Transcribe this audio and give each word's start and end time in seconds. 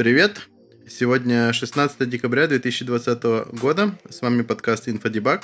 Привет! 0.00 0.48
Сегодня 0.88 1.52
16 1.52 2.08
декабря 2.08 2.46
2020 2.46 3.22
года. 3.60 3.92
С 4.08 4.22
вами 4.22 4.40
подкаст 4.40 4.88
InfoDebug. 4.88 5.42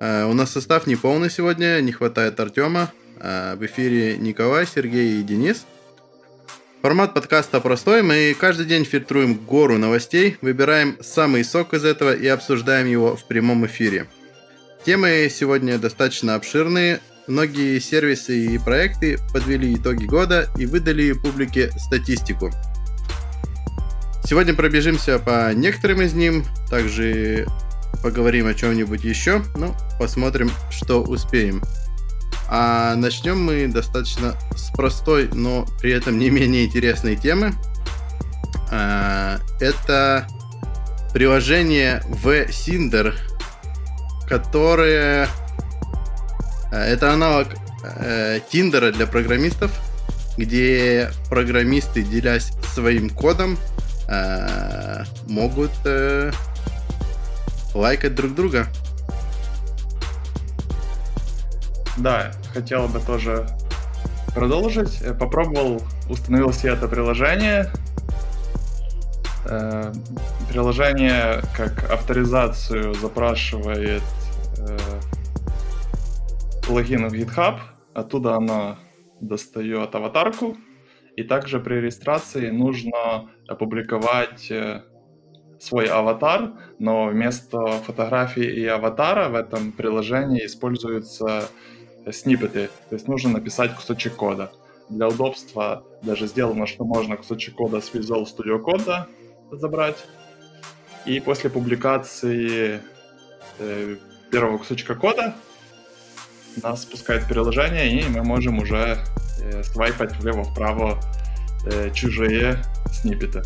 Uh, 0.00 0.30
у 0.30 0.32
нас 0.32 0.52
состав 0.52 0.86
не 0.86 0.96
полный 0.96 1.28
сегодня, 1.28 1.78
не 1.82 1.92
хватает 1.92 2.40
Артема. 2.40 2.90
Uh, 3.18 3.58
в 3.58 3.66
эфире 3.66 4.16
Николай, 4.16 4.66
Сергей 4.66 5.20
и 5.20 5.22
Денис. 5.22 5.66
Формат 6.80 7.12
подкаста 7.12 7.60
простой. 7.60 8.00
Мы 8.00 8.34
каждый 8.40 8.64
день 8.64 8.86
фильтруем 8.86 9.34
гору 9.34 9.76
новостей, 9.76 10.38
выбираем 10.40 10.96
самый 11.02 11.44
сок 11.44 11.74
из 11.74 11.84
этого 11.84 12.14
и 12.16 12.26
обсуждаем 12.26 12.86
его 12.86 13.16
в 13.16 13.28
прямом 13.28 13.66
эфире. 13.66 14.06
Темы 14.86 15.28
сегодня 15.30 15.76
достаточно 15.76 16.36
обширные. 16.36 17.00
Многие 17.26 17.78
сервисы 17.80 18.46
и 18.46 18.56
проекты 18.56 19.18
подвели 19.34 19.74
итоги 19.74 20.06
года 20.06 20.48
и 20.56 20.64
выдали 20.64 21.12
публике 21.12 21.70
статистику– 21.72 22.50
Сегодня 24.28 24.52
пробежимся 24.52 25.18
по 25.18 25.54
некоторым 25.54 26.02
из 26.02 26.12
них, 26.12 26.44
также 26.68 27.46
поговорим 28.02 28.46
о 28.46 28.52
чем-нибудь 28.52 29.02
еще, 29.02 29.42
ну, 29.56 29.74
посмотрим, 29.98 30.50
что 30.70 31.02
успеем. 31.02 31.62
А 32.46 32.94
начнем 32.94 33.42
мы 33.42 33.68
достаточно 33.68 34.34
с 34.54 34.70
простой, 34.76 35.30
но 35.32 35.64
при 35.80 35.92
этом 35.92 36.18
не 36.18 36.28
менее 36.28 36.66
интересной 36.66 37.16
темы. 37.16 37.54
А, 38.70 39.38
это 39.60 40.28
приложение 41.14 42.02
V-Cinder, 42.08 43.14
которое... 44.28 45.26
А, 46.70 46.84
это 46.84 47.14
аналог 47.14 47.48
э, 47.82 48.40
Тиндера 48.52 48.92
для 48.92 49.06
программистов, 49.06 49.70
где 50.36 51.10
программисты, 51.30 52.02
делясь 52.02 52.52
своим 52.74 53.08
кодом, 53.08 53.56
э, 54.08 55.04
могут 55.28 55.70
э, 55.84 56.30
лайкать 57.74 58.14
друг 58.14 58.34
друга. 58.34 58.66
Да, 61.96 62.32
хотел 62.52 62.88
бы 62.88 63.00
тоже 63.00 63.46
продолжить. 64.34 65.02
Попробовал, 65.18 65.82
установил 66.08 66.52
себе 66.52 66.72
это 66.72 66.88
приложение. 66.88 67.70
Э, 69.46 69.92
приложение 70.48 71.40
как 71.56 71.90
авторизацию 71.90 72.94
запрашивает 72.94 74.02
э, 74.58 74.78
логин 76.68 77.08
в 77.08 77.12
GitHub, 77.14 77.58
оттуда 77.94 78.36
оно 78.36 78.76
достает 79.20 79.94
аватарку, 79.94 80.56
и 81.18 81.24
также 81.24 81.58
при 81.58 81.80
регистрации 81.80 82.50
нужно 82.50 83.28
опубликовать 83.48 84.52
э, 84.52 84.82
свой 85.58 85.86
аватар, 85.86 86.52
но 86.78 87.06
вместо 87.06 87.58
фотографии 87.82 88.44
и 88.44 88.64
аватара 88.66 89.28
в 89.28 89.34
этом 89.34 89.72
приложении 89.72 90.46
используются 90.46 91.48
сниппеты, 92.12 92.70
то 92.88 92.94
есть 92.94 93.08
нужно 93.08 93.30
написать 93.30 93.74
кусочек 93.74 94.14
кода. 94.14 94.52
Для 94.88 95.08
удобства 95.08 95.82
даже 96.02 96.28
сделано, 96.28 96.66
что 96.66 96.84
можно 96.84 97.16
кусочек 97.16 97.56
кода 97.56 97.80
с 97.80 97.92
Visual 97.92 98.24
Studio 98.24 98.62
Code 98.62 99.06
забрать. 99.50 99.96
И 101.04 101.18
после 101.18 101.50
публикации 101.50 102.80
э, 103.58 103.96
первого 104.30 104.58
кусочка 104.58 104.94
кода 104.94 105.34
нас 106.62 106.82
спускает 106.82 107.26
приложение, 107.26 108.00
и 108.00 108.08
мы 108.08 108.22
можем 108.22 108.58
уже 108.58 108.98
э, 109.40 109.62
свайпать 109.64 110.16
влево-вправо 110.18 111.00
э, 111.66 111.90
чужие 111.92 112.62
сниппеты. 112.92 113.42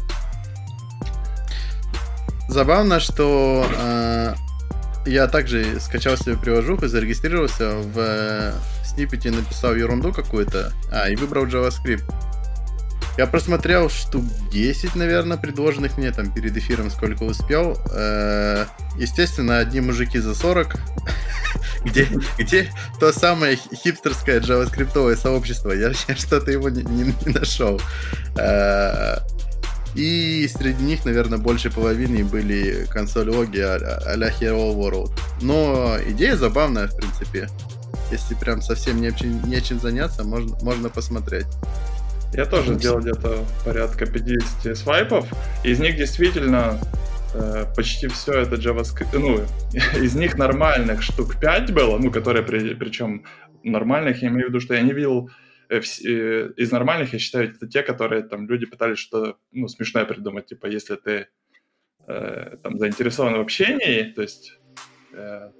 Забавно, 2.49 3.01
что 3.01 3.67
э, 3.79 4.35
я 5.07 5.27
также 5.27 5.81
скачал 5.81 6.17
себе 6.17 6.37
приложуху, 6.37 6.87
зарегистрировался 6.87 7.77
в 7.77 7.95
э, 7.99 8.53
сниппете, 8.85 9.31
написал 9.31 9.75
ерунду 9.75 10.13
какую-то, 10.13 10.73
а, 10.91 11.09
и 11.09 11.17
выбрал 11.17 11.47
JavaScript. 11.47 12.05
Я 13.19 13.27
просмотрел 13.27 13.91
штук 13.91 14.25
10, 14.53 14.95
наверное, 14.95 15.37
предложенных 15.37 15.99
мне 15.99 16.13
там 16.13 16.33
перед 16.33 16.57
эфиром, 16.57 16.91
сколько 16.91 17.25
успел. 17.25 17.77
Э, 17.93 18.65
естественно, 18.97 19.59
одни 19.59 19.81
мужики 19.81 20.19
за 20.19 20.35
40. 20.35 20.77
Где, 21.85 22.09
где 22.39 22.71
то 23.01 23.13
самое 23.13 23.57
хипстерское 23.57 24.41
джаваскриптовое 24.41 25.17
сообщество. 25.17 25.73
Я, 25.73 25.93
я 26.09 26.17
что-то 26.17 26.51
его 26.51 26.69
не, 26.69 26.83
не, 26.83 27.05
не 27.05 27.33
нашел. 27.33 27.81
Э, 28.37 29.19
и 29.95 30.49
среди 30.49 30.83
них, 30.85 31.05
наверное, 31.05 31.39
больше 31.39 31.71
половины 31.71 32.25
были 32.25 32.87
консоль-логи 32.91 33.61
а-ля 33.61 34.31
Hero 34.31 34.75
World. 34.75 35.13
Но 35.43 35.97
идея 36.07 36.37
забавная, 36.37 36.87
в 36.87 36.97
принципе. 36.97 37.49
Если 38.11 38.35
прям 38.35 38.63
совсем 38.63 39.01
нечем, 39.01 39.43
нечем 39.49 39.81
заняться, 39.81 40.25
можно, 40.25 40.57
можно 40.63 40.89
посмотреть. 40.89 41.47
Я 42.33 42.47
тоже 42.47 42.75
сделал 42.75 43.01
где-то 43.01 43.45
порядка 43.65 44.07
50 44.07 44.77
свайпов. 44.77 45.27
Из 45.65 45.79
них 45.79 45.97
действительно 45.97 46.79
почти 47.77 48.09
все 48.09 48.33
это 48.41 48.57
JavaScript. 48.57 49.19
Ну, 49.19 49.41
из 50.03 50.15
них 50.15 50.37
нормальных 50.37 51.03
штук 51.03 51.41
5 51.41 51.73
было, 51.73 51.99
ну, 51.99 52.11
которые 52.11 52.43
при, 52.43 52.75
причем 52.75 53.25
нормальных, 53.65 54.23
я 54.23 54.29
имею 54.29 54.47
в 54.47 54.49
виду, 54.49 54.61
что 54.61 54.75
я 54.75 54.83
не 54.83 54.93
видел 54.93 55.31
э, 55.69 55.79
э, 55.79 56.51
из 56.57 56.73
нормальных, 56.73 57.13
я 57.13 57.19
считаю, 57.19 57.51
это 57.51 57.67
те, 57.67 57.83
которые 57.83 58.23
там 58.23 58.49
люди 58.49 58.67
пытались 58.67 58.99
что-то 58.99 59.37
ну, 59.53 59.69
смешное 59.69 60.05
придумать. 60.05 60.47
Типа, 60.47 60.67
если 60.67 60.97
ты 60.97 61.29
э, 62.07 62.57
там 62.63 62.79
заинтересован 62.79 63.35
в 63.35 63.41
общении, 63.41 64.03
то 64.03 64.23
есть, 64.23 64.59
э, 65.13 65.51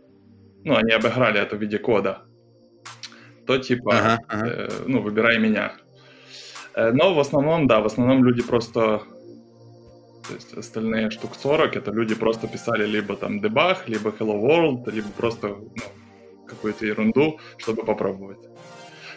ну, 0.65 0.77
они 0.77 0.93
обыграли 0.93 1.41
это 1.41 1.57
в 1.57 1.61
виде 1.61 1.79
кода, 1.79 2.23
то 3.47 3.59
типа, 3.59 3.99
ага, 3.99 4.19
ага. 4.29 4.49
Э, 4.49 4.69
ну, 4.87 5.03
выбирай 5.03 5.39
меня. 5.39 5.75
Э, 6.75 6.93
но 6.93 7.15
в 7.15 7.21
основном, 7.21 7.67
да, 7.67 7.81
в 7.81 7.87
основном 7.87 8.25
люди 8.25 8.43
просто... 8.43 9.03
То 10.33 10.37
есть 10.37 10.55
остальные 10.55 11.11
штук 11.11 11.33
40 11.43 11.77
это 11.77 11.91
люди 11.91 12.15
просто 12.15 12.49
писали 12.49 12.87
либо 12.87 13.17
там 13.17 13.41
дебаг, 13.41 13.87
либо 13.87 14.11
hello 14.11 14.41
world, 14.41 14.91
либо 14.91 15.09
просто 15.11 15.49
ну, 15.49 15.67
какую-то 16.47 16.87
ерунду, 16.87 17.39
чтобы 17.59 17.85
попробовать. 17.85 18.39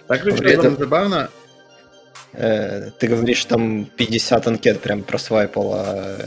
Так 0.07 0.25
ли 0.25 0.33
это 0.51 0.71
забавно? 0.71 1.29
Э, 2.33 2.91
ты 2.99 3.07
говоришь, 3.07 3.45
там 3.45 3.85
50 3.85 4.47
анкет 4.47 4.81
прям 4.81 5.03
просвайпало. 5.03 6.17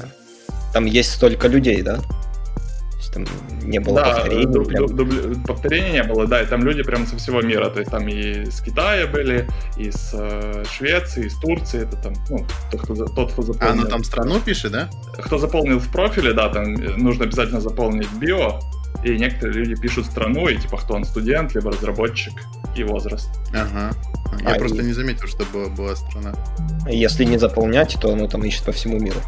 Там 0.72 0.86
есть 0.86 1.12
столько 1.12 1.48
людей, 1.48 1.82
да? 1.82 1.98
Там 3.24 3.68
не 3.68 3.78
было 3.78 3.96
да, 3.96 4.14
повторений. 4.14 4.46
Дуб, 4.46 4.68
прям... 4.68 4.86
дуб, 4.86 5.46
повторений 5.46 5.92
не 5.92 6.02
было, 6.02 6.26
да, 6.26 6.42
и 6.42 6.46
там 6.46 6.62
люди 6.64 6.82
прям 6.82 7.06
со 7.06 7.16
всего 7.16 7.42
мира, 7.42 7.68
то 7.70 7.80
есть 7.80 7.90
там 7.90 8.08
и 8.08 8.46
с 8.50 8.60
Китая 8.60 9.06
были, 9.06 9.48
и 9.76 9.90
с 9.90 10.10
э, 10.14 10.64
Швеции, 10.70 11.26
и 11.26 11.28
с 11.28 11.34
Турции, 11.34 11.82
это 11.82 11.96
там, 11.96 12.14
ну, 12.30 12.46
тот, 12.70 12.82
кто, 12.82 12.94
тот, 13.06 13.32
кто 13.32 13.42
заполнил. 13.42 13.82
А, 13.82 13.84
ну 13.84 13.88
там 13.88 14.04
страну 14.04 14.40
пишет, 14.40 14.72
да? 14.72 14.90
Кто 15.18 15.38
заполнил 15.38 15.78
в 15.78 15.90
профиле, 15.90 16.32
да, 16.32 16.48
там 16.48 16.74
нужно 16.74 17.24
обязательно 17.24 17.60
заполнить 17.60 18.10
био, 18.12 18.60
и 19.04 19.16
некоторые 19.16 19.64
люди 19.64 19.80
пишут 19.80 20.06
страну, 20.06 20.48
и 20.48 20.56
типа 20.56 20.78
кто 20.78 20.94
он, 20.94 21.04
студент, 21.04 21.54
либо 21.54 21.70
разработчик, 21.70 22.32
и 22.76 22.84
возраст. 22.84 23.30
Ага. 23.52 23.92
Я 24.42 24.54
а 24.54 24.58
просто 24.58 24.82
и... 24.82 24.86
не 24.86 24.92
заметил, 24.92 25.26
что 25.26 25.44
была, 25.52 25.68
была 25.68 25.96
страна. 25.96 26.32
Если 26.88 27.24
не 27.24 27.38
заполнять, 27.38 27.96
то 28.00 28.12
оно 28.12 28.28
там 28.28 28.44
ищет 28.44 28.64
по 28.64 28.72
всему 28.72 28.98
миру. 28.98 29.20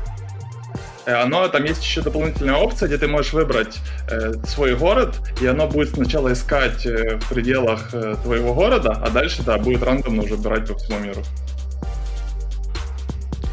Э, 1.10 1.22
оно, 1.22 1.48
там 1.48 1.64
есть 1.64 1.82
еще 1.82 2.02
дополнительная 2.02 2.54
опция, 2.54 2.86
где 2.88 2.98
ты 2.98 3.08
можешь 3.08 3.32
выбрать 3.32 3.78
э, 4.10 4.32
свой 4.46 4.76
город, 4.76 5.16
и 5.40 5.46
оно 5.46 5.66
будет 5.66 5.90
сначала 5.90 6.32
искать 6.32 6.86
э, 6.86 7.16
в 7.16 7.28
пределах 7.28 7.90
э, 7.92 8.16
твоего 8.22 8.54
города, 8.54 8.92
а 8.92 9.10
дальше, 9.10 9.42
да, 9.42 9.58
будет 9.58 9.82
рандомно 9.82 10.22
уже 10.22 10.36
брать 10.36 10.68
по 10.68 10.74
всему 10.76 10.98
миру. 11.00 11.22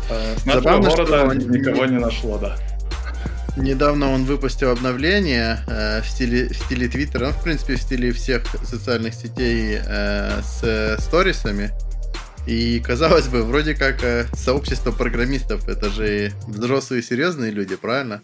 Э, 0.10 0.36
с 0.38 0.46
нашего 0.46 0.80
города 0.80 1.24
он... 1.24 1.38
никого 1.38 1.86
не 1.86 2.00
нашло, 2.00 2.38
да. 2.38 2.56
Недавно 3.58 4.12
он 4.12 4.26
выпустил 4.26 4.70
обновление 4.70 5.60
э, 5.68 6.02
в 6.02 6.08
стиле 6.08 6.50
в 6.50 6.56
стиле 6.56 6.88
Твиттера, 6.88 7.28
ну, 7.28 7.32
в 7.32 7.44
принципе, 7.44 7.76
в 7.76 7.82
стиле 7.82 8.12
всех 8.12 8.44
социальных 8.64 9.16
сетей 9.16 9.80
э, 9.84 10.42
с 10.44 10.64
э, 10.64 10.98
сторисами. 11.00 11.72
И, 12.48 12.80
казалось 12.80 13.28
бы, 13.28 13.44
вроде 13.44 13.76
как 13.76 14.02
э, 14.06 14.26
сообщество 14.34 14.94
программистов, 14.94 15.68
это 15.68 15.90
же 15.90 16.32
взрослые 16.48 17.04
серьезные 17.04 17.52
люди, 17.52 17.76
правильно? 17.76 18.24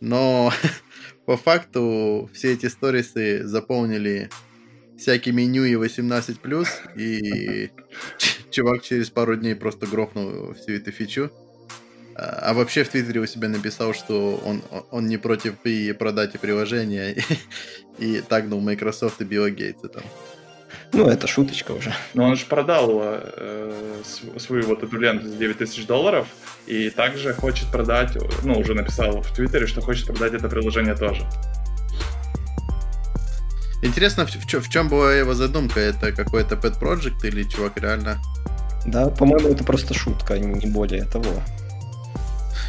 Но 0.00 0.52
по 1.26 1.38
факту 1.38 2.28
все 2.34 2.52
эти 2.52 2.66
сторисы 2.66 3.46
заполнили 3.46 4.28
всякими 4.98 5.42
нью 5.42 5.64
и 5.64 5.74
18+, 5.74 6.68
и 6.96 7.70
чувак 8.50 8.82
через 8.82 9.08
пару 9.08 9.36
дней 9.36 9.54
просто 9.54 9.86
грохнул 9.86 10.52
всю 10.52 10.72
эту 10.72 10.92
фичу. 10.92 11.30
А, 12.14 12.50
а 12.50 12.54
вообще 12.54 12.84
в 12.84 12.90
Твиттере 12.90 13.20
у 13.20 13.26
себя 13.26 13.48
написал, 13.48 13.94
что 13.94 14.36
он, 14.44 14.62
он 14.90 15.06
не 15.06 15.16
против 15.16 15.54
и 15.64 15.92
продать 15.92 16.34
и 16.34 16.38
приложение, 16.38 17.16
и, 17.98 18.16
и 18.18 18.20
тагнул 18.20 18.60
Microsoft 18.60 19.22
и 19.22 19.24
Билла 19.24 19.50
Гейтса 19.50 19.88
там. 19.88 20.02
Ну, 20.92 21.08
это 21.08 21.26
шуточка 21.26 21.72
уже. 21.72 21.92
Но 22.14 22.24
он 22.24 22.36
же 22.36 22.46
продал 22.46 23.00
э, 23.02 24.02
свою 24.38 24.66
вот 24.66 24.82
эту 24.82 24.98
ленту 24.98 25.28
за 25.28 25.36
9 25.36 25.58
тысяч 25.58 25.86
долларов, 25.86 26.26
и 26.66 26.90
также 26.90 27.34
хочет 27.34 27.70
продать, 27.70 28.16
ну, 28.42 28.58
уже 28.58 28.74
написал 28.74 29.22
в 29.22 29.34
Твиттере, 29.34 29.66
что 29.66 29.80
хочет 29.80 30.06
продать 30.06 30.34
это 30.34 30.48
приложение 30.48 30.94
тоже. 30.94 31.22
Интересно, 33.82 34.26
в, 34.26 34.30
в, 34.30 34.60
в 34.60 34.68
чем 34.70 34.88
была 34.88 35.14
его 35.14 35.34
задумка? 35.34 35.80
Это 35.80 36.12
какой-то 36.12 36.54
pet 36.54 36.80
project 36.80 37.26
или 37.26 37.42
чувак 37.44 37.76
реально? 37.76 38.18
Да, 38.86 39.08
по-моему, 39.08 39.48
это 39.48 39.64
просто 39.64 39.94
шутка, 39.94 40.38
не 40.38 40.66
более 40.66 41.04
того. 41.04 41.42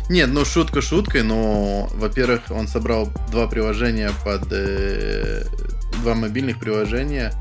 Нет, 0.09 0.29
ну 0.31 0.45
шутка 0.45 0.81
шуткой, 0.81 1.23
но, 1.23 1.89
во-первых, 1.93 2.41
он 2.49 2.67
собрал 2.67 3.09
два 3.31 3.47
приложения 3.47 4.11
под... 4.23 4.47
Э, 4.51 5.43
два 6.01 6.15
мобильных 6.15 6.59
приложения 6.59 7.33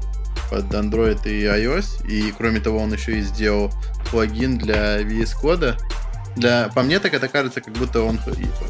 под 0.51 0.65
Android 0.73 1.21
и 1.25 1.45
iOS, 1.45 2.07
и 2.09 2.33
кроме 2.37 2.61
того 2.61 2.79
он 2.79 2.93
еще 2.93 3.19
и 3.19 3.23
сделал 3.23 3.73
плагин 4.11 4.59
для 4.59 5.03
VS 5.03 5.35
Code. 5.43 5.77
Для, 6.37 6.69
по 6.75 6.83
мне 6.83 7.01
так 7.01 7.15
это 7.15 7.29
кажется, 7.29 7.63
как 7.63 7.73
будто 7.75 8.03
он 8.03 8.21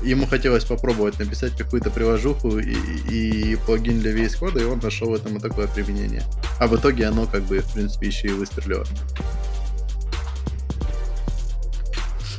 ему 0.02 0.26
хотелось 0.26 0.64
попробовать 0.64 1.19
написать 1.19 1.56
какую-то 1.56 1.90
приложуху 1.90 2.58
и, 2.58 2.76
и 3.11 3.56
плагин 3.56 4.00
для 4.00 4.12
VS 4.12 4.38
Code, 4.40 4.61
и 4.61 4.64
он 4.64 4.78
нашел 4.78 5.14
этому 5.14 5.40
такое 5.40 5.67
применение. 5.67 6.23
А 6.61 6.69
в 6.69 6.76
итоге 6.76 7.06
оно 7.06 7.26
как 7.26 7.43
бы, 7.43 7.58
в 7.58 7.73
принципе, 7.73 8.06
еще 8.06 8.28
и 8.28 8.32
выстрелило. 8.32 8.87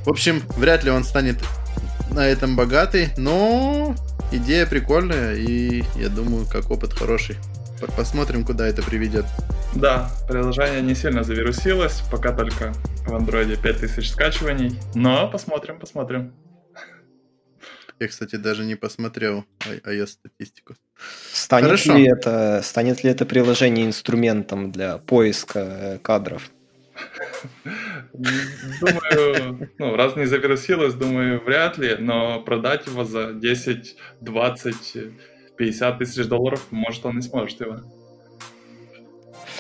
В 0.06 0.10
общем, 0.10 0.42
вряд 0.56 0.86
ли 0.86 0.92
он 0.92 1.04
станет 1.04 1.38
на 2.12 2.25
этом 2.25 2.56
богатый, 2.56 3.10
но 3.18 3.94
идея 4.31 4.66
прикольная, 4.66 5.36
и 5.36 5.84
я 5.95 6.07
думаю, 6.07 6.45
как 6.45 6.72
опыт 6.72 6.94
хороший. 6.94 7.38
Посмотрим, 7.95 8.44
куда 8.44 8.68
это 8.68 8.81
приведет. 8.81 9.25
Да, 9.75 10.09
приложение 10.27 10.81
не 10.81 10.95
сильно 10.95 11.24
завирусилось, 11.24 12.01
пока 12.12 12.31
только 12.31 12.74
в 13.06 13.13
андроиде 13.13 13.57
5000 13.57 14.09
скачиваний, 14.09 14.79
но 14.95 15.29
посмотрим, 15.29 15.79
посмотрим. 15.79 16.33
Я, 18.00 18.07
кстати, 18.07 18.35
даже 18.35 18.63
не 18.63 18.75
посмотрел 18.75 19.45
iOS 19.59 20.07
статистику. 20.07 20.75
Станет 21.31 21.65
Хорошо. 21.65 21.95
ли 21.95 22.07
это 22.07 22.62
станет 22.63 23.03
ли 23.03 23.09
это 23.09 23.25
приложение 23.25 23.85
инструментом 23.85 24.71
для 24.71 24.97
поиска 25.00 25.59
э, 25.59 25.97
кадров? 26.00 26.51
Думаю, 28.13 29.69
ну, 29.77 29.95
раз 29.95 30.15
не 30.15 30.25
завирусилось, 30.25 30.94
думаю, 30.94 31.44
вряд 31.44 31.77
ли, 31.77 31.95
но 32.00 32.41
продать 32.41 32.88
его 32.88 33.03
за 33.03 33.33
10, 33.33 33.95
20, 34.21 34.97
50 35.57 35.98
тысяч 35.98 36.25
долларов, 36.25 36.68
может, 36.71 37.06
он 37.06 37.18
не 37.18 37.21
сможет 37.21 37.59
его. 37.62 37.77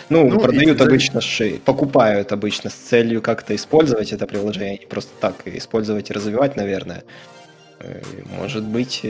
Ну, 0.09 0.29
ну 0.29 0.39
продают 0.39 0.79
и... 0.79 0.83
обычно, 0.83 1.21
покупают 1.65 2.31
обычно 2.31 2.69
с 2.69 2.73
целью 2.73 3.21
как-то 3.21 3.55
использовать 3.55 4.13
это 4.13 4.25
приложение, 4.25 4.77
не 4.77 4.85
просто 4.85 5.11
так 5.19 5.35
использовать 5.45 6.09
и 6.09 6.13
развивать, 6.13 6.55
наверное. 6.55 7.03
Может 8.37 8.63
быть, 8.63 9.05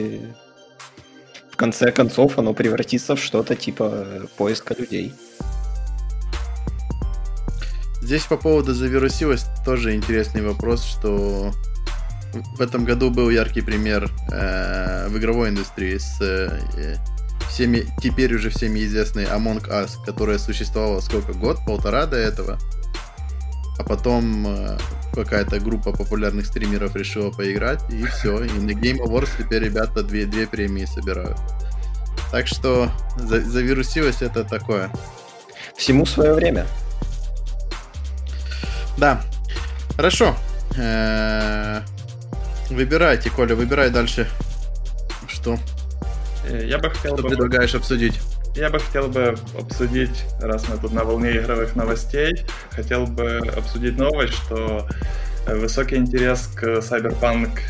в 1.50 1.56
конце 1.56 1.92
концов 1.92 2.38
оно 2.38 2.52
превратится 2.52 3.14
в 3.16 3.22
что-то 3.22 3.54
типа 3.54 4.28
поиска 4.36 4.74
людей. 4.74 5.12
Здесь 8.02 8.24
по 8.24 8.36
поводу 8.36 8.72
завирусилось 8.72 9.44
тоже 9.64 9.94
интересный 9.94 10.42
вопрос, 10.42 10.84
что 10.84 11.52
в 12.32 12.60
этом 12.60 12.84
году 12.84 13.10
был 13.10 13.30
яркий 13.30 13.60
пример 13.60 14.10
э, 14.30 15.08
в 15.08 15.18
игровой 15.18 15.50
индустрии 15.50 15.96
с 15.98 16.20
э, 16.20 16.96
всеми, 17.48 17.86
теперь 18.00 18.34
уже 18.34 18.50
всеми 18.50 18.80
известной 18.80 19.24
Among 19.24 19.66
Us, 19.68 20.02
которая 20.04 20.38
существовала 20.38 21.00
сколько, 21.00 21.32
год, 21.32 21.58
полтора 21.66 22.06
до 22.06 22.16
этого. 22.16 22.58
А 23.78 23.84
потом 23.84 24.46
э, 24.46 24.78
какая-то 25.14 25.60
группа 25.60 25.92
популярных 25.92 26.46
стримеров 26.46 26.94
решила 26.96 27.30
поиграть, 27.30 27.82
и 27.90 28.04
все. 28.06 28.44
И 28.44 28.50
на 28.50 28.72
Game 28.72 28.98
Awards 28.98 29.30
теперь 29.38 29.64
ребята 29.64 30.02
две, 30.02 30.26
две 30.26 30.46
премии 30.46 30.84
собирают. 30.84 31.38
Так 32.30 32.46
что 32.46 32.90
за, 33.16 33.40
завирусилось 33.40 34.20
это 34.20 34.44
такое. 34.44 34.90
Всему 35.76 36.04
свое 36.06 36.34
время. 36.34 36.66
Да. 38.98 39.22
Хорошо. 39.96 40.36
Э, 40.76 41.82
выбирайте, 42.70 43.30
Коля, 43.30 43.54
выбирай 43.54 43.90
дальше. 43.90 44.28
Что? 45.26 45.56
Э, 46.46 46.66
я 46.66 46.78
бы 46.78 46.90
хотел 46.90 47.14
Что 47.14 47.22
бы... 47.22 47.28
предлагаешь 47.28 47.74
обсудить? 47.74 48.20
Я 48.54 48.70
бы 48.70 48.78
хотел 48.78 49.08
бы 49.08 49.36
обсудить, 49.58 50.24
раз 50.40 50.68
мы 50.68 50.78
тут 50.78 50.92
на 50.92 51.04
волне 51.04 51.36
игровых 51.36 51.76
новостей, 51.76 52.44
хотел 52.70 53.06
бы 53.06 53.38
обсудить 53.56 53.96
новость, 53.96 54.34
что 54.34 54.88
э, 55.46 55.58
высокий 55.58 55.96
интерес 55.96 56.48
к 56.48 56.64
Cyberpunk 56.78 57.60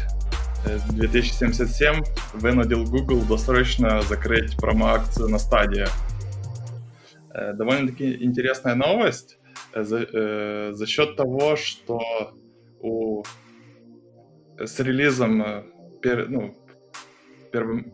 2077 0.91 2.03
вынудил 2.35 2.85
Google 2.85 3.23
досрочно 3.23 4.03
закрыть 4.03 4.57
промо-акцию 4.57 5.29
на 5.29 5.39
стадии. 5.39 5.87
Довольно-таки 7.33 8.25
интересная 8.25 8.75
новость. 8.75 9.39
Э, 9.73 9.85
за, 9.85 10.07
э, 10.13 10.73
за 10.73 10.87
счет 10.87 11.17
того, 11.17 11.57
что 11.57 12.01
у, 12.81 13.23
с 14.59 14.81
релизом, 14.81 15.43
э, 15.43 15.63
пер, 16.03 16.29
ну, 16.29 16.55
первым 17.53 17.93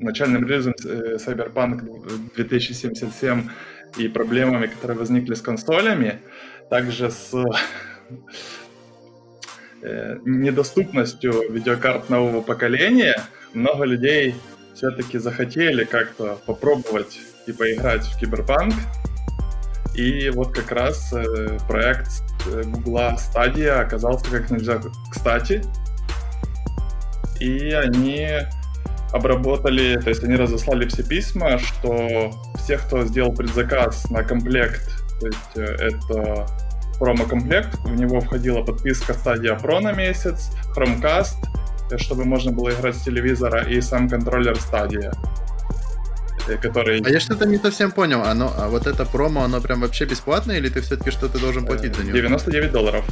начальным 0.00 0.46
релизом 0.46 0.74
э, 0.84 1.16
Cyberpunk 1.16 2.34
2077 2.36 3.48
и 3.96 4.08
проблемами, 4.08 4.66
которые 4.66 4.98
возникли 4.98 5.34
с 5.34 5.40
консолями, 5.40 6.20
также 6.68 7.10
с 7.10 7.32
э, 9.82 10.18
недоступностью 10.24 11.52
видеокарт 11.52 12.10
нового 12.10 12.40
поколения, 12.40 13.22
много 13.52 13.84
людей 13.84 14.34
все-таки 14.74 15.18
захотели 15.18 15.84
как-то 15.84 16.38
попробовать 16.46 17.20
и 17.46 17.52
поиграть 17.52 18.04
в 18.04 18.18
Киберпанк, 18.18 18.74
и 19.94 20.28
вот 20.30 20.52
как 20.56 20.72
раз 20.72 21.14
проект 21.68 22.08
Google 22.46 23.16
Stadia 23.16 23.80
оказался 23.80 24.28
как 24.28 24.50
нельзя 24.50 24.80
кстати. 25.10 25.62
И 27.40 27.70
они 27.70 28.28
обработали, 29.12 29.98
то 30.00 30.08
есть 30.08 30.24
они 30.24 30.34
разослали 30.34 30.88
все 30.88 31.02
письма, 31.02 31.58
что 31.58 32.32
всех, 32.56 32.86
кто 32.86 33.04
сделал 33.04 33.32
предзаказ 33.32 34.10
на 34.10 34.24
комплект, 34.24 34.90
то 35.20 35.26
есть 35.26 35.56
э, 35.56 35.62
это 35.62 36.46
промо-комплект, 36.98 37.78
в 37.84 37.94
него 37.94 38.20
входила 38.20 38.62
подписка 38.62 39.12
Stadia 39.12 39.60
Pro 39.60 39.80
на 39.80 39.92
месяц, 39.92 40.50
Chromecast, 40.76 41.36
э, 41.92 41.98
чтобы 41.98 42.24
можно 42.24 42.50
было 42.50 42.70
играть 42.70 42.96
с 42.96 43.02
телевизора, 43.02 43.62
и 43.62 43.80
сам 43.80 44.08
контроллер 44.08 44.54
Stadia 44.54 45.12
который... 46.60 47.00
А 47.00 47.08
я 47.08 47.20
что-то 47.20 47.46
не 47.46 47.56
совсем 47.56 47.90
понял, 47.90 48.22
оно, 48.22 48.52
а 48.56 48.68
вот 48.68 48.86
это 48.86 49.04
промо, 49.04 49.44
оно 49.44 49.60
прям 49.60 49.80
вообще 49.80 50.04
бесплатное, 50.04 50.58
или 50.58 50.68
ты 50.68 50.80
все-таки 50.80 51.10
что-то 51.10 51.38
должен 51.38 51.64
платить 51.64 51.96
за 51.96 52.04
него? 52.04 52.16
99 52.16 52.70
долларов. 52.70 53.04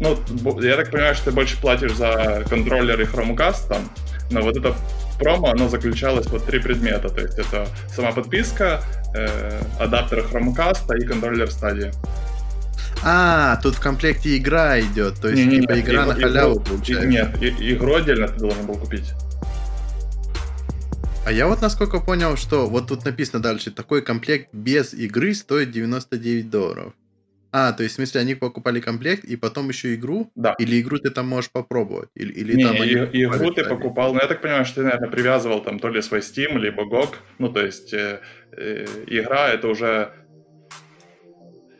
Ну, 0.00 0.18
я 0.62 0.76
так 0.76 0.90
понимаю, 0.90 1.14
что 1.14 1.26
ты 1.26 1.32
больше 1.32 1.60
платишь 1.60 1.92
за 1.92 2.42
контроллер 2.48 2.98
и 3.00 3.04
Chromecast 3.04 3.68
там, 3.68 3.90
но 4.30 4.40
вот 4.40 4.56
это 4.56 4.74
промо, 5.18 5.50
оно 5.50 5.68
заключалось 5.68 6.26
вот 6.28 6.46
три 6.46 6.58
предмета, 6.58 7.10
то 7.10 7.20
есть 7.20 7.38
это 7.38 7.68
сама 7.94 8.12
подписка, 8.12 8.82
э, 9.14 9.60
адаптер 9.78 10.20
Chromecast 10.20 10.96
и 10.98 11.04
контроллер 11.04 11.48
Stadia. 11.48 11.94
А, 13.02 13.56
тут 13.62 13.74
в 13.74 13.80
комплекте 13.80 14.38
игра 14.38 14.80
идет, 14.80 15.20
то 15.20 15.28
есть 15.28 15.44
не, 15.44 15.60
типа 15.60 15.72
не, 15.72 15.80
игра 15.80 16.06
на 16.06 16.14
халяву 16.14 16.54
игру, 16.54 16.64
получается. 16.64 17.06
Нет, 17.06 17.36
игру 17.42 17.94
отдельно 17.96 18.28
ты 18.28 18.40
должен 18.40 18.66
был 18.66 18.76
купить. 18.76 19.12
А 21.26 21.32
я 21.32 21.46
вот 21.46 21.60
насколько 21.60 22.00
понял, 22.00 22.38
что 22.38 22.66
вот 22.66 22.88
тут 22.88 23.04
написано 23.04 23.42
дальше, 23.42 23.70
такой 23.70 24.00
комплект 24.00 24.48
без 24.52 24.94
игры 24.94 25.34
стоит 25.34 25.70
99 25.70 26.48
долларов. 26.48 26.94
А, 27.52 27.72
то 27.72 27.82
есть, 27.82 27.94
в 27.94 27.96
смысле, 27.96 28.20
они 28.20 28.34
покупали 28.34 28.80
комплект 28.80 29.24
и 29.24 29.36
потом 29.36 29.68
еще 29.68 29.94
игру? 29.94 30.30
Да. 30.34 30.54
Или 30.58 30.80
игру 30.80 30.98
ты 30.98 31.10
там 31.10 31.28
можешь 31.28 31.50
попробовать? 31.50 32.08
Или, 32.14 32.32
или 32.32 32.54
Не, 32.54 32.64
там 32.64 32.76
и, 32.76 33.24
игру 33.24 33.50
ты 33.50 33.64
покупал, 33.64 34.14
ну, 34.14 34.20
я 34.20 34.26
так 34.26 34.40
понимаю, 34.40 34.64
что 34.64 34.76
ты, 34.76 34.82
наверное, 34.82 35.10
привязывал 35.10 35.62
там 35.62 35.78
то 35.78 35.88
ли 35.88 36.00
свой 36.02 36.20
Steam, 36.20 36.58
либо 36.58 36.84
GOG. 36.84 37.14
Ну, 37.38 37.52
то 37.52 37.64
есть, 37.64 37.92
э, 37.92 38.20
э, 38.52 38.86
игра 39.06 39.48
это 39.48 39.68
уже 39.68 40.12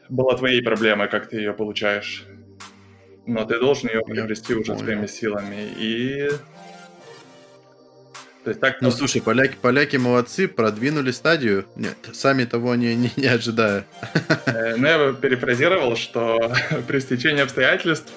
была 0.08 0.36
твоей 0.36 0.62
проблемой, 0.62 1.08
как 1.08 1.28
ты 1.28 1.36
ее 1.36 1.52
получаешь. 1.52 2.26
Но 3.26 3.44
ты 3.44 3.60
должен 3.60 3.90
ее 3.90 4.02
приобрести 4.02 4.54
уже 4.54 4.76
своими 4.76 5.06
силами. 5.06 5.68
И 5.78 6.28
то 8.44 8.50
есть 8.50 8.61
так, 8.61 8.80
ну, 8.80 8.90
слушай, 8.90 9.20
поляки, 9.20 9.56
поляки 9.61 9.97
молодцы, 9.97 10.49
продвинули 10.49 11.11
стадию. 11.11 11.66
Нет, 11.76 11.97
сами 12.12 12.44
того 12.44 12.75
не, 12.75 12.94
не, 12.94 13.12
не 13.16 13.26
ожидая. 13.26 13.85
Э, 14.47 14.76
ну, 14.76 14.87
я 14.87 14.99
бы 14.99 15.14
перефразировал, 15.14 15.94
что 15.97 16.52
при 16.88 17.00
стечении 17.00 17.42
обстоятельств 17.42 18.11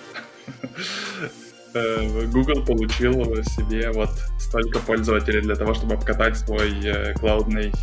э, 1.73 2.25
Google 2.27 2.65
получил 2.65 3.43
себе 3.43 3.91
вот 3.91 4.11
столько 4.39 4.79
пользователей 4.79 5.41
для 5.41 5.55
того, 5.55 5.73
чтобы 5.73 5.95
обкатать 5.95 6.37
свой 6.37 6.71
э, 6.83 7.13
клаудный 7.15 7.73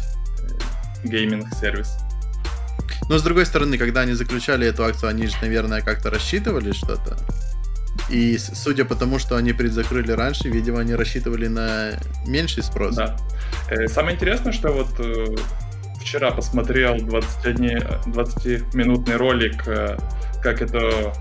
гейминг-сервис. 1.04 1.98
Но 3.10 3.18
с 3.18 3.22
другой 3.22 3.44
стороны, 3.44 3.76
когда 3.76 4.02
они 4.02 4.14
заключали 4.14 4.66
эту 4.66 4.84
акцию, 4.84 5.10
они 5.10 5.26
же, 5.26 5.34
наверное, 5.42 5.82
как-то 5.82 6.10
рассчитывали 6.10 6.72
что-то. 6.72 7.18
И 8.10 8.38
судя 8.38 8.84
по 8.84 8.94
тому, 8.94 9.18
что 9.18 9.36
они 9.36 9.52
предзакрыли 9.52 10.12
раньше, 10.12 10.48
видимо, 10.48 10.80
они 10.80 10.94
рассчитывали 10.94 11.46
на 11.46 11.98
меньший 12.26 12.62
спрос. 12.62 12.96
Да. 12.96 13.16
Э, 13.70 13.86
самое 13.88 14.16
интересное, 14.16 14.52
что 14.52 14.72
вот 14.72 14.88
э, 14.98 15.36
вчера 16.00 16.30
посмотрел 16.32 16.96
20-минутный 16.96 19.16
ролик, 19.16 19.66
э, 19.66 19.96
как 20.42 20.62
это 20.62 21.12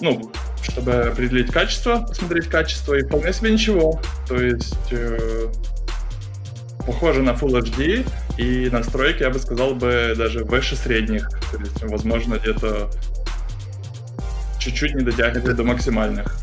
ну, 0.00 0.32
чтобы 0.60 0.92
определить 0.92 1.52
качество, 1.52 2.00
посмотреть 2.00 2.48
качество, 2.48 2.94
и 2.94 3.02
вполне 3.02 3.32
себе 3.32 3.52
ничего. 3.52 4.00
То 4.26 4.40
есть 4.40 4.90
э, 4.90 5.52
похоже 6.86 7.22
на 7.22 7.30
Full 7.30 7.62
HD, 7.62 8.06
и 8.38 8.68
настройки, 8.70 9.22
я 9.22 9.30
бы 9.30 9.38
сказал, 9.38 9.74
бы 9.74 10.14
даже 10.16 10.44
выше 10.44 10.76
средних. 10.76 11.28
То 11.52 11.58
есть, 11.58 11.82
возможно, 11.82 12.36
где-то 12.36 12.90
чуть-чуть 14.64 14.94
не 14.94 15.02
дотягивает 15.02 15.56
до 15.56 15.64
максимальных. 15.64 16.34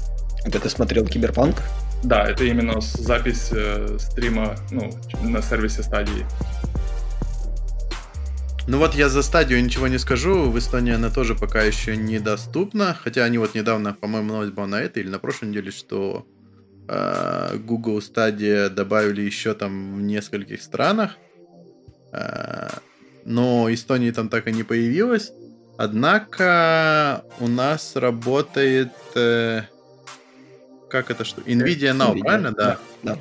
Это 0.46 0.60
ты 0.60 0.70
смотрел 0.70 1.06
Киберпанк? 1.06 1.58
Да, 2.04 2.28
это 2.28 2.44
именно 2.46 2.82
запись 2.82 3.50
э, 3.52 3.98
стрима 4.00 4.56
ну, 4.72 4.92
на 5.24 5.42
сервисе 5.42 5.84
стадии. 5.84 6.26
Ну 8.68 8.78
вот 8.78 8.94
я 8.94 9.10
за 9.10 9.24
стадию 9.24 9.64
ничего 9.64 9.88
не 9.88 9.98
скажу, 9.98 10.50
в 10.50 10.58
Эстонии 10.58 10.94
она 10.94 11.10
тоже 11.10 11.36
пока 11.36 11.64
еще 11.64 11.98
недоступна, 11.98 12.96
хотя 13.00 13.24
они 13.24 13.38
вот 13.38 13.56
недавно, 13.56 13.94
по-моему, 13.94 14.34
новость 14.34 14.54
была 14.54 14.68
на 14.68 14.80
этой 14.80 15.04
или 15.04 15.10
на 15.10 15.20
прошлой 15.20 15.50
неделе, 15.50 15.72
что 15.72 16.28
э, 16.88 17.58
Google 17.58 18.00
Stadia 18.00 18.70
добавили 18.70 19.22
еще 19.22 19.56
там 19.56 19.96
в 19.96 20.02
нескольких 20.02 20.62
странах, 20.62 21.18
э, 22.14 22.70
но 23.26 23.72
Эстонии 23.74 24.12
там 24.12 24.30
так 24.30 24.48
и 24.48 24.52
не 24.52 24.64
появилось. 24.64 25.34
Однако 25.84 27.24
у 27.40 27.48
нас 27.48 27.96
работает... 27.96 28.92
Э, 29.16 29.64
как 30.92 31.10
это 31.10 31.26
что? 31.26 31.42
Nvidia 31.42 31.92
Now, 31.98 32.14
Nvidia, 32.14 32.20
правильно? 32.20 32.52
Да. 32.52 32.78
да. 33.02 33.18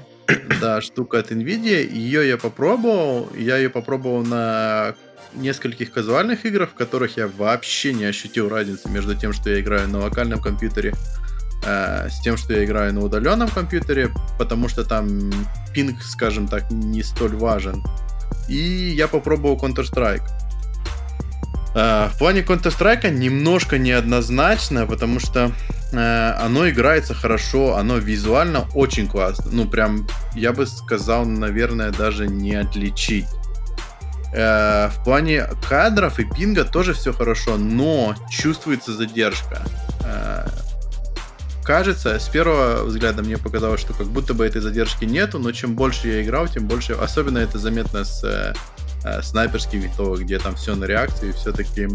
Да, 0.61 0.83
штука 0.83 1.21
от 1.21 1.31
Nvidia. 1.33 1.83
Ее 1.91 2.29
я 2.29 2.37
попробовал. 2.37 3.31
Я 3.35 3.57
ее 3.57 3.71
попробовал 3.71 4.23
на 4.27 4.95
нескольких 5.33 5.91
казуальных 5.91 6.45
играх, 6.45 6.73
в 6.73 6.75
которых 6.75 7.17
я 7.17 7.29
вообще 7.29 7.95
не 7.95 8.05
ощутил 8.05 8.51
разницы 8.51 8.91
между 8.91 9.15
тем, 9.15 9.33
что 9.33 9.49
я 9.49 9.61
играю 9.61 9.89
на 9.89 10.01
локальном 10.01 10.43
компьютере, 10.43 10.93
э, 11.65 12.11
с 12.11 12.21
тем, 12.21 12.37
что 12.37 12.53
я 12.53 12.67
играю 12.67 12.93
на 12.93 13.01
удаленном 13.01 13.49
компьютере, 13.49 14.11
потому 14.39 14.69
что 14.69 14.85
там 14.85 15.33
пинг, 15.73 16.03
скажем 16.03 16.47
так, 16.47 16.71
не 16.71 17.03
столь 17.03 17.37
важен. 17.37 17.83
И 18.51 18.93
я 18.95 19.09
попробовал 19.09 19.57
Counter-Strike. 19.57 20.50
Э, 21.75 22.09
в 22.13 22.19
плане 22.19 22.41
Counter-Strike 22.41 23.11
немножко 23.11 23.79
неоднозначно, 23.79 24.87
потому 24.87 25.21
что 25.21 25.53
э, 25.93 26.31
оно 26.41 26.69
играется 26.69 27.15
хорошо, 27.15 27.77
оно 27.77 27.99
визуально 27.99 28.67
очень 28.75 29.09
классно. 29.09 29.51
Ну, 29.53 29.67
прям, 29.67 30.07
я 30.35 30.53
бы 30.53 30.67
сказал, 30.67 31.25
наверное, 31.25 31.93
даже 31.93 32.27
не 32.27 32.55
отличить. 32.55 33.27
Э, 34.33 34.89
в 34.89 35.05
плане 35.05 35.47
кадров 35.69 36.19
и 36.19 36.25
пинга 36.25 36.65
тоже 36.65 36.93
все 36.93 37.13
хорошо, 37.13 37.57
но 37.57 38.15
чувствуется 38.31 38.93
задержка. 38.93 39.63
Э, 40.05 40.47
кажется, 41.63 42.19
с 42.19 42.29
первого 42.29 42.85
взгляда 42.85 43.23
мне 43.23 43.39
показалось, 43.39 43.81
что 43.81 43.93
как 43.93 44.09
будто 44.09 44.35
бы 44.35 44.45
этой 44.45 44.61
задержки 44.61 45.05
нету, 45.05 45.39
но 45.39 45.53
чем 45.53 45.75
больше 45.75 46.09
я 46.09 46.23
играл, 46.23 46.49
тем 46.49 46.67
больше... 46.67 46.95
Особенно 46.95 47.39
это 47.39 47.59
заметно 47.59 48.05
с 48.05 48.55
э, 49.05 49.23
снайперских 49.23 49.83
винтовок, 49.83 50.21
где 50.21 50.39
там 50.39 50.55
все 50.55 50.75
на 50.75 50.85
реакции, 50.85 51.33
все-таки... 51.33 51.89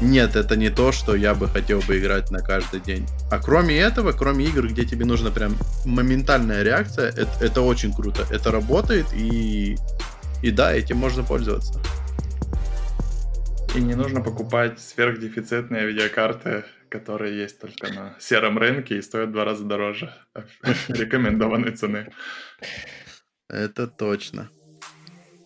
Нет, 0.00 0.36
это 0.36 0.56
не 0.56 0.70
то, 0.70 0.92
что 0.92 1.16
я 1.16 1.34
бы 1.34 1.48
хотел 1.48 1.80
бы 1.80 1.98
играть 1.98 2.30
на 2.30 2.40
каждый 2.40 2.80
день. 2.80 3.06
А 3.30 3.38
кроме 3.40 3.76
этого, 3.76 4.12
кроме 4.12 4.44
игр, 4.44 4.68
где 4.68 4.84
тебе 4.84 5.04
нужна 5.04 5.30
прям 5.30 5.56
моментальная 5.84 6.62
реакция, 6.62 7.08
это, 7.08 7.30
это 7.40 7.62
очень 7.62 7.92
круто. 7.92 8.24
Это 8.30 8.52
работает 8.52 9.06
и 9.12 9.76
и 10.40 10.52
да, 10.52 10.72
этим 10.72 10.98
можно 10.98 11.24
пользоваться. 11.24 11.80
И 13.74 13.80
не 13.80 13.94
нужно 13.94 14.20
покупать 14.20 14.78
сверхдефицитные 14.78 15.86
видеокарты, 15.86 16.64
которые 16.88 17.36
есть 17.36 17.60
только 17.60 17.92
на 17.92 18.16
сером 18.20 18.56
рынке 18.56 18.98
и 18.98 19.02
стоят 19.02 19.30
в 19.30 19.32
два 19.32 19.44
раза 19.44 19.64
дороже 19.64 20.14
рекомендованной 20.88 21.72
цены. 21.72 22.12
Это 23.48 23.88
точно. 23.88 24.48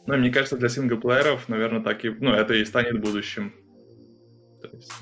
Ну, 0.06 0.16
мне 0.16 0.30
кажется, 0.30 0.56
для 0.56 0.68
синглплееров, 0.68 1.48
наверное, 1.48 1.82
так 1.82 2.04
и... 2.04 2.10
Ну, 2.10 2.32
это 2.32 2.54
и 2.54 2.64
станет 2.64 3.00
будущим. 3.00 3.52
То 4.60 4.68
есть, 4.68 4.92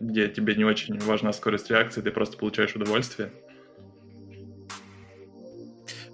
где 0.00 0.28
тебе 0.28 0.54
не 0.54 0.64
очень 0.64 0.98
важна 0.98 1.32
скорость 1.32 1.70
реакции, 1.70 2.02
ты 2.02 2.10
просто 2.10 2.36
получаешь 2.36 2.74
удовольствие. 2.74 3.32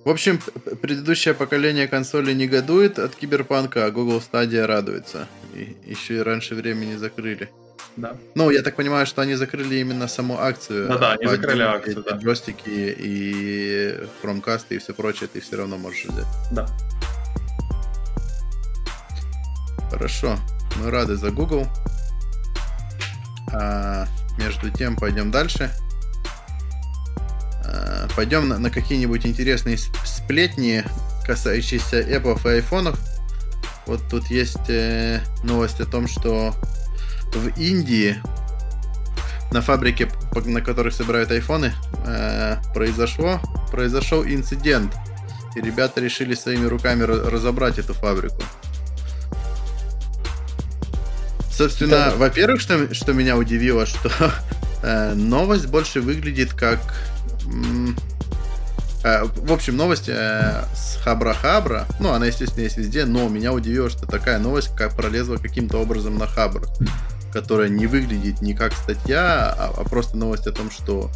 В 0.04 0.10
общем, 0.10 0.38
предыдущее 0.82 1.32
поколение 1.34 1.88
консолей 1.88 2.34
негодует 2.34 2.98
от 2.98 3.16
Киберпанка, 3.16 3.86
а 3.86 3.90
Google 3.90 4.20
Stadia 4.20 4.66
радуется. 4.66 5.26
И 5.54 5.76
еще 5.90 6.16
и 6.16 6.20
раньше 6.20 6.54
времени 6.54 6.96
закрыли. 6.96 7.48
Да. 7.96 8.16
Ну, 8.34 8.50
я 8.50 8.62
так 8.62 8.76
понимаю, 8.76 9.06
что 9.06 9.22
они 9.22 9.34
закрыли 9.34 9.76
именно 9.76 10.08
саму 10.08 10.38
акцию. 10.38 10.88
Да-да, 10.88 11.12
они 11.12 11.26
закрыли 11.26 11.62
акцию, 11.62 12.04
да. 12.04 12.16
Джойстики 12.16 12.94
и 12.98 13.98
Chromecast 14.22 14.66
и 14.70 14.78
все 14.78 14.92
прочее 14.92 15.28
ты 15.32 15.40
все 15.40 15.56
равно 15.56 15.78
можешь 15.78 16.04
взять. 16.04 16.26
Да. 16.52 16.66
Хорошо. 19.94 20.36
Мы 20.74 20.90
рады 20.90 21.14
за 21.14 21.30
Google. 21.30 21.68
А 23.52 24.08
между 24.36 24.68
тем 24.68 24.96
пойдем 24.96 25.30
дальше. 25.30 25.70
Э, 27.64 28.08
пойдем 28.16 28.48
на, 28.48 28.58
на 28.58 28.70
какие-нибудь 28.70 29.24
интересные 29.24 29.78
сплетни, 29.78 30.84
касающиеся 31.24 32.00
Apple 32.00 32.40
и 32.44 32.56
айфонов. 32.56 32.98
Вот 33.86 34.00
тут 34.10 34.26
есть 34.32 34.68
э, 34.68 35.20
новость 35.44 35.80
о 35.80 35.86
том, 35.86 36.08
что 36.08 36.56
в 37.32 37.56
Индии 37.56 38.20
на 39.52 39.62
фабрике, 39.62 40.10
на 40.44 40.60
которых 40.60 40.92
собирают 40.92 41.30
айфоны, 41.30 41.72
э, 42.04 42.56
произошло, 42.74 43.40
произошел 43.70 44.24
инцидент. 44.24 44.92
И 45.54 45.60
ребята 45.60 46.00
решили 46.00 46.34
своими 46.34 46.66
руками 46.66 47.04
разобрать 47.04 47.78
эту 47.78 47.94
фабрику. 47.94 48.42
Собственно, 51.56 52.10
да. 52.10 52.14
во-первых, 52.16 52.60
что, 52.60 52.92
что 52.94 53.12
меня 53.12 53.36
удивило, 53.36 53.86
что 53.86 54.10
э, 54.82 55.14
новость 55.14 55.66
больше 55.66 56.00
выглядит 56.00 56.52
как 56.52 56.80
Э, 59.04 59.24
в 59.24 59.52
общем, 59.52 59.76
новость 59.76 60.08
э, 60.08 60.64
с 60.74 60.98
Хабра-Хабра. 61.04 61.84
Ну, 62.00 62.12
она, 62.12 62.26
естественно, 62.26 62.62
есть 62.62 62.78
везде, 62.78 63.04
но 63.04 63.28
меня 63.28 63.52
удивило, 63.52 63.90
что 63.90 64.06
такая 64.06 64.38
новость 64.38 64.74
как 64.74 64.96
пролезла 64.96 65.36
каким-то 65.36 65.76
образом 65.76 66.16
на 66.16 66.26
Хабр, 66.26 66.66
которая 67.30 67.68
не 67.68 67.86
выглядит 67.86 68.40
не 68.40 68.54
как 68.54 68.72
статья, 68.72 69.54
а, 69.58 69.74
а 69.76 69.84
просто 69.84 70.16
новость 70.16 70.46
о 70.46 70.52
том, 70.52 70.70
что 70.70 71.10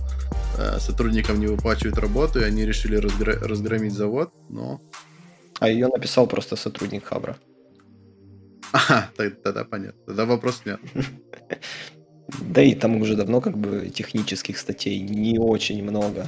э, 0.59 0.79
сотрудникам 0.81 1.41
не 1.41 1.47
выплачивают 1.47 1.97
работу, 1.99 2.41
и 2.41 2.45
они 2.45 2.67
решили 2.67 2.99
разгр- 2.99 3.43
разгромить 3.43 3.95
завод, 3.95 4.35
но... 4.51 4.83
А 5.59 5.69
ее 5.71 5.89
написал 5.89 6.27
просто 6.27 6.57
сотрудник 6.57 7.07
Хабра. 7.07 7.39
Ага, 8.73 9.11
тогда 9.17 9.65
понятно. 9.65 10.01
Тогда 10.07 10.25
вопрос 10.25 10.63
нет. 10.65 10.81
Да 12.41 12.61
и 12.61 12.75
там 12.75 13.01
уже 13.01 13.17
давно 13.17 13.41
как 13.41 13.57
бы 13.57 13.89
технических 13.89 14.59
статей 14.59 15.01
не 15.01 15.39
очень 15.39 15.83
много. 15.83 16.27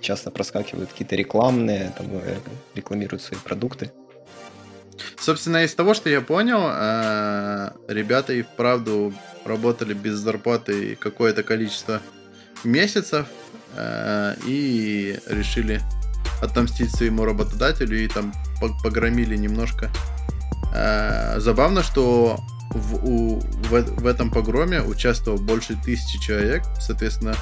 Часто 0.00 0.30
проскакивают 0.30 0.90
какие-то 0.90 1.16
рекламные, 1.16 1.92
там 1.98 2.06
э, 2.12 2.36
рекламируют 2.76 3.22
свои 3.22 3.40
продукты. 3.40 3.90
Собственно, 5.18 5.64
из 5.64 5.74
того, 5.74 5.94
что 5.94 6.08
я 6.08 6.20
понял, 6.20 6.68
э, 6.70 7.72
ребята 7.88 8.32
и 8.32 8.42
вправду 8.42 9.12
работали 9.44 9.92
без 9.92 10.14
зарплаты 10.14 10.94
какое-то 10.94 11.42
количество 11.42 12.00
месяцев 12.62 13.26
э, 13.74 14.36
и 14.46 15.18
решили 15.26 15.80
отомстить 16.40 16.94
своему 16.94 17.24
работодателю 17.24 17.98
и 17.98 18.08
там 18.08 18.32
погромили 18.82 19.36
немножко. 19.36 19.90
Забавно, 21.38 21.82
что 21.82 22.40
в, 22.70 22.94
у, 23.04 23.40
в, 23.40 23.70
в 23.70 24.06
этом 24.06 24.30
погроме 24.30 24.82
участвовало 24.82 25.40
больше 25.40 25.76
тысячи 25.84 26.18
человек, 26.20 26.62
соответственно, 26.80 27.34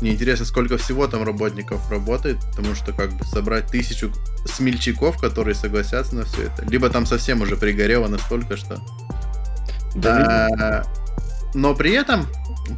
мне 0.00 0.12
интересно, 0.12 0.44
сколько 0.44 0.78
всего 0.78 1.08
там 1.08 1.24
работников 1.24 1.90
работает, 1.90 2.38
потому 2.50 2.74
что 2.74 2.92
как 2.92 3.12
бы 3.12 3.24
собрать 3.24 3.66
тысячу 3.66 4.12
смельчаков, 4.46 5.18
которые 5.18 5.54
согласятся 5.54 6.14
на 6.14 6.24
все 6.24 6.44
это, 6.44 6.64
либо 6.66 6.88
там 6.88 7.04
совсем 7.04 7.42
уже 7.42 7.56
пригорело 7.56 8.06
настолько, 8.06 8.56
что... 8.56 8.80
Да, 9.96 10.48
а, 10.60 10.82
но 11.54 11.74
при 11.74 11.92
этом, 11.92 12.26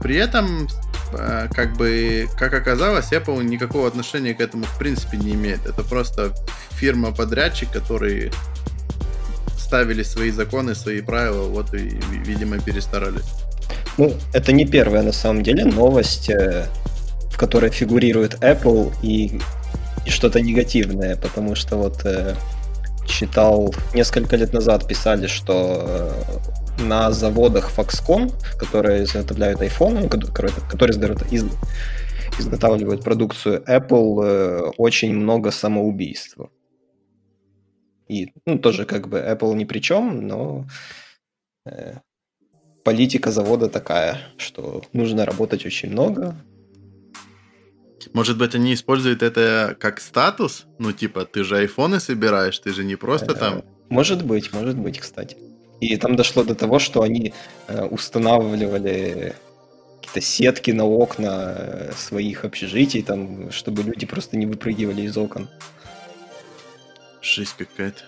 при 0.00 0.16
этом 0.16 0.68
э, 1.12 1.48
как 1.52 1.76
бы, 1.76 2.28
как 2.38 2.54
оказалось, 2.54 3.12
Apple 3.12 3.42
никакого 3.42 3.88
отношения 3.88 4.32
к 4.32 4.40
этому 4.40 4.64
в 4.64 4.78
принципе 4.78 5.18
не 5.18 5.32
имеет. 5.32 5.66
Это 5.66 5.82
просто 5.82 6.32
фирма-подрядчик, 6.70 7.70
который 7.70 8.32
ставили 9.70 10.02
свои 10.02 10.32
законы, 10.32 10.74
свои 10.74 11.00
правила, 11.00 11.48
вот 11.48 11.74
и, 11.74 12.00
видимо, 12.26 12.58
перестарались. 12.58 13.30
Ну, 13.98 14.12
это 14.32 14.52
не 14.52 14.66
первая 14.66 15.02
на 15.02 15.12
самом 15.12 15.42
деле 15.42 15.64
новость, 15.64 16.28
э, 16.30 16.66
в 17.30 17.38
которой 17.38 17.70
фигурирует 17.70 18.34
Apple 18.42 18.92
и, 19.02 19.40
и 20.06 20.10
что-то 20.10 20.40
негативное, 20.40 21.14
потому 21.16 21.54
что 21.54 21.76
вот 21.76 22.04
э, 22.04 22.34
читал 23.06 23.72
несколько 23.94 24.36
лет 24.36 24.52
назад 24.52 24.88
писали, 24.88 25.28
что 25.28 25.54
э, 26.78 26.82
на 26.82 27.12
заводах 27.12 27.70
Foxconn, 27.76 28.32
которые 28.58 29.04
изготовляют 29.04 29.60
iPhone, 29.60 30.08
которые, 30.08 30.52
которые 30.68 30.98
из, 31.30 31.44
изготавливают 32.40 33.04
продукцию 33.04 33.62
Apple, 33.68 34.74
очень 34.78 35.14
много 35.14 35.52
самоубийств. 35.52 36.38
И 38.10 38.32
ну, 38.44 38.58
тоже 38.58 38.84
как 38.84 39.08
бы 39.08 39.18
Apple 39.18 39.54
ни 39.54 39.64
при 39.64 39.78
чем, 39.78 40.26
но 40.26 40.66
э, 41.64 41.98
политика 42.82 43.30
завода 43.30 43.68
такая, 43.68 44.18
что 44.36 44.82
нужно 44.92 45.24
работать 45.24 45.64
очень 45.64 45.90
много. 45.90 46.34
Может 48.12 48.36
быть, 48.36 48.54
они 48.54 48.74
используют 48.74 49.22
это 49.22 49.76
как 49.78 50.00
статус? 50.00 50.66
Ну, 50.78 50.92
типа, 50.92 51.24
ты 51.24 51.44
же 51.44 51.58
айфоны 51.58 52.00
собираешь, 52.00 52.58
ты 52.58 52.72
же 52.72 52.82
не 52.82 52.96
просто 52.96 53.34
там... 53.34 53.58
Э, 53.58 53.62
может 53.90 54.24
быть, 54.24 54.52
может 54.52 54.76
быть, 54.76 54.98
кстати. 54.98 55.36
И 55.80 55.96
там 55.96 56.16
дошло 56.16 56.42
до 56.42 56.54
того, 56.54 56.80
что 56.80 57.02
они 57.02 57.32
э, 57.68 57.84
устанавливали 57.84 59.34
какие-то 60.00 60.20
сетки 60.20 60.72
на 60.72 60.84
окна 60.84 61.54
э, 61.56 61.92
своих 61.96 62.44
общежитий, 62.44 63.02
там, 63.02 63.52
чтобы 63.52 63.82
люди 63.82 64.06
просто 64.06 64.36
не 64.36 64.46
выпрыгивали 64.46 65.02
из 65.02 65.16
окон. 65.16 65.48
Жизнь 67.22 67.52
какая-то. 67.58 68.02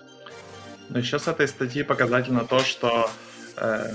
Ну, 0.89 0.99
еще 0.99 1.19
с 1.19 1.29
этой 1.29 1.49
статьи 1.49 1.83
показательно 1.83 2.45
то, 2.45 2.61
что 2.61 3.11
э, 3.57 3.93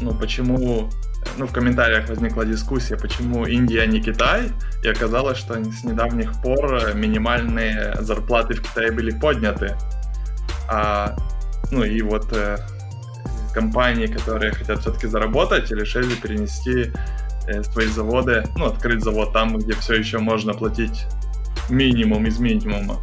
ну, 0.00 0.14
почему 0.14 0.90
ну, 1.36 1.46
в 1.46 1.52
комментариях 1.52 2.08
возникла 2.08 2.44
дискуссия, 2.44 2.96
почему 2.96 3.46
Индия, 3.46 3.86
не 3.86 4.00
Китай, 4.00 4.50
и 4.82 4.88
оказалось, 4.88 5.38
что 5.38 5.54
с 5.54 5.84
недавних 5.84 6.40
пор 6.42 6.94
минимальные 6.94 7.96
зарплаты 8.00 8.54
в 8.54 8.62
Китае 8.62 8.90
были 8.90 9.10
подняты. 9.10 9.76
А, 10.68 11.16
ну 11.70 11.84
и 11.84 12.02
вот 12.02 12.32
э, 12.32 12.58
компании, 13.54 14.06
которые 14.06 14.52
хотят 14.52 14.80
все-таки 14.80 15.06
заработать, 15.06 15.70
решили 15.70 16.14
перенести 16.14 16.92
э, 17.46 17.62
свои 17.62 17.86
заводы, 17.86 18.44
ну, 18.56 18.66
открыть 18.66 19.02
завод 19.02 19.32
там, 19.32 19.56
где 19.58 19.74
все 19.74 19.94
еще 19.94 20.18
можно 20.18 20.52
платить 20.52 21.06
минимум 21.68 22.26
из 22.26 22.38
минимума. 22.38 22.98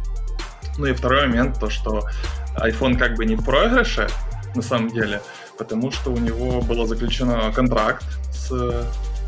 Ну 0.80 0.86
и 0.86 0.94
второй 0.94 1.26
момент, 1.26 1.60
то 1.60 1.68
что 1.68 2.08
iPhone 2.56 2.96
как 2.96 3.14
бы 3.16 3.26
не 3.26 3.36
в 3.36 3.44
проигрыше, 3.44 4.08
на 4.54 4.62
самом 4.62 4.88
деле, 4.88 5.20
потому 5.58 5.92
что 5.92 6.10
у 6.10 6.16
него 6.16 6.62
было 6.62 6.86
заключено 6.86 7.52
контракт 7.52 8.02
с 8.32 8.50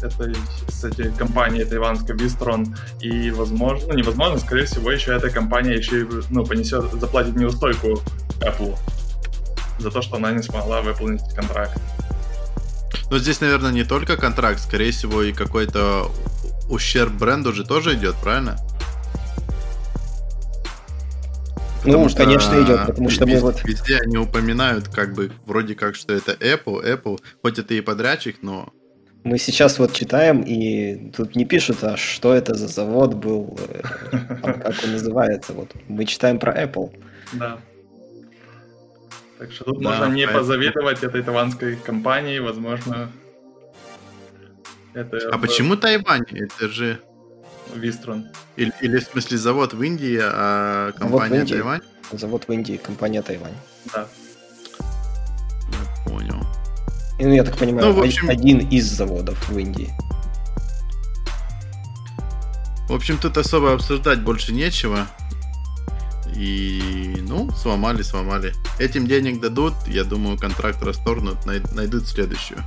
этой, 0.00 0.35
с 0.68 0.82
этой 0.82 1.12
компанией 1.12 1.66
тайванской 1.66 2.16
Vistron, 2.16 2.75
и 3.00 3.30
возможно, 3.30 3.88
ну, 3.88 3.94
невозможно, 3.99 4.38
скорее 4.38 4.64
всего, 4.64 4.90
еще 4.90 5.14
эта 5.14 5.28
компания 5.28 5.75
еще 5.75 6.00
и, 6.00 6.06
ну, 6.30 6.47
понесет, 6.47 6.90
заплатит 6.92 7.37
неустойку 7.37 8.00
Apple 8.40 8.75
за 9.78 9.90
то, 9.90 10.00
что 10.00 10.16
она 10.16 10.32
не 10.32 10.42
смогла 10.42 10.80
выполнить 10.80 11.23
контракт. 11.37 11.78
Но 13.11 13.18
здесь, 13.18 13.42
наверное, 13.42 13.73
не 13.73 13.85
только 13.85 14.16
контракт, 14.16 14.59
скорее 14.59 14.90
всего, 14.90 15.23
и 15.23 15.35
какой-то 15.35 16.11
ущерб 16.71 17.12
бренду 17.12 17.52
же 17.52 17.62
тоже 17.62 17.92
идет, 17.94 18.16
правильно? 18.16 18.56
Потому 21.82 22.04
ну, 22.04 22.08
что 22.08 22.24
конечно, 22.24 22.54
идет, 22.62 22.86
потому 22.86 23.10
что 23.10 23.24
везде, 23.24 23.36
мы 23.36 23.42
вот... 23.42 23.64
Везде 23.64 23.98
они 23.98 24.16
упоминают, 24.16 24.88
как 24.88 25.14
бы, 25.14 25.32
вроде 25.46 25.74
как, 25.74 25.96
что 25.96 26.12
это 26.14 26.32
Apple, 26.32 26.85
Apple, 26.85 27.20
хоть 27.42 27.59
это 27.59 27.74
и 27.74 27.80
подрядчик, 27.80 28.37
но... 28.42 28.72
Мы 29.24 29.38
сейчас 29.38 29.78
вот 29.78 29.92
читаем, 29.92 30.42
и 30.42 31.11
тут 31.11 31.37
не 31.37 31.44
пишут, 31.44 31.83
а 31.83 31.96
что 31.96 32.35
это 32.35 32.54
за 32.54 32.68
завод 32.68 33.14
был, 33.14 33.59
э, 33.68 33.83
как 34.42 34.74
он 34.85 34.92
называется. 34.92 35.52
Вот 35.52 35.70
мы 35.88 36.04
читаем 36.04 36.38
про 36.38 36.52
Apple. 36.52 36.90
Да. 37.33 37.59
Так 39.38 39.52
что 39.52 39.64
тут 39.64 39.80
да, 39.80 39.90
можно 39.90 40.04
не 40.07 40.24
поэтому... 40.24 40.38
позавидовать 40.38 41.02
этой 41.02 41.22
таванской 41.22 41.76
компании, 41.76 42.38
возможно. 42.38 43.11
Это... 44.94 45.18
А 45.33 45.38
почему 45.38 45.76
Тайвань? 45.76 46.26
Это 46.30 46.68
же 46.68 47.00
Вистрон. 47.75 48.29
Или, 48.57 48.72
или 48.81 48.98
в 48.98 49.05
смысле 49.05 49.38
завод 49.38 49.75
в 49.75 49.83
Индии, 49.83 50.18
а 50.22 50.92
компания 50.92 51.37
завод 51.37 51.48
Тайвань? 51.48 51.81
Завод 52.12 52.44
в 52.48 52.53
Индии, 52.53 52.77
компания 52.77 53.22
Тайвань. 53.22 53.55
Да. 53.92 54.07
Я 55.70 56.11
понял. 56.11 56.46
И, 57.18 57.25
ну, 57.25 57.35
я 57.35 57.44
так 57.44 57.57
понимаю, 57.57 57.88
ну, 57.88 57.92
в 57.94 58.03
общем... 58.03 58.29
один 58.29 58.59
из 58.68 58.87
заводов 58.87 59.48
в 59.48 59.59
Индии. 59.59 59.90
В 62.88 62.94
общем, 62.94 63.16
тут 63.16 63.38
особо 63.38 63.72
обсуждать 63.72 64.20
больше 64.20 64.53
нечего. 64.53 65.07
И, 66.37 67.16
ну, 67.20 67.51
сломали, 67.53 68.03
сломали. 68.03 68.53
Этим 68.79 69.07
денег 69.07 69.40
дадут, 69.40 69.75
я 69.87 70.05
думаю, 70.05 70.38
контракт 70.38 70.83
расторгнут, 70.83 71.46
найдут 71.46 72.07
следующую. 72.07 72.62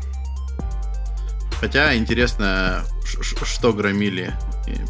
Хотя 1.59 1.95
интересно, 1.95 2.83
что 3.03 3.73
громили, 3.73 4.33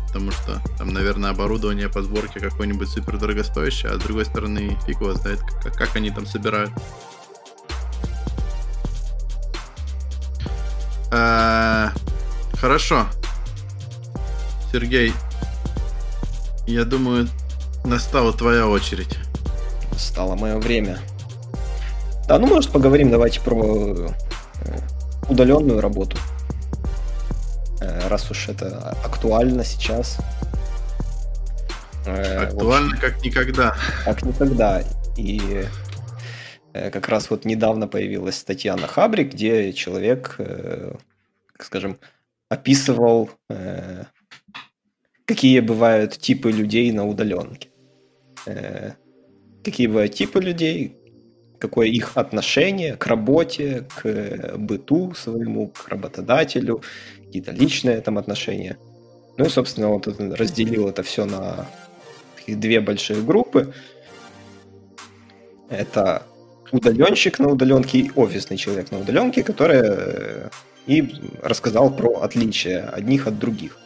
потому 0.07 0.31
что 0.31 0.61
там, 0.77 0.93
наверное, 0.93 1.29
оборудование 1.29 1.89
по 1.89 2.01
сборке 2.01 2.39
какое-нибудь 2.39 2.89
супер 2.89 3.17
дорогостоящее, 3.17 3.91
а 3.91 3.95
с 3.95 4.01
другой 4.01 4.25
стороны, 4.25 4.77
фиг 4.85 4.99
его 5.01 5.13
знает, 5.13 5.39
как, 5.63 5.75
как 5.75 5.95
они 5.95 6.11
там 6.11 6.25
собирают. 6.25 6.71
А, 11.11 11.91
хорошо. 12.59 13.07
Сергей, 14.71 15.13
я 16.67 16.83
думаю, 16.83 17.29
настала 17.85 18.33
твоя 18.33 18.67
очередь. 18.67 19.17
Стало 19.97 20.35
мое 20.35 20.57
время. 20.57 20.99
Да, 22.27 22.39
ну, 22.39 22.47
может, 22.47 22.71
поговорим 22.71 23.11
давайте 23.11 23.39
про 23.39 23.55
э, 23.63 24.09
удаленную 25.29 25.79
работу. 25.79 26.17
Э, 27.81 28.07
раз 28.07 28.31
уж 28.31 28.49
это 28.49 28.91
актуально 29.03 29.63
сейчас. 29.63 30.17
Э, 32.05 32.45
актуально 32.45 32.93
общем, 32.93 33.01
как 33.01 33.23
никогда. 33.23 33.75
Как 34.05 34.23
никогда. 34.23 34.83
И 35.17 35.65
э, 36.73 36.89
как 36.91 37.09
раз 37.09 37.29
вот 37.29 37.45
недавно 37.45 37.87
появилась 37.87 38.37
статья 38.37 38.75
на 38.75 38.87
Хабре, 38.87 39.23
где 39.23 39.73
человек, 39.73 40.37
скажем, 41.59 41.97
описывал, 42.49 43.29
какие 45.25 45.59
бывают 45.59 46.17
типы 46.17 46.51
людей 46.51 46.91
на 46.91 47.05
удаленке. 47.05 47.69
Какие 49.63 49.87
бывают 49.87 50.13
типы 50.13 50.39
людей, 50.39 50.95
какое 51.59 51.87
их 51.87 52.17
отношение 52.17 52.95
к 52.95 53.07
работе, 53.07 53.87
к 53.95 54.57
быту 54.57 55.15
своему, 55.15 55.69
к 55.69 55.87
работодателю, 55.87 56.83
какие-то 57.35 57.51
личные 57.51 58.01
там 58.01 58.17
отношения. 58.17 58.77
Ну 59.37 59.45
и, 59.45 59.49
собственно, 59.49 59.89
вот 59.89 60.07
разделил 60.07 60.87
это 60.87 61.03
все 61.03 61.25
на 61.25 61.67
две 62.47 62.79
большие 62.79 63.21
группы. 63.21 63.73
Это 65.69 66.23
удаленщик 66.71 67.39
на 67.39 67.49
удаленке 67.49 67.97
и 67.99 68.11
офисный 68.15 68.57
человек 68.57 68.91
на 68.91 68.99
удаленке, 68.99 69.43
который 69.43 69.81
э, 69.83 70.49
и 70.87 71.13
рассказал 71.43 71.95
про 71.95 72.21
отличия 72.21 72.87
одних 72.89 73.27
от 73.27 73.39
других. 73.39 73.77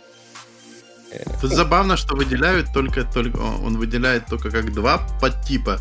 Тут 1.42 1.52
забавно, 1.52 1.98
что 1.98 2.16
выделяют 2.16 2.68
только, 2.74 3.04
только 3.04 3.38
он 3.38 3.78
выделяет 3.78 4.28
только 4.28 4.52
как 4.52 4.74
два 4.74 5.02
подтипа. 5.22 5.80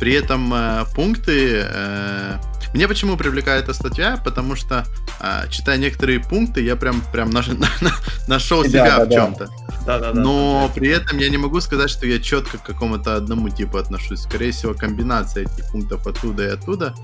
При 0.00 0.14
этом 0.14 0.52
э, 0.52 0.84
пункты... 0.96 1.62
Э, 1.62 2.38
мне 2.74 2.88
почему 2.88 3.16
привлекает 3.16 3.64
эта 3.64 3.72
статья? 3.72 4.20
Потому 4.24 4.56
что, 4.56 4.84
э, 5.20 5.48
читая 5.48 5.76
некоторые 5.78 6.18
пункты, 6.18 6.60
я 6.60 6.74
прям, 6.74 7.02
прям 7.12 7.30
наш, 7.30 7.48
нашел 8.28 8.64
себя 8.64 8.98
да, 8.98 9.04
в 9.04 9.10
чем-то. 9.10 9.48
Да, 9.86 10.00
да, 10.00 10.12
да. 10.12 10.20
Но 10.20 10.68
при 10.74 10.88
этом 10.88 11.18
я 11.18 11.28
не 11.28 11.36
могу 11.36 11.60
сказать, 11.60 11.88
что 11.88 12.04
я 12.04 12.18
четко 12.18 12.58
к 12.58 12.64
какому-то 12.64 13.14
одному 13.14 13.48
типу 13.48 13.78
отношусь. 13.78 14.22
Скорее 14.22 14.50
всего, 14.50 14.74
комбинация 14.74 15.44
этих 15.44 15.70
пунктов 15.70 16.04
оттуда 16.04 16.48
и 16.48 16.50
оттуда. 16.50 16.94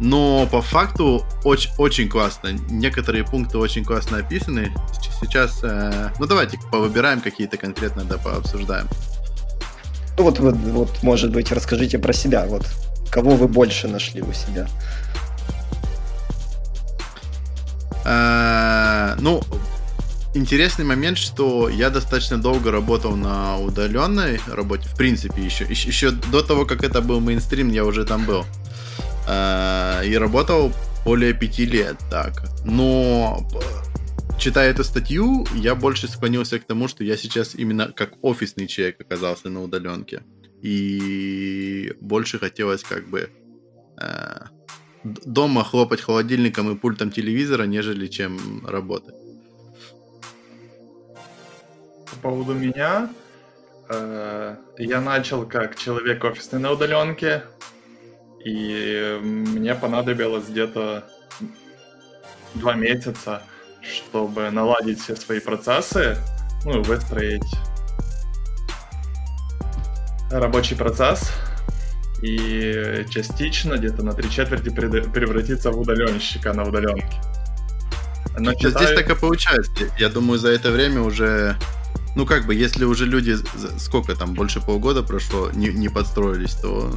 Но 0.00 0.48
по 0.50 0.62
факту 0.62 1.26
очень, 1.44 1.70
очень 1.76 2.08
классно. 2.08 2.48
Некоторые 2.70 3.24
пункты 3.24 3.58
очень 3.58 3.84
классно 3.84 4.16
описаны. 4.16 4.74
Сейчас, 5.20 5.60
э, 5.62 6.10
ну 6.18 6.26
давайте 6.26 6.58
повыбираем 6.70 7.20
какие-то 7.20 7.58
конкретно, 7.58 8.04
да, 8.04 8.16
пообсуждаем. 8.16 8.88
Ну 10.16 10.24
вот, 10.24 10.38
вот, 10.38 10.54
вот, 10.54 11.02
может 11.02 11.30
быть, 11.32 11.52
расскажите 11.52 11.98
про 11.98 12.14
себя. 12.14 12.46
Вот 12.46 12.66
кого 13.12 13.36
вы 13.36 13.46
больше 13.46 13.88
нашли 13.88 14.22
у 14.22 14.32
себя? 14.32 14.66
Э, 18.04 19.14
ну, 19.20 19.42
интересный 20.34 20.84
момент, 20.84 21.18
что 21.18 21.68
я 21.68 21.90
достаточно 21.90 22.38
долго 22.38 22.70
работал 22.70 23.16
на 23.16 23.58
удаленной 23.58 24.40
работе, 24.48 24.88
в 24.88 24.96
принципе, 24.96 25.42
еще, 25.42 25.64
еще, 25.64 25.88
еще 25.88 26.10
до 26.10 26.42
того, 26.42 26.64
как 26.64 26.84
это 26.84 27.00
был 27.00 27.20
мейнстрим, 27.20 27.70
я 27.70 27.84
уже 27.84 28.04
там 28.04 28.24
был. 28.24 28.44
Э, 29.28 30.02
и 30.04 30.16
работал 30.16 30.72
более 31.04 31.32
пяти 31.32 31.66
лет, 31.66 31.96
так. 32.10 32.44
Но 32.64 33.46
читая 34.38 34.70
эту 34.70 34.84
статью, 34.84 35.46
я 35.54 35.74
больше 35.74 36.08
склонился 36.08 36.58
к 36.58 36.64
тому, 36.64 36.88
что 36.88 37.04
я 37.04 37.16
сейчас 37.16 37.54
именно 37.54 37.92
как 37.92 38.14
офисный 38.22 38.66
человек 38.66 39.00
оказался 39.00 39.48
на 39.48 39.62
удаленке. 39.62 40.22
И 40.62 41.92
больше 42.00 42.38
хотелось 42.38 42.82
как 42.84 43.08
бы 43.08 43.30
э, 44.00 44.40
дома 45.04 45.64
хлопать 45.64 46.00
холодильником 46.00 46.72
и 46.72 46.76
пультом 46.76 47.10
телевизора, 47.10 47.64
нежели 47.64 48.06
чем 48.06 48.64
работать. 48.66 49.14
По 52.10 52.16
поводу 52.28 52.54
меня, 52.54 53.10
э, 53.88 54.56
я 54.78 55.00
начал 55.00 55.46
как 55.46 55.76
человек 55.76 56.22
офисный 56.24 56.60
на 56.60 56.72
удаленке, 56.72 57.44
и 58.44 59.18
мне 59.22 59.74
понадобилось 59.74 60.48
где-то 60.48 61.08
два 62.54 62.74
месяца, 62.74 63.42
чтобы 63.80 64.50
наладить 64.50 65.00
все 65.00 65.16
свои 65.16 65.40
процессы, 65.40 66.16
ну, 66.64 66.82
выстроить 66.82 67.42
рабочий 70.30 70.76
процесс 70.76 71.30
и 72.22 73.04
частично, 73.10 73.74
где-то 73.76 74.04
на 74.04 74.12
три 74.12 74.30
четверти 74.30 74.70
превратиться 74.70 75.70
в 75.70 75.80
удаленщика 75.80 76.52
на 76.52 76.64
удаленке. 76.64 77.20
Но 78.38 78.54
читаю... 78.54 78.86
Здесь 78.86 78.98
так 78.98 79.10
и 79.10 79.20
получается. 79.20 79.72
Я 79.98 80.08
думаю, 80.08 80.38
за 80.38 80.48
это 80.48 80.70
время 80.70 81.02
уже 81.02 81.56
ну, 82.14 82.26
как 82.26 82.46
бы, 82.46 82.54
если 82.54 82.84
уже 82.84 83.06
люди, 83.06 83.36
сколько 83.78 84.14
там, 84.14 84.34
больше 84.34 84.60
полгода 84.60 85.02
прошло, 85.02 85.50
не, 85.52 85.68
не 85.68 85.88
подстроились, 85.88 86.52
то, 86.54 86.92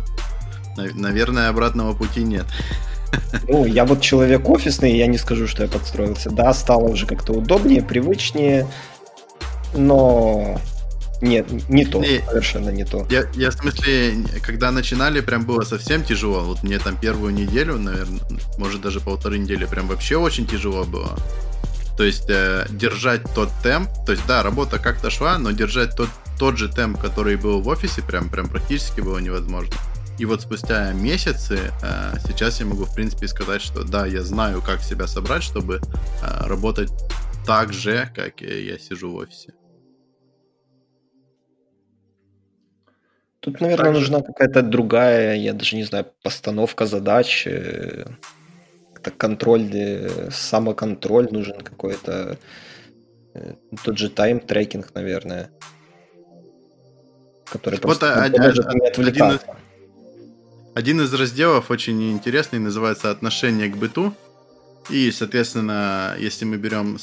наверное, 0.75 1.49
обратного 1.49 1.93
пути 1.93 2.23
нет. 2.23 2.45
Ну, 3.47 3.65
я 3.65 3.85
вот 3.85 4.01
человек 4.01 4.49
офисный, 4.49 4.97
я 4.97 5.07
не 5.07 5.17
скажу, 5.17 5.47
что 5.47 5.63
я 5.63 5.69
подстроился. 5.69 6.31
Да, 6.31 6.53
стало 6.53 6.89
уже 6.89 7.05
как-то 7.05 7.31
удобнее, 7.31 7.81
привычнее, 7.81 8.67
но 9.73 10.59
нет, 11.21 11.51
не 11.69 11.85
то, 11.85 11.99
не, 11.99 12.21
совершенно 12.27 12.69
не 12.69 12.85
то. 12.85 13.07
Я, 13.09 13.25
я, 13.35 13.51
в 13.51 13.53
смысле, 13.53 14.25
когда 14.41 14.71
начинали, 14.71 15.21
прям 15.21 15.45
было 15.45 15.61
совсем 15.61 16.03
тяжело. 16.03 16.41
Вот 16.41 16.63
мне 16.63 16.79
там 16.79 16.97
первую 16.97 17.33
неделю, 17.33 17.77
наверное, 17.77 18.19
может 18.57 18.81
даже 18.81 18.99
полторы 18.99 19.37
недели, 19.37 19.65
прям 19.65 19.87
вообще 19.87 20.17
очень 20.17 20.45
тяжело 20.45 20.83
было. 20.83 21.17
То 21.97 22.03
есть 22.03 22.29
э, 22.29 22.65
держать 22.69 23.21
тот 23.33 23.49
темп, 23.63 23.89
то 24.05 24.11
есть 24.11 24.25
да, 24.27 24.43
работа 24.43 24.79
как-то 24.79 25.09
шла, 25.09 25.37
но 25.37 25.51
держать 25.51 25.95
тот, 25.95 26.09
тот 26.37 26.57
же 26.57 26.67
темп, 26.67 26.99
который 26.99 27.37
был 27.37 27.61
в 27.61 27.67
офисе, 27.69 28.01
прям, 28.01 28.29
прям 28.29 28.49
практически 28.49 28.99
было 28.99 29.19
невозможно. 29.19 29.73
И 30.17 30.25
вот 30.25 30.41
спустя 30.41 30.91
месяцы 30.91 31.71
э, 31.81 32.15
сейчас 32.27 32.59
я 32.59 32.65
могу, 32.65 32.85
в 32.85 32.93
принципе, 32.93 33.27
сказать, 33.27 33.61
что 33.61 33.83
да, 33.83 34.05
я 34.05 34.23
знаю, 34.23 34.61
как 34.61 34.81
себя 34.81 35.07
собрать, 35.07 35.43
чтобы 35.43 35.79
э, 36.21 36.47
работать 36.47 36.91
так 37.45 37.71
же, 37.71 38.09
как 38.13 38.41
я 38.41 38.77
сижу 38.77 39.11
в 39.11 39.15
офисе. 39.15 39.53
Тут, 43.45 43.61
наверное, 43.61 43.85
Также... 43.85 43.99
нужна 43.99 44.21
какая-то 44.21 44.63
другая, 44.63 45.35
я 45.35 45.53
даже 45.53 45.75
не 45.75 45.83
знаю, 45.83 46.07
постановка 46.23 46.87
задач, 46.87 47.45
э, 47.45 48.05
контроль, 49.19 49.69
э, 49.71 50.31
самоконтроль 50.31 51.27
нужен 51.31 51.61
какой-то, 51.61 52.39
э, 53.35 53.53
тот 53.83 53.99
же 53.99 54.09
time-tracking, 54.09 54.95
наверное, 54.95 55.51
который 57.45 57.75
вот 57.75 57.81
просто 57.83 58.23
один, 58.23 58.41
поможет 58.41 58.73
не 58.73 58.87
отвлекаться. 58.87 59.45
Один, 59.45 59.57
один 60.73 61.01
из 61.01 61.13
разделов 61.13 61.69
очень 61.69 62.13
интересный, 62.13 62.57
называется 62.57 63.11
«Отношение 63.11 63.69
к 63.69 63.77
быту». 63.77 64.15
И, 64.89 65.11
соответственно, 65.11 66.15
если 66.17 66.45
мы 66.45 66.57
берем 66.57 66.97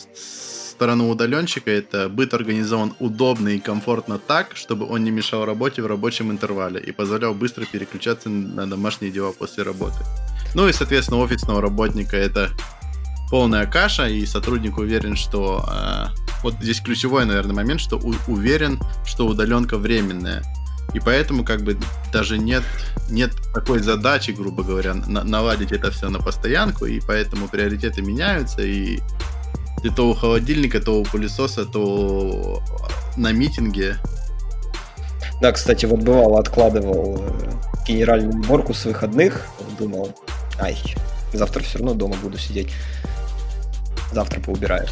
сторону 0.72 1.08
удаленщика, 1.08 1.70
это 1.70 2.08
быт 2.08 2.34
организован 2.34 2.94
удобно 2.98 3.50
и 3.50 3.58
комфортно 3.58 4.18
так, 4.18 4.56
чтобы 4.56 4.86
он 4.86 5.04
не 5.04 5.10
мешал 5.10 5.44
работе 5.44 5.82
в 5.82 5.86
рабочем 5.86 6.30
интервале 6.30 6.80
и 6.80 6.92
позволял 6.92 7.34
быстро 7.34 7.64
переключаться 7.64 8.28
на 8.28 8.68
домашние 8.68 9.12
дела 9.12 9.32
после 9.32 9.62
работы. 9.62 9.98
Ну 10.54 10.68
и, 10.68 10.72
соответственно, 10.72 11.20
офисного 11.20 11.60
работника 11.62 12.16
это 12.16 12.50
полная 13.30 13.66
каша, 13.66 14.08
и 14.08 14.26
сотрудник 14.26 14.78
уверен, 14.78 15.16
что... 15.16 15.64
Э, 15.72 16.06
вот 16.42 16.54
здесь 16.60 16.80
ключевой, 16.80 17.24
наверное, 17.24 17.54
момент, 17.54 17.80
что 17.80 17.98
у, 17.98 18.14
уверен, 18.26 18.78
что 19.06 19.26
удаленка 19.26 19.78
временная. 19.78 20.42
И 20.94 21.00
поэтому 21.00 21.44
как 21.44 21.62
бы 21.62 21.78
даже 22.12 22.36
нет, 22.38 22.62
нет 23.08 23.32
такой 23.54 23.78
задачи, 23.78 24.32
грубо 24.32 24.62
говоря, 24.62 24.94
на, 24.94 25.24
наладить 25.24 25.72
это 25.72 25.90
все 25.90 26.10
на 26.10 26.18
постоянку, 26.18 26.84
и 26.84 27.00
поэтому 27.00 27.48
приоритеты 27.48 28.02
меняются, 28.02 28.62
и 28.62 29.00
ты 29.82 29.90
то 29.90 30.08
у 30.08 30.14
холодильника, 30.14 30.80
то 30.80 31.00
у 31.00 31.04
пылесоса, 31.04 31.64
то 31.64 32.62
на 33.16 33.32
митинге. 33.32 33.98
Да, 35.40 35.52
кстати, 35.52 35.86
вот 35.86 36.00
бывало, 36.00 36.38
откладывал 36.38 37.20
э, 37.20 37.50
генеральную 37.86 38.32
уборку 38.32 38.74
с 38.74 38.84
выходных, 38.84 39.46
думал, 39.78 40.14
ай, 40.60 40.78
завтра 41.32 41.62
все 41.62 41.78
равно 41.78 41.94
дома 41.94 42.16
буду 42.22 42.38
сидеть. 42.38 42.72
Завтра 44.12 44.40
поубираю. 44.40 44.86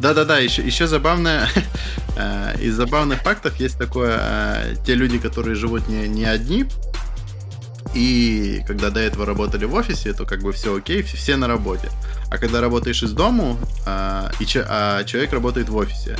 Да-да-да, 0.00 0.38
еще, 0.38 0.62
еще 0.62 0.86
забавное, 0.86 1.48
э, 2.16 2.60
из 2.60 2.74
забавных 2.74 3.22
фактов 3.22 3.58
есть 3.58 3.78
такое, 3.78 4.18
э, 4.20 4.74
те 4.84 4.94
люди, 4.94 5.18
которые 5.18 5.54
живут 5.54 5.88
не, 5.88 6.06
не 6.08 6.24
одни, 6.24 6.66
и 7.94 8.62
когда 8.66 8.90
до 8.90 9.00
этого 9.00 9.24
работали 9.24 9.64
в 9.64 9.74
офисе, 9.74 10.12
то 10.12 10.26
как 10.26 10.42
бы 10.42 10.52
все 10.52 10.76
окей, 10.76 11.02
все 11.02 11.36
на 11.36 11.48
работе. 11.48 11.88
А 12.30 12.38
когда 12.38 12.60
работаешь 12.60 13.02
из 13.02 13.12
дому, 13.12 13.56
а, 13.86 14.30
и 14.40 14.46
че, 14.46 14.64
а 14.68 15.04
человек 15.04 15.32
работает 15.32 15.68
в 15.68 15.76
офисе, 15.76 16.16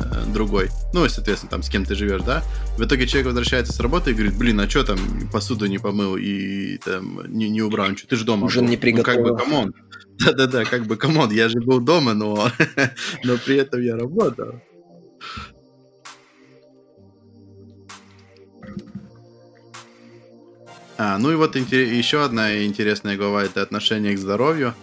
а, 0.00 0.24
другой, 0.32 0.70
ну 0.94 1.06
соответственно, 1.08 1.50
там 1.50 1.62
с 1.62 1.68
кем 1.68 1.84
ты 1.84 1.94
живешь, 1.94 2.22
да, 2.22 2.42
в 2.78 2.84
итоге 2.84 3.06
человек 3.06 3.26
возвращается 3.26 3.72
с 3.72 3.80
работы 3.80 4.10
и 4.10 4.14
говорит, 4.14 4.36
блин, 4.36 4.60
а 4.60 4.68
что 4.68 4.82
там, 4.84 4.98
посуду 5.30 5.66
не 5.66 5.78
помыл 5.78 6.16
и 6.16 6.78
там 6.78 7.20
не, 7.26 7.50
не 7.50 7.60
убрал 7.60 7.90
ничего, 7.90 8.08
ты 8.08 8.16
же 8.16 8.24
дома 8.24 8.46
Ужин 8.46 8.64
был. 8.64 8.70
не 8.70 8.76
приготовил. 8.76 9.20
Ну, 9.20 9.36
как 9.36 9.38
бы, 9.38 9.44
come 9.44 9.61
on. 9.61 9.74
Да-да-да, 10.18 10.64
как 10.64 10.86
бы, 10.86 10.96
come 10.96 11.15
on, 11.15 11.30
я 11.30 11.48
же 11.48 11.60
был 11.60 11.80
дома, 11.80 12.14
но, 12.14 12.50
но 13.24 13.36
при 13.36 13.56
этом 13.56 13.82
я 13.82 13.96
работал. 13.96 14.54
А, 20.98 21.18
ну 21.18 21.32
и 21.32 21.34
вот 21.34 21.56
еще 21.56 22.24
одна 22.24 22.64
интересная 22.64 23.16
глава 23.16 23.42
это 23.42 23.60
отношение 23.60 24.14
к 24.14 24.18
здоровью. 24.18 24.74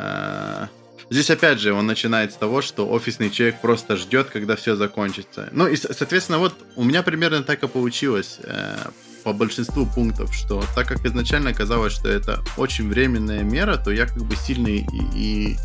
А, 0.00 0.68
здесь 1.10 1.28
опять 1.28 1.58
же 1.58 1.72
он 1.72 1.86
начинает 1.86 2.32
с 2.32 2.36
того, 2.36 2.62
что 2.62 2.88
офисный 2.88 3.30
человек 3.30 3.60
просто 3.60 3.96
ждет, 3.96 4.30
когда 4.30 4.54
все 4.54 4.76
закончится. 4.76 5.48
Ну 5.50 5.66
и, 5.66 5.74
соответственно, 5.76 6.38
вот 6.38 6.54
у 6.76 6.84
меня 6.84 7.02
примерно 7.02 7.42
так 7.42 7.64
и 7.64 7.68
получилось 7.68 8.38
э, 8.44 8.76
по 9.24 9.32
большинству 9.32 9.86
пунктов, 9.86 10.32
что 10.32 10.62
так 10.76 10.86
как 10.86 11.04
изначально 11.04 11.52
казалось, 11.52 11.92
что 11.92 12.08
это 12.08 12.44
очень 12.56 12.88
временная 12.88 13.42
мера, 13.42 13.76
то 13.76 13.90
я 13.90 14.06
как 14.06 14.22
бы 14.22 14.36
сильно 14.36 14.68
и, 14.68 14.84
и 15.14 15.56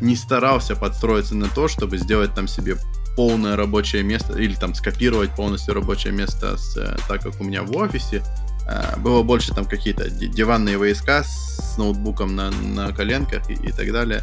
не 0.00 0.14
старался 0.14 0.76
подстроиться 0.76 1.34
на 1.34 1.48
то, 1.48 1.66
чтобы 1.66 1.98
сделать 1.98 2.32
там 2.34 2.46
себе 2.46 2.76
полное 3.16 3.56
рабочее 3.56 4.04
место 4.04 4.38
или 4.38 4.54
там 4.54 4.74
скопировать 4.74 5.34
полностью 5.34 5.74
рабочее 5.74 6.12
место 6.12 6.56
с, 6.56 6.76
э, 6.76 6.96
так 7.08 7.22
как 7.22 7.40
у 7.40 7.44
меня 7.44 7.64
в 7.64 7.76
офисе. 7.76 8.22
Э, 8.66 8.96
было 8.98 9.22
больше 9.22 9.54
там 9.54 9.64
какие-то 9.64 10.08
диванные 10.10 10.78
войска 10.78 11.24
с 11.24 11.76
ноутбуком 11.78 12.34
на, 12.36 12.50
на 12.50 12.92
коленках 12.92 13.48
и, 13.50 13.54
и 13.54 13.72
так 13.72 13.92
далее. 13.92 14.22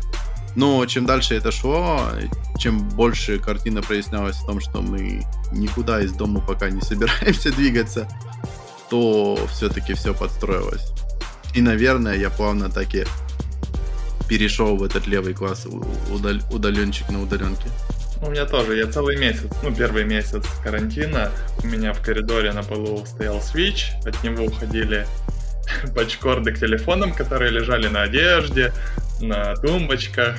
Но 0.56 0.86
чем 0.86 1.06
дальше 1.06 1.36
это 1.36 1.52
шло, 1.52 2.02
чем 2.58 2.80
больше 2.90 3.40
картина 3.40 3.82
прояснялась 3.82 4.38
в 4.38 4.46
том, 4.46 4.60
что 4.60 4.82
мы 4.82 5.26
никуда 5.52 6.02
из 6.02 6.12
дома 6.14 6.42
пока 6.42 6.70
не 6.70 6.82
собираемся 6.82 7.52
двигаться, 7.52 8.08
то 8.90 9.40
все-таки 9.52 9.94
все 9.94 10.14
подстроилось. 10.14 10.92
И, 11.54 11.62
наверное, 11.62 12.16
я 12.16 12.30
плавно 12.30 12.70
так 12.70 12.94
и 12.96 13.06
перешел 14.28 14.78
в 14.78 14.84
этот 14.84 15.08
левый 15.08 15.34
класс 15.34 15.66
удал- 15.66 16.42
удаленчик 16.54 17.10
на 17.10 17.22
удаленке. 17.22 17.68
У 18.22 18.30
меня 18.30 18.46
тоже, 18.46 18.76
я 18.76 18.88
целый 18.88 19.18
месяц, 19.18 19.50
ну, 19.64 19.74
первый 19.74 20.04
месяц 20.04 20.46
карантина, 20.62 21.32
у 21.64 21.68
меня 21.68 21.94
в 21.94 22.02
коридоре 22.02 22.52
на 22.52 22.64
полу 22.64 23.06
стоял 23.06 23.40
свич, 23.40 23.94
от 24.06 24.22
него 24.24 24.44
уходили 24.44 25.06
пачкорды 25.96 26.52
к 26.52 26.60
телефонам, 26.60 27.14
которые 27.14 27.50
лежали 27.52 27.88
на 27.88 28.02
одежде, 28.02 28.74
на 29.22 29.56
тумбочках, 29.56 30.36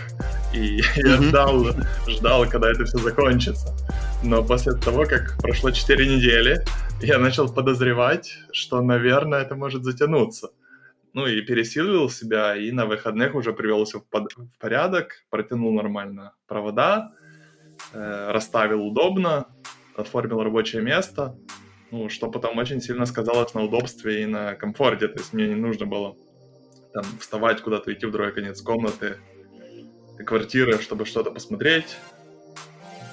и 0.52 0.82
я 0.96 1.22
ждал, 1.22 1.68
ждал, 2.06 2.46
когда 2.46 2.70
это 2.70 2.84
все 2.84 2.98
закончится. 2.98 3.74
Но 4.22 4.44
после 4.44 4.74
того, 4.74 5.06
как 5.06 5.38
прошло 5.40 5.70
4 5.70 6.06
недели, 6.06 6.62
я 7.00 7.18
начал 7.18 7.50
подозревать, 7.52 8.36
что, 8.52 8.82
наверное, 8.82 9.40
это 9.40 9.54
может 9.54 9.84
затянуться. 9.84 10.50
ну 11.14 11.26
и 11.26 11.40
пересилил 11.40 12.10
себя, 12.10 12.54
и 12.56 12.70
на 12.72 12.84
выходных 12.84 13.34
уже 13.34 13.54
привел 13.54 13.86
все 13.86 14.00
в, 14.00 14.04
порядок, 14.58 15.24
протянул 15.30 15.72
нормально 15.72 16.34
провода, 16.46 17.12
расставил 17.92 18.86
удобно, 18.86 19.46
оформил 19.96 20.42
рабочее 20.42 20.82
место, 20.82 21.36
ну, 21.90 22.08
что 22.08 22.30
потом 22.30 22.58
очень 22.58 22.80
сильно 22.80 23.06
сказалось 23.06 23.54
на 23.54 23.62
удобстве 23.62 24.22
и 24.22 24.26
на 24.26 24.54
комфорте, 24.54 25.08
то 25.08 25.18
есть 25.18 25.32
мне 25.32 25.48
не 25.48 25.54
нужно 25.54 25.86
было 25.86 26.16
там 26.92 27.04
вставать 27.20 27.60
куда-то, 27.62 27.92
идти 27.92 28.06
в 28.06 28.12
другой 28.12 28.32
конец 28.32 28.60
комнаты, 28.62 29.16
квартиры, 30.24 30.80
чтобы 30.80 31.06
что-то 31.06 31.30
посмотреть, 31.30 31.96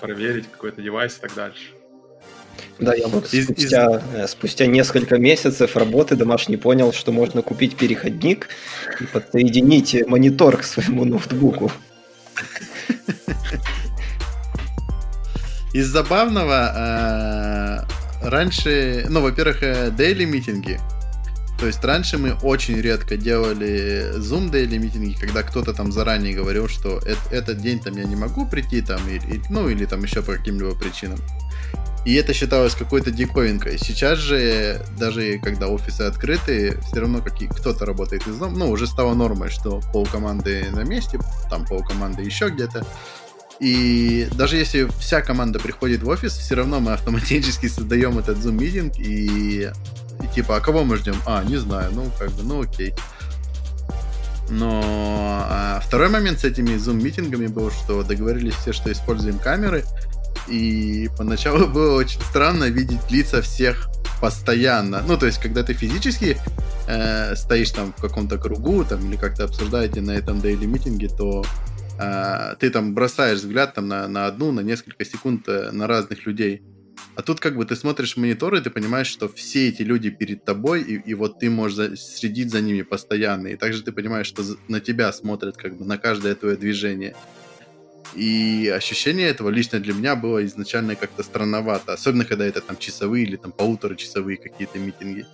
проверить 0.01 0.47
какой-то 0.51 0.81
девайс 0.81 1.17
и 1.17 1.21
так 1.21 1.33
дальше. 1.35 1.73
Да, 2.79 2.93
я 2.93 3.07
вот 3.07 3.33
из, 3.33 3.45
спустя, 3.45 3.97
из... 3.97 4.15
Э, 4.15 4.27
спустя 4.27 4.65
несколько 4.65 5.17
месяцев 5.17 5.75
работы 5.75 6.15
домашний 6.15 6.57
понял, 6.57 6.93
что 6.93 7.11
можно 7.11 7.41
купить 7.41 7.75
переходник 7.75 8.49
и 8.99 9.05
подсоединить 9.05 10.07
монитор 10.07 10.57
к 10.57 10.63
своему 10.63 11.05
ноутбуку. 11.05 11.71
Из 15.77 15.85
забавного, 15.89 17.85
э, 18.23 18.27
раньше, 18.27 19.05
ну, 19.09 19.21
во-первых, 19.21 19.61
daily 19.61 20.23
э, 20.23 20.25
митинги. 20.25 20.79
То 21.59 21.67
есть 21.67 21.85
раньше 21.85 22.17
мы 22.17 22.33
очень 22.33 22.81
редко 22.81 23.15
делали 23.15 24.11
Zoom 24.17 24.49
daily 24.49 24.79
митинги, 24.79 25.15
когда 25.21 25.43
кто-то 25.43 25.73
там 25.73 25.91
заранее 25.91 26.33
говорил, 26.33 26.67
что 26.67 26.99
этот 27.29 27.61
день 27.61 27.79
там 27.79 27.95
я 27.95 28.05
не 28.05 28.15
могу 28.15 28.47
прийти, 28.47 28.81
там, 28.81 28.99
или, 29.07 29.39
ну, 29.51 29.69
или 29.69 29.85
там 29.85 30.01
еще 30.01 30.23
по 30.23 30.33
каким-либо 30.33 30.73
причинам. 30.73 31.19
И 32.05 32.15
это 32.15 32.33
считалось 32.33 32.73
какой-то 32.73 33.11
диковинкой. 33.11 33.77
Сейчас 33.77 34.17
же, 34.17 34.81
даже 34.97 35.37
когда 35.37 35.67
офисы 35.67 36.01
открыты, 36.01 36.79
все 36.87 37.01
равно 37.01 37.21
кто-то 37.21 37.85
работает 37.85 38.25
из 38.25 38.37
дома. 38.37 38.57
Ну, 38.57 38.71
уже 38.71 38.87
стало 38.87 39.13
нормой, 39.13 39.49
что 39.51 39.81
пол 39.93 40.07
команды 40.07 40.65
на 40.71 40.83
месте, 40.83 41.19
там 41.51 41.65
пол 41.65 41.83
команды 41.83 42.23
еще 42.23 42.49
где-то. 42.49 42.83
И 43.59 44.27
даже 44.33 44.57
если 44.57 44.87
вся 44.99 45.21
команда 45.21 45.59
приходит 45.59 46.03
в 46.03 46.09
офис, 46.09 46.33
все 46.33 46.55
равно 46.55 46.79
мы 46.79 46.93
автоматически 46.93 47.67
создаем 47.67 48.19
этот 48.19 48.37
Zoom 48.37 48.53
митинг 48.53 48.99
и, 48.99 49.71
и 50.21 50.27
типа, 50.35 50.57
а 50.57 50.59
кого 50.59 50.83
мы 50.83 50.97
ждем? 50.97 51.15
А, 51.25 51.43
не 51.43 51.57
знаю, 51.57 51.91
ну 51.93 52.11
как 52.19 52.31
бы, 52.31 52.43
ну 52.43 52.61
окей. 52.61 52.93
Но 54.49 54.81
а, 55.49 55.81
второй 55.83 56.09
момент 56.09 56.39
с 56.39 56.43
этими 56.43 56.75
Zoom 56.75 57.01
митингами 57.01 57.47
был, 57.47 57.71
что 57.71 58.03
договорились 58.03 58.53
все, 58.55 58.73
что 58.73 58.91
используем 58.91 59.39
камеры, 59.39 59.83
и 60.47 61.09
поначалу 61.17 61.67
было 61.73 61.97
очень 61.97 62.21
странно 62.21 62.65
видеть 62.65 63.09
лица 63.09 63.41
всех 63.41 63.89
постоянно. 64.21 65.03
Ну, 65.05 65.17
то 65.17 65.25
есть, 65.25 65.39
когда 65.39 65.63
ты 65.63 65.73
физически 65.73 66.37
э, 66.87 67.35
стоишь 67.35 67.71
там 67.71 67.93
в 67.95 68.01
каком-то 68.01 68.37
кругу, 68.37 68.83
там, 68.83 69.07
или 69.07 69.17
как-то 69.17 69.43
обсуждаете 69.43 70.01
на 70.01 70.11
этом 70.11 70.41
дейли 70.41 70.65
митинге, 70.65 71.09
то 71.09 71.45
э, 71.99 72.55
ты 72.59 72.69
там 72.69 72.93
бросаешь 72.93 73.39
взгляд 73.39 73.73
там 73.73 73.87
на, 73.87 74.07
на 74.07 74.25
одну, 74.25 74.51
на 74.51 74.61
несколько 74.61 75.05
секунд 75.05 75.47
э, 75.47 75.71
на 75.71 75.87
разных 75.87 76.25
людей. 76.25 76.61
А 77.15 77.21
тут 77.21 77.39
как 77.39 77.55
бы 77.55 77.65
ты 77.65 77.75
смотришь 77.75 78.13
в 78.13 78.17
монитор, 78.17 78.55
и 78.55 78.61
ты 78.61 78.69
понимаешь, 78.69 79.07
что 79.07 79.27
все 79.27 79.69
эти 79.69 79.81
люди 79.81 80.09
перед 80.09 80.43
тобой, 80.43 80.83
и, 80.83 80.95
и 80.95 81.13
вот 81.13 81.39
ты 81.39 81.49
можешь 81.49 81.75
за, 81.75 81.97
следить 81.97 82.51
за 82.51 82.61
ними 82.61 82.83
постоянно. 82.83 83.47
И 83.47 83.55
также 83.55 83.83
ты 83.83 83.91
понимаешь, 83.91 84.27
что 84.27 84.43
на 84.67 84.79
тебя 84.79 85.11
смотрят 85.11 85.57
как 85.57 85.77
бы 85.77 85.85
на 85.85 85.97
каждое 85.97 86.35
твое 86.35 86.57
движение. 86.57 87.15
И 88.13 88.71
ощущение 88.73 89.27
этого 89.27 89.49
лично 89.49 89.79
для 89.79 89.93
меня 89.93 90.15
было 90.15 90.45
изначально 90.45 90.95
как-то 90.95 91.23
странновато. 91.23 91.93
Особенно, 91.93 92.25
когда 92.25 92.45
это 92.45 92.61
там 92.61 92.77
часовые 92.77 93.25
или 93.25 93.35
там 93.35 93.51
полуторачасовые 93.51 94.37
какие-то 94.37 94.79
митинги. 94.79 95.25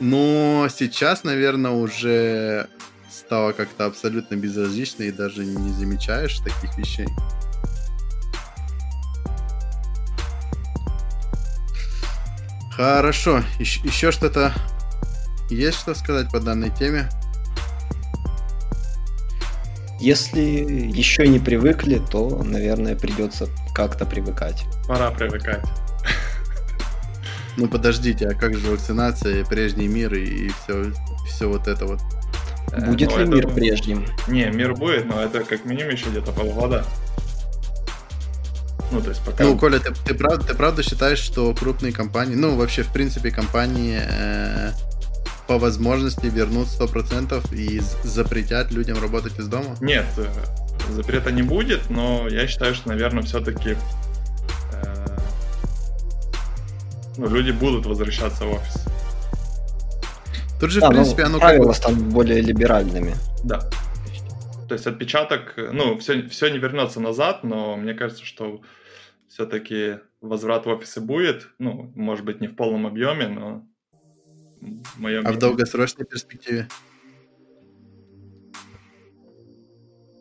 Но 0.00 0.68
сейчас, 0.70 1.24
наверное, 1.24 1.72
уже 1.72 2.68
стало 3.26 3.52
как-то 3.52 3.86
абсолютно 3.86 4.34
безразлично 4.34 5.04
и 5.04 5.12
даже 5.12 5.44
не 5.44 5.72
замечаешь 5.72 6.38
таких 6.38 6.76
вещей. 6.76 7.08
Хорошо. 12.72 13.42
Еще, 13.58 13.80
еще 13.84 14.10
что-то 14.10 14.52
есть 15.48 15.78
что 15.78 15.94
сказать 15.94 16.30
по 16.30 16.40
данной 16.40 16.70
теме? 16.70 17.08
Если 20.00 20.40
еще 20.40 21.26
не 21.28 21.38
привыкли, 21.38 22.02
то, 22.10 22.42
наверное, 22.42 22.96
придется 22.96 23.48
как-то 23.74 24.04
привыкать. 24.04 24.64
Пора 24.86 25.10
привыкать. 25.12 25.64
Ну 27.56 27.68
подождите, 27.68 28.28
а 28.28 28.34
как 28.34 28.58
же 28.58 28.68
вакцинация, 28.72 29.44
прежний 29.44 29.86
мир 29.86 30.12
и, 30.14 30.48
все, 30.48 30.92
все 31.28 31.48
вот 31.48 31.68
это 31.68 31.86
вот? 31.86 32.00
Э, 32.74 32.86
будет 32.86 33.10
ну, 33.10 33.18
ли 33.18 33.22
это... 33.24 33.32
мир 33.32 33.48
прежним? 33.48 34.06
Не, 34.28 34.46
мир 34.46 34.74
будет, 34.74 35.06
но 35.06 35.20
это 35.20 35.44
как 35.44 35.64
минимум 35.64 35.92
еще 35.92 36.06
где-то 36.10 36.32
полгода. 36.32 36.84
Ну, 38.90 39.00
то 39.00 39.08
есть 39.10 39.24
пока... 39.24 39.44
Ну, 39.44 39.58
Коля, 39.58 39.80
ты, 39.80 39.92
ты, 39.92 40.14
правда, 40.14 40.46
ты 40.46 40.54
правда 40.54 40.82
считаешь, 40.82 41.18
что 41.18 41.54
крупные 41.54 41.92
компании, 41.92 42.34
ну, 42.34 42.54
вообще, 42.56 42.82
в 42.82 42.92
принципе, 42.92 43.30
компании 43.30 44.00
э, 44.00 44.70
по 45.46 45.58
возможности 45.58 46.26
вернут 46.26 46.68
100% 46.68 47.54
и 47.54 47.80
запретят 48.02 48.72
людям 48.72 49.00
работать 49.00 49.38
из 49.38 49.48
дома? 49.48 49.76
Нет, 49.80 50.06
э, 50.16 50.26
запрета 50.90 51.32
не 51.32 51.42
будет, 51.42 51.90
но 51.90 52.28
я 52.28 52.46
считаю, 52.46 52.74
что, 52.74 52.88
наверное, 52.88 53.22
все-таки 53.22 53.76
э, 54.72 55.06
ну, 57.16 57.28
люди 57.28 57.50
будут 57.50 57.86
возвращаться 57.86 58.44
в 58.44 58.52
офис. 58.52 58.86
Тут 60.60 60.70
же, 60.70 60.80
да, 60.80 60.88
в 60.88 60.90
ну, 60.90 60.96
принципе, 60.96 61.22
ну, 61.22 61.28
оно 61.28 61.38
правила 61.40 61.66
как... 61.68 61.76
станут 61.76 62.02
более 62.04 62.40
либеральными. 62.40 63.14
Да. 63.42 63.60
То 64.68 64.74
есть 64.74 64.86
отпечаток, 64.86 65.54
ну, 65.56 65.98
все, 65.98 66.26
все 66.28 66.48
не 66.48 66.58
вернется 66.58 67.00
назад, 67.00 67.44
но 67.44 67.76
мне 67.76 67.94
кажется, 67.94 68.24
что 68.24 68.62
все-таки 69.28 69.98
возврат 70.20 70.64
в 70.66 70.70
офисы 70.70 71.00
будет. 71.00 71.48
Ну, 71.58 71.92
может 71.94 72.24
быть, 72.24 72.40
не 72.40 72.48
в 72.48 72.56
полном 72.56 72.86
объеме, 72.86 73.28
но 73.28 73.66
Мое 74.96 75.22
а 75.22 75.32
в 75.32 75.38
долгосрочной 75.38 76.04
перспективе? 76.04 76.68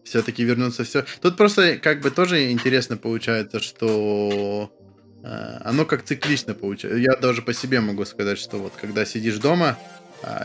Все-таки 0.03 0.43
вернуться 0.43 0.83
все. 0.83 1.05
Тут 1.21 1.37
просто 1.37 1.77
как 1.77 2.01
бы 2.01 2.11
тоже 2.11 2.51
интересно 2.51 2.97
получается, 2.97 3.59
что 3.59 4.71
э, 5.23 5.57
оно 5.63 5.85
как 5.85 6.03
циклично 6.03 6.53
получается. 6.53 6.99
Я 6.99 7.15
даже 7.15 7.41
по 7.41 7.53
себе 7.53 7.79
могу 7.79 8.05
сказать, 8.05 8.37
что 8.37 8.57
вот 8.57 8.73
когда 8.79 9.05
сидишь 9.05 9.37
дома, 9.37 9.79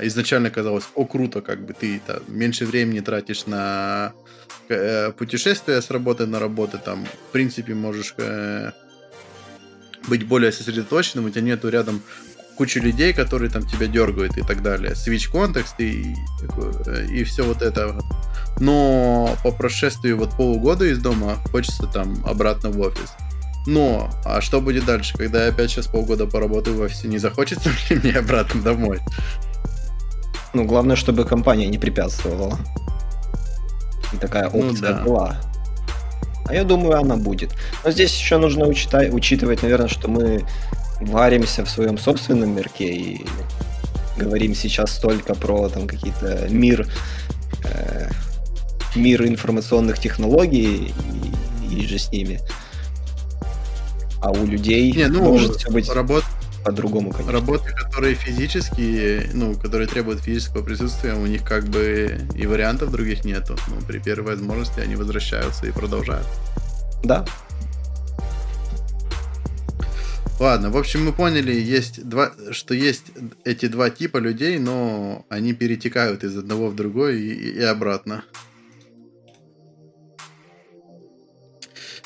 изначально 0.02 0.50
казалось, 0.50 0.84
о, 0.94 1.04
круто, 1.04 1.40
как 1.40 1.64
бы 1.64 1.72
ты 1.72 2.00
там, 2.06 2.18
меньше 2.28 2.66
времени 2.66 3.00
тратишь 3.00 3.46
на 3.46 4.12
э, 4.68 5.12
путешествия 5.12 5.80
с 5.80 5.90
работы 5.90 6.26
на 6.26 6.38
работу, 6.38 6.78
там, 6.78 7.04
в 7.04 7.32
принципе, 7.32 7.74
можешь 7.74 8.14
э, 8.18 8.72
быть 10.08 10.26
более 10.26 10.52
сосредоточенным, 10.52 11.26
у 11.26 11.30
тебя 11.30 11.42
нету 11.42 11.68
рядом 11.68 12.02
кучу 12.56 12.80
людей, 12.80 13.12
которые 13.12 13.50
там 13.50 13.66
тебя 13.66 13.86
дергают 13.86 14.36
и 14.36 14.42
так 14.42 14.62
далее. 14.62 14.92
Switch 14.92 15.30
контекст 15.30 15.76
и, 15.78 16.16
и 17.08 17.22
все 17.22 17.44
вот 17.44 17.62
это. 17.62 18.00
Но 18.58 19.36
по 19.44 19.52
прошествии 19.52 20.12
вот 20.12 20.36
полугода 20.36 20.84
из 20.84 20.98
дома 20.98 21.36
хочется 21.52 21.86
там 21.86 22.20
обратно 22.26 22.70
в 22.70 22.80
офис. 22.80 23.12
Но, 23.66 24.10
а 24.24 24.40
что 24.40 24.60
будет 24.60 24.86
дальше, 24.86 25.16
когда 25.16 25.44
я 25.44 25.50
опять 25.50 25.70
сейчас 25.70 25.86
полгода 25.86 26.26
поработаю 26.26 26.76
в 26.76 26.80
офисе, 26.80 27.06
не 27.06 27.18
захочется 27.18 27.70
ли 27.90 27.96
мне 27.96 28.12
обратно 28.12 28.60
домой? 28.60 29.00
Ну, 30.58 30.64
главное, 30.64 30.96
чтобы 30.96 31.24
компания 31.24 31.68
не 31.68 31.78
препятствовала. 31.78 32.58
И 34.12 34.16
такая 34.16 34.50
ну 34.52 34.58
опция 34.58 34.90
ну, 34.90 34.96
да. 34.96 35.04
была. 35.04 35.36
А 36.46 36.52
я 36.52 36.64
думаю, 36.64 36.98
она 36.98 37.16
будет. 37.16 37.52
Но 37.84 37.92
здесь 37.92 38.18
еще 38.18 38.38
нужно 38.38 38.66
учитать, 38.66 39.14
учитывать, 39.14 39.62
наверное, 39.62 39.86
что 39.86 40.08
мы 40.08 40.44
варимся 41.00 41.64
в 41.64 41.70
своем 41.70 41.96
собственном 41.96 42.56
мирке 42.56 42.92
и 42.92 43.26
говорим 44.16 44.52
сейчас 44.52 44.98
только 44.98 45.36
про 45.36 45.68
там 45.68 45.86
какие-то 45.86 46.48
мир 46.50 46.88
э, 47.62 48.08
мир 48.96 49.24
информационных 49.28 50.00
технологий 50.00 50.92
и, 51.70 51.82
и 51.82 51.86
же 51.86 52.00
с 52.00 52.10
ними. 52.10 52.40
А 54.20 54.32
у 54.32 54.44
людей 54.44 54.90
Не, 54.90 55.06
ну, 55.06 55.22
может 55.22 55.54
все 55.54 55.70
быть 55.70 55.88
работ... 55.88 56.24
по-другому, 56.70 57.10
конечно. 57.10 57.32
Работы, 57.32 57.72
которые 57.72 58.14
физические, 58.14 59.30
ну, 59.32 59.54
которые 59.54 59.88
требуют 59.88 60.20
физического 60.20 60.62
присутствия, 60.62 61.14
у 61.14 61.26
них 61.26 61.44
как 61.44 61.64
бы 61.64 62.18
и 62.34 62.46
вариантов 62.46 62.90
других 62.90 63.24
нету. 63.24 63.56
Ну, 63.68 63.76
при 63.86 63.98
первой 63.98 64.34
возможности 64.34 64.80
они 64.80 64.96
возвращаются 64.96 65.66
и 65.66 65.72
продолжают. 65.72 66.26
Да, 67.02 67.24
Ладно, 70.40 70.70
в 70.70 70.76
общем, 70.76 71.04
мы 71.04 71.12
поняли, 71.12 71.52
есть 71.52 72.08
два, 72.08 72.30
что 72.52 72.72
есть 72.72 73.06
эти 73.42 73.66
два 73.66 73.90
типа 73.90 74.18
людей, 74.18 74.60
но 74.60 75.26
они 75.28 75.52
перетекают 75.52 76.22
из 76.22 76.36
одного 76.36 76.68
в 76.68 76.76
другой 76.76 77.20
и, 77.20 77.58
и 77.58 77.60
обратно. 77.60 78.22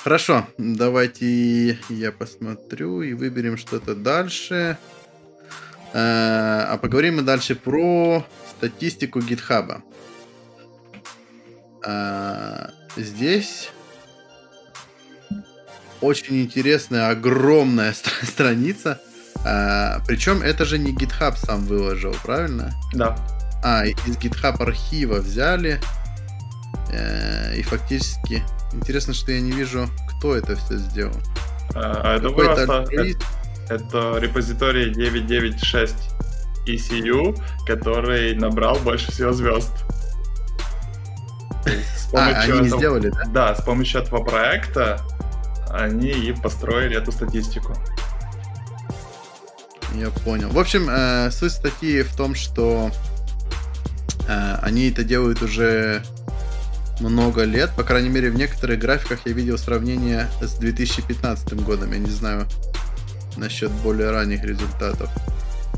Хорошо, 0.03 0.47
давайте 0.59 1.79
я 1.89 2.11
посмотрю 2.11 3.03
и 3.03 3.13
выберем 3.13 3.57
что-то 3.57 3.95
дальше. 3.95 4.77
Э, 5.93 6.67
а 6.71 6.77
поговорим 6.81 7.17
мы 7.17 7.23
дальше 7.23 7.55
про 7.55 8.27
статистику 8.51 9.21
GitHub. 9.21 9.81
А, 11.85 12.71
здесь 12.97 13.71
очень 16.01 16.43
интересная, 16.43 17.11
огромная 17.11 17.93
стра- 17.93 18.25
страница. 18.27 19.01
А, 19.45 20.01
причем 20.07 20.43
это 20.43 20.65
же 20.65 20.79
не 20.79 20.93
GitHub 20.93 21.37
сам 21.37 21.65
выложил, 21.65 22.15
правильно? 22.25 22.73
Да. 22.93 23.17
А, 23.63 23.87
из 23.87 24.17
GitHub 24.17 24.61
архива 24.61 25.17
взяли. 25.19 25.81
Э, 26.93 27.55
и 27.57 27.63
фактически... 27.63 28.43
Интересно, 28.73 29.15
что 29.15 29.33
я 29.33 29.41
не 29.41 29.53
вижу, 29.53 29.89
кто 30.09 30.35
это 30.35 30.57
все 30.57 30.77
сделал. 30.77 31.15
А 31.75 32.17
это 32.17 32.31
просто... 32.31 32.81
альтруист. 32.81 33.23
Это 33.69 34.19
репозиторий 34.19 34.93
996 34.93 35.95
ECU, 36.67 37.39
который 37.67 38.35
набрал 38.35 38.77
больше 38.77 39.11
всего 39.11 39.33
звезд. 39.33 39.73
А, 42.13 42.27
они 42.43 42.59
этого- 42.59 42.79
сделали, 42.79 43.11
да? 43.11 43.25
Да, 43.29 43.55
с 43.55 43.63
помощью 43.63 44.03
этого 44.03 44.23
проекта 44.23 45.01
они 45.71 46.11
и 46.11 46.33
построили 46.33 46.97
эту 46.97 47.13
статистику. 47.13 47.75
Я 49.95 50.11
понял. 50.11 50.51
В 50.51 50.59
общем, 50.59 50.89
э, 50.91 51.31
суть 51.31 51.53
статьи 51.53 52.03
в 52.03 52.15
том, 52.15 52.35
что 52.35 52.91
э, 54.29 54.55
они 54.63 54.91
это 54.91 55.05
делают 55.05 55.43
уже 55.43 56.03
много 57.03 57.45
лет. 57.45 57.71
По 57.77 57.83
крайней 57.83 58.09
мере, 58.09 58.31
в 58.31 58.35
некоторых 58.35 58.79
графиках 58.79 59.21
я 59.27 59.33
видел 59.33 59.59
сравнение 59.59 60.29
с 60.41 60.55
2015 60.55 61.55
годом. 61.63 61.93
Я 61.93 61.99
не 61.99 62.11
знаю 62.11 62.47
насчет 63.37 63.71
более 63.83 64.11
ранних 64.11 64.45
результатов. 64.45 65.11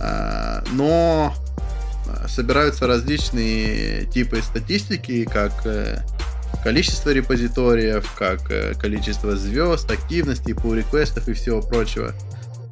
А, 0.01 0.65
но 0.73 1.35
э, 2.07 2.29
собираются 2.29 2.87
различные 2.87 4.07
типы 4.07 4.43
статистики, 4.43 5.25
как 5.25 5.53
э, 5.65 6.01
количество 6.63 7.11
репозиториев, 7.11 8.13
как 8.15 8.51
э, 8.51 8.75
количество 8.75 9.37
звезд, 9.37 9.91
активности, 9.91 10.51
pull 10.53 10.77
реквестов 10.77 11.29
и 11.29 11.33
всего 11.33 11.63
прочего. 11.63 12.13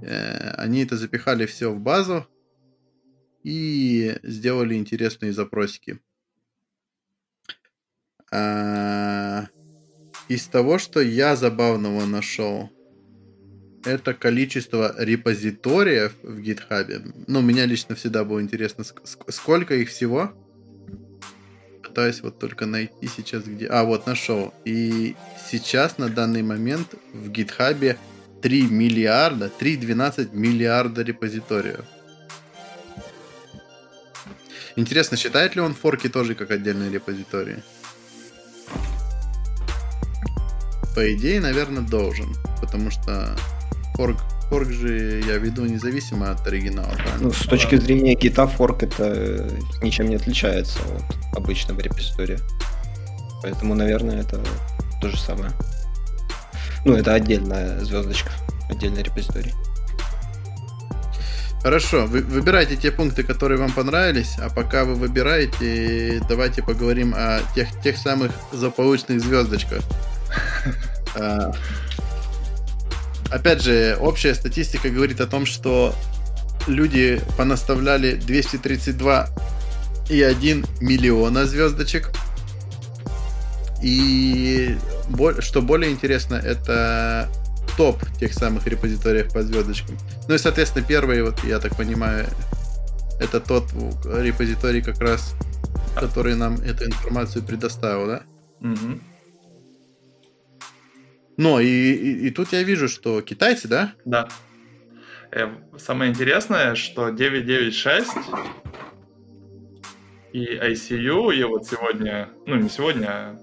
Э, 0.03 0.55
Они 0.57 0.83
это 0.83 0.97
запихали 0.97 1.47
все 1.47 1.71
в 1.71 1.79
базу 1.79 2.27
и 3.45 4.17
сделали 4.23 4.75
интересные 4.75 5.33
запросики. 5.33 6.01
А, 8.33 9.47
Из 10.29 10.47
того, 10.47 10.79
что 10.79 11.01
я 11.01 11.37
забавного 11.37 12.07
нашел, 12.07 12.71
это 13.85 14.15
количество 14.15 14.95
репозиториев 14.99 16.15
в 16.23 16.39
GitHub. 16.39 17.25
Ну, 17.27 17.43
мне 17.43 17.67
лично 17.67 17.95
всегда 17.95 18.25
было 18.25 18.41
интересно, 18.41 18.83
ск- 18.83 19.03
ск- 19.05 19.31
сколько 19.31 19.75
их 19.75 19.91
всего. 19.91 20.33
Пытаюсь 21.83 22.23
вот 22.23 22.39
только 22.39 22.65
найти 22.65 23.07
сейчас 23.15 23.45
где... 23.45 23.67
А, 23.67 23.85
вот 23.85 24.07
нашел. 24.07 24.55
И 24.65 25.15
сейчас 25.51 25.99
на 25.99 26.09
данный 26.09 26.43
момент 26.43 26.95
в 27.13 27.29
GitHub 27.31 27.97
3 28.41 28.63
миллиарда, 28.63 29.51
3,12 29.61 30.31
миллиарда 30.35 31.03
репозиториев. 31.03 31.85
Интересно, 34.77 35.19
считает 35.19 35.55
ли 35.55 35.61
он 35.61 35.75
форки 35.75 36.09
тоже 36.09 36.35
как 36.35 36.51
отдельные 36.51 36.91
репозитории? 36.91 37.63
По 40.95 41.15
идее, 41.15 41.41
наверное, 41.41 41.83
должен. 41.83 42.35
Потому 42.61 42.91
что 42.91 43.37
форк, 43.95 44.19
форк 44.49 44.71
же 44.71 45.23
я 45.27 45.39
веду 45.39 45.65
независимо 45.65 46.31
от 46.31 46.47
оригинала, 46.47 46.93
правильно? 46.95 47.19
Ну, 47.21 47.33
с 47.33 47.47
точки 47.47 47.77
зрения 47.77 48.15
гита 48.15 48.47
форк 48.47 48.83
это 48.83 49.49
ничем 49.83 50.09
не 50.09 50.17
отличается 50.17 50.81
от 50.81 51.37
обычного 51.37 51.81
репозитория. 51.81 52.39
Поэтому, 53.43 53.75
наверное, 53.75 54.21
это 54.21 54.41
то 55.01 55.09
же 55.09 55.19
самое. 55.19 55.51
Ну, 56.85 56.95
это 56.95 57.15
отдельная 57.15 57.81
звездочка, 57.81 58.31
отдельный 58.69 59.03
репозиторий. 59.03 59.53
Хорошо, 61.63 62.07
вы, 62.07 62.23
выбирайте 62.23 62.77
те 62.77 62.91
пункты, 62.91 63.23
которые 63.23 63.57
вам 63.57 63.71
понравились, 63.71 64.35
а 64.39 64.51
пока 64.51 64.85
вы 64.85 64.97
выбираете, 64.97 66.21
давайте 66.29 66.61
поговорим 66.61 67.15
о 67.17 67.39
тех, 67.55 67.69
тех 67.83 67.97
самых 67.97 68.33
заполучных 68.51 69.21
звездочках. 69.21 69.81
А, 71.15 71.53
Опять 73.33 73.63
же, 73.63 73.97
общая 73.99 74.35
статистика 74.35 74.91
говорит 74.91 75.23
о 75.23 75.27
том, 75.27 75.47
что 75.47 75.95
люди 76.67 77.19
понаставляли 77.39 78.19
232,1 78.19 80.67
миллиона 80.83 81.47
звездочек. 81.47 82.11
И 83.83 84.77
что 85.39 85.63
более 85.63 85.91
интересно, 85.91 86.35
это 86.35 87.31
топ 87.79 88.05
тех 88.21 88.35
самых 88.35 88.67
репозиториев 88.67 89.33
по 89.33 89.43
звездочкам. 89.43 89.97
Ну 90.29 90.35
и, 90.35 90.39
соответственно, 90.39 90.85
первый, 90.87 91.23
вот 91.23 91.43
я 91.43 91.59
так 91.59 91.75
понимаю, 91.75 92.27
это 93.19 93.41
тот 93.41 93.73
репозиторий 94.05 94.83
как 94.83 95.01
раз, 95.01 95.35
который 95.95 96.35
нам 96.35 96.57
эту 96.57 96.85
информацию 96.85 97.43
предоставил, 97.43 98.07
да? 98.07 98.21
Мгм. 98.61 99.01
Но 101.37 101.61
и, 101.61 101.67
и, 101.67 102.27
и 102.27 102.31
тут 102.31 102.53
я 102.53 102.63
вижу, 102.63 102.89
что 102.89 103.23
китайцы, 103.23 103.69
да? 103.69 103.95
Да. 104.05 104.29
Э, 105.31 105.49
Самое 105.79 106.11
интересное, 106.11 106.75
что 106.75 107.11
996 107.11 108.11
и 110.33 110.45
ICU, 110.45 111.35
я 111.35 111.47
вот 111.47 111.67
сегодня, 111.67 112.29
ну 112.47 112.57
не 112.57 112.69
сегодня, 112.69 113.07
а 113.09 113.39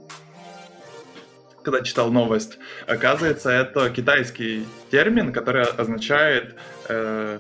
когда 1.64 1.82
читал 1.84 2.12
новость, 2.12 2.58
оказывается, 2.88 3.50
это 3.50 3.90
китайский 3.90 4.66
термин, 4.90 5.32
который 5.32 5.64
означает 5.64 6.56
э, 6.88 7.40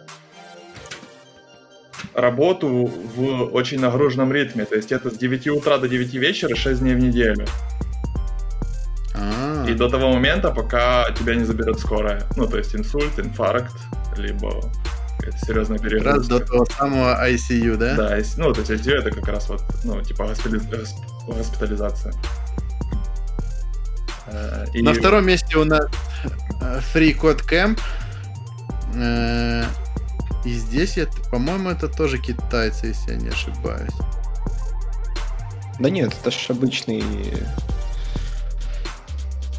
работу 2.13 2.85
в 2.85 3.53
очень 3.53 3.79
нагруженном 3.79 4.31
ритме. 4.31 4.65
То 4.65 4.75
есть 4.75 4.91
это 4.91 5.09
с 5.09 5.17
9 5.17 5.47
утра 5.47 5.77
до 5.77 5.87
9 5.87 6.13
вечера 6.15 6.55
6 6.55 6.81
дней 6.81 6.95
в 6.95 6.99
неделю. 6.99 7.45
И 9.69 9.73
до 9.75 9.89
того 9.89 10.13
момента, 10.13 10.51
пока 10.51 11.11
тебя 11.11 11.35
не 11.35 11.43
заберет 11.43 11.79
скорая. 11.79 12.23
Ну, 12.35 12.47
то 12.47 12.57
есть 12.57 12.75
инсульт, 12.75 13.17
инфаркт, 13.19 13.75
либо 14.17 14.61
какая-то 15.17 15.45
серьезная 15.45 15.77
как 15.79 15.91
раз 15.91 15.93
перегрузка. 16.27 16.39
до 16.39 16.45
того 16.45 16.65
самого 16.65 17.29
ICU, 17.29 17.75
да? 17.77 17.95
Да, 17.95 18.17
ну, 18.37 18.53
то 18.53 18.61
есть 18.61 18.71
ICU 18.71 18.93
это 18.95 19.11
как 19.11 19.27
раз 19.27 19.49
вот, 19.49 19.63
ну, 19.83 20.01
типа 20.01 20.23
госпитали- 20.23 20.59
госп- 20.69 21.27
госпитализация. 21.27 22.13
Э, 24.27 24.65
и- 24.73 24.81
На 24.81 24.93
втором 24.93 25.25
месте 25.25 25.57
у 25.57 25.65
нас 25.65 25.85
э, 26.61 26.79
Free 26.93 27.19
Code 27.19 27.43
Camp. 27.49 27.79
Э, 28.95 29.63
И 30.45 30.53
здесь, 30.53 30.97
это, 30.97 31.11
по-моему, 31.31 31.69
это 31.69 31.89
тоже 31.89 32.17
китайцы, 32.17 32.87
если 32.87 33.11
я 33.11 33.17
не 33.17 33.27
ошибаюсь. 33.27 33.91
Да 35.79 35.89
нет, 35.89 36.13
это 36.21 36.31
ж 36.31 36.45
обычный... 36.49 37.03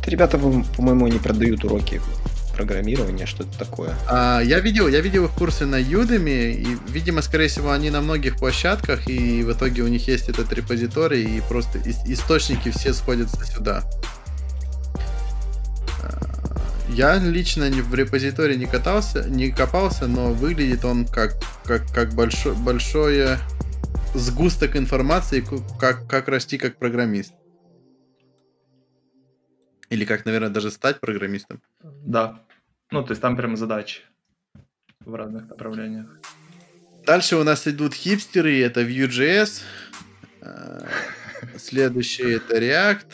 Это 0.00 0.10
ребята, 0.10 0.38
по- 0.38 0.64
по-моему, 0.76 1.06
не 1.08 1.18
продают 1.18 1.64
уроки 1.64 2.00
программирования, 2.56 3.26
что-то 3.26 3.58
такое. 3.58 3.94
А, 4.08 4.40
я 4.40 4.60
видел, 4.60 4.88
я 4.88 5.00
видел 5.00 5.24
их 5.26 5.30
курсы 5.32 5.64
на 5.66 5.80
Udemy, 5.80 6.52
и, 6.52 6.76
видимо, 6.90 7.22
скорее 7.22 7.48
всего, 7.48 7.70
они 7.70 7.90
на 7.90 8.00
многих 8.02 8.36
площадках, 8.36 9.08
и 9.08 9.42
в 9.42 9.52
итоге 9.52 9.82
у 9.82 9.88
них 9.88 10.06
есть 10.08 10.28
этот 10.28 10.52
репозиторий, 10.52 11.38
и 11.38 11.40
просто 11.40 11.78
ис- 11.78 12.02
источники 12.06 12.70
все 12.70 12.92
сходятся 12.92 13.44
сюда. 13.46 13.82
А, 16.02 16.18
Я 16.92 17.16
лично 17.18 17.66
в 17.70 17.94
репозитории 17.94 18.56
не 18.56 18.66
катался, 18.66 19.24
не 19.28 19.50
копался, 19.50 20.06
но 20.06 20.32
выглядит 20.32 20.84
он 20.84 21.06
как, 21.06 21.36
как, 21.64 21.86
как 21.92 22.14
большой, 22.14 22.54
большое 22.54 23.38
сгусток 24.14 24.76
информации, 24.76 25.44
как, 25.78 26.06
как 26.08 26.28
расти 26.28 26.58
как 26.58 26.76
программист. 26.78 27.32
Или 29.90 30.05
как, 30.05 30.24
наверное, 30.24 30.51
даже 30.51 30.70
стать 30.70 31.01
программистом. 31.01 31.61
Да. 31.82 32.41
Ну, 32.91 33.03
то 33.03 33.11
есть 33.11 33.20
там 33.20 33.36
прям 33.36 33.57
задачи 33.57 34.03
в 35.01 35.14
разных 35.14 35.49
направлениях. 35.49 36.18
Дальше 37.07 37.36
у 37.36 37.45
нас 37.45 37.66
идут 37.66 37.95
хипстеры, 37.95 38.61
это 38.62 38.82
Vue.js. 38.82 39.62
Э, 40.43 40.86
Следующий 41.59 42.30
это 42.34 42.59
React. 42.59 43.07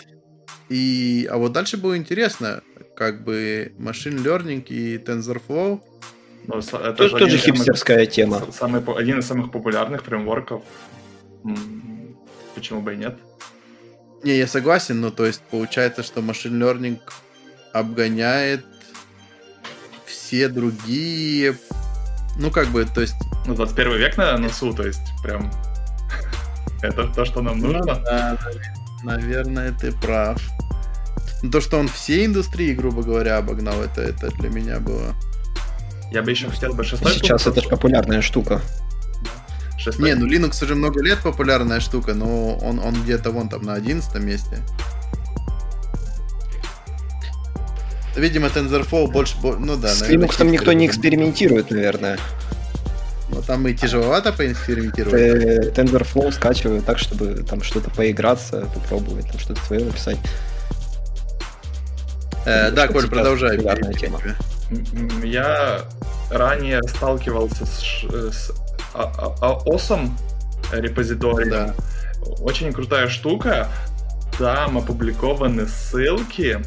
И, 0.69 1.29
а 1.31 1.37
вот 1.37 1.53
дальше 1.53 1.77
было 1.77 1.97
интересно, 1.97 2.63
как 2.97 3.23
бы 3.25 3.73
Machine 3.79 4.19
Learning 4.23 4.65
и 4.69 4.99
TensorFlow. 4.99 5.81
Ну, 6.49 6.59
это 6.59 6.93
Тоже, 6.93 7.11
же 7.11 7.19
тоже 7.19 7.37
из 7.37 7.43
самых- 7.43 7.57
хипстерская 7.57 8.07
тема. 8.07 8.53
Самый, 8.53 8.83
один 8.99 9.19
из 9.21 9.27
самых 9.27 9.51
популярных 9.51 10.05
фреймворков. 10.05 10.63
Почему 12.55 12.81
бы 12.83 12.95
и 12.95 12.97
нет? 12.97 13.17
Не, 14.27 14.39
я 14.39 14.49
согласен, 14.49 15.01
но 15.01 15.13
то 15.13 15.25
есть 15.25 15.41
получается, 15.53 16.03
что 16.03 16.21
Machine 16.21 16.59
Learning 16.59 16.99
обгоняет 17.73 18.67
все 20.05 20.49
другие... 20.49 21.57
Ну, 22.37 22.51
как 22.51 22.67
бы, 22.71 22.85
то 22.87 23.03
есть... 23.03 23.15
Ну, 23.47 23.55
21 23.55 23.97
век 23.99 24.17
на 24.17 24.37
носу, 24.37 24.75
то 24.75 24.85
есть 24.85 24.99
прям 25.23 25.49
Это 26.83 27.07
то, 27.07 27.25
что 27.25 27.41
нам 27.41 27.61
Ну 27.61 27.69
нужно. 27.69 28.03
да, 28.05 28.37
наверное, 29.05 29.71
ты 29.71 29.93
прав. 29.93 30.43
Ну, 31.45 31.51
То, 31.53 31.61
что 31.61 31.79
он 31.79 31.87
все 31.87 32.25
индустрии, 32.25 32.75
грубо 32.75 33.05
говоря, 33.05 33.39
обогнал, 33.39 33.81
это, 33.81 34.03
это 34.03 34.33
для 34.33 34.49
меня 34.49 34.81
было... 34.81 35.15
Я 36.11 36.23
бы 36.25 36.33
еще 36.33 36.51
хотел 36.51 36.75
бы 36.75 36.83
шестой 36.83 37.13
Сейчас 37.13 37.45
пункт 37.45 37.59
это 37.59 37.65
же 37.65 37.71
популярная 37.71 38.23
штука. 38.23 38.61
Шестой- 39.87 40.05
Не, 40.05 40.15
ну 40.17 40.27
Linux 40.27 40.63
уже 40.65 40.75
много 40.75 41.01
лет 41.03 41.21
популярная 41.21 41.79
штука, 41.81 42.15
но 42.15 42.57
он, 42.57 42.79
он 42.81 42.95
где-то 43.03 43.31
вон 43.31 43.49
там 43.49 43.63
на 43.63 43.75
11 43.75 44.15
месте. 44.23 44.59
Видимо, 48.17 48.49
TensorFlow 48.49 49.09
больше... 49.09 49.37
бо- 49.43 49.57
Ну 49.57 49.77
да, 49.77 49.89
С 49.89 50.01
наверное, 50.01 50.27
Linux 50.27 50.37
там 50.39 50.51
никто 50.51 50.73
не 50.73 50.87
экспериментирует, 50.87 51.71
наверное. 51.71 52.19
Но 53.29 53.43
там 53.43 53.67
и 53.69 53.75
тяжеловато 53.75 54.33
поэкспериментировать. 54.33 55.21
Э, 55.21 55.71
TensorFlow 55.71 56.33
скачиваю 56.33 56.81
так, 56.83 56.99
чтобы 56.99 57.45
там 57.49 57.63
что-то 57.63 57.91
поиграться, 57.91 58.63
попробовать, 58.75 59.29
там 59.31 59.39
что-то 59.39 59.61
свое 59.67 59.85
написать. 59.85 60.17
Э, 62.47 62.71
да, 62.71 62.85
что 62.85 62.95
Коль, 62.95 63.09
продолжай. 63.09 63.59
тема. 63.95 64.21
Я 65.23 65.83
ранее 66.31 66.81
сталкивался 66.89 67.67
с, 67.67 67.81
ш- 67.81 68.09
с 68.33 68.51
а- 68.97 69.13
а- 69.19 69.35
а- 69.41 69.69
OSM 69.69 70.11
репозиторием. 70.73 71.51
Да. 71.51 71.75
Очень 72.41 72.73
крутая 72.73 73.09
штука. 73.09 73.69
Там 74.39 74.79
опубликованы 74.79 75.67
ссылки 75.67 76.59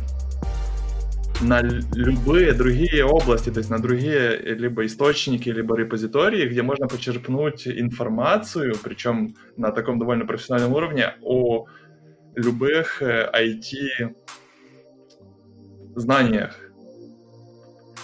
на 1.42 1.62
любые 1.62 2.54
другие 2.54 3.06
области, 3.06 3.50
то 3.50 3.60
есть 3.60 3.70
на 3.70 3.80
другие 3.80 4.38
либо 4.38 4.86
источники, 4.86 5.50
либо 5.50 5.78
репозитории, 5.78 6.48
где 6.48 6.62
можно 6.62 6.88
почерпнуть 6.88 7.68
информацию, 7.68 8.76
причем 8.84 9.36
на 9.56 9.72
таком 9.72 10.00
довольно 10.00 10.26
профессиональном 10.26 10.74
уровне, 10.74 11.14
о 11.22 11.66
любых 12.36 13.02
э, 13.02 13.30
IT 13.34 14.16
знаниях. 15.96 16.69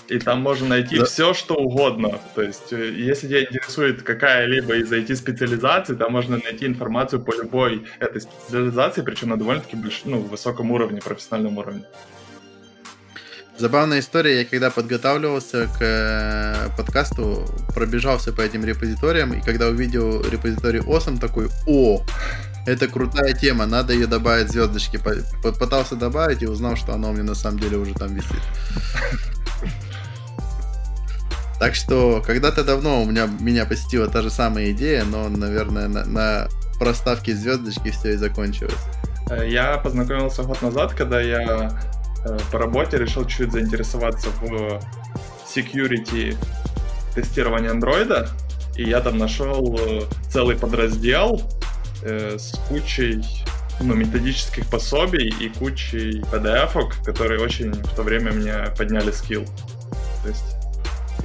И 0.08 0.20
там 0.20 0.41
можно 0.41 0.68
найти 0.68 0.99
Да. 0.99 1.06
все, 1.06 1.34
что 1.34 1.56
угодно. 1.56 2.20
То 2.36 2.41
есть, 2.43 2.72
э, 2.72 2.91
если 2.91 3.28
тебя 3.28 3.41
интересует 3.43 4.03
какая-либо 4.03 4.76
из 4.76 4.91
IT-специализаций, 4.91 5.95
там 5.95 6.12
можно 6.12 6.38
найти 6.38 6.66
информацию 6.68 7.22
по 7.22 7.34
любой 7.34 7.86
этой 7.99 8.22
специализации, 8.22 9.01
причем 9.01 9.30
на 9.30 9.38
довольно-таки 9.38 9.76
больш... 9.76 10.01
ну, 10.06 10.20
высоком 10.22 10.72
уровне, 10.72 11.01
профессиональном 11.01 11.58
уровне. 11.58 11.84
Забавная 13.58 13.99
история, 13.99 14.39
я 14.39 14.45
когда 14.45 14.70
подготавливался 14.70 15.68
к 15.68 15.82
э, 15.82 16.70
подкасту, 16.78 17.45
пробежался 17.74 18.34
по 18.34 18.41
этим 18.41 18.66
репозиториям, 18.66 19.34
и 19.34 19.41
когда 19.41 19.70
увидел 19.70 20.22
репозиторий 20.22 20.82
Awesome, 20.82 21.20
такой, 21.20 21.47
о, 21.66 22.01
это 22.68 22.88
крутая 22.88 23.34
тема, 23.34 23.66
надо 23.66 23.93
ее 23.93 24.08
добавить 24.08 24.49
звездочки. 24.51 24.99
Попытался 25.41 25.95
добавить 25.95 26.41
и 26.41 26.47
узнал, 26.47 26.76
что 26.76 26.93
оно 26.93 27.10
у 27.10 27.14
меня 27.14 27.24
на 27.24 27.36
самом 27.36 27.60
деле 27.60 27.78
уже 27.78 27.93
там 27.93 28.14
висит. 28.14 28.41
Так 31.60 31.76
что 31.76 32.22
когда-то 32.26 32.64
давно 32.64 33.01
у 33.01 33.06
меня, 33.06 33.28
меня 33.39 33.66
посетила 33.66 34.08
та 34.08 34.22
же 34.22 34.30
самая 34.30 34.72
идея, 34.72 35.06
но, 35.06 35.30
наверное, 35.30 35.88
на, 35.88 36.06
на 36.06 36.47
проставке 36.80 37.34
звездочки 37.34 37.91
все 37.91 38.14
и 38.14 38.16
закончилось. 38.18 38.76
Э, 39.30 39.47
Я 39.47 39.78
познакомился 39.78 40.43
год 40.43 40.62
назад, 40.62 40.93
когда 40.93 41.22
я 41.22 41.72
э, 42.26 42.38
по 42.51 42.60
работе 42.60 42.97
решил 42.97 43.26
чуть 43.26 43.51
заинтересоваться 43.51 44.30
в 44.41 44.82
security 45.47 46.38
тестирования 47.14 47.72
андроида, 47.72 48.30
и 48.76 48.84
я 48.84 48.99
там 48.99 49.18
нашел 49.18 49.80
э, 49.80 50.01
целый 50.30 50.58
подраздел 50.58 51.41
с 52.03 52.53
кучей 52.68 53.24
ну, 53.80 53.95
методических 53.95 54.68
пособий 54.70 55.30
и 55.39 55.49
кучей 55.49 56.22
PDF-ок, 56.32 56.97
которые 57.03 57.39
очень 57.41 57.72
в 57.72 57.95
то 57.95 58.03
время 58.03 58.32
мне 58.32 58.53
подняли 58.78 59.10
скилл. 59.10 59.45
То 60.22 60.30
есть 60.30 60.55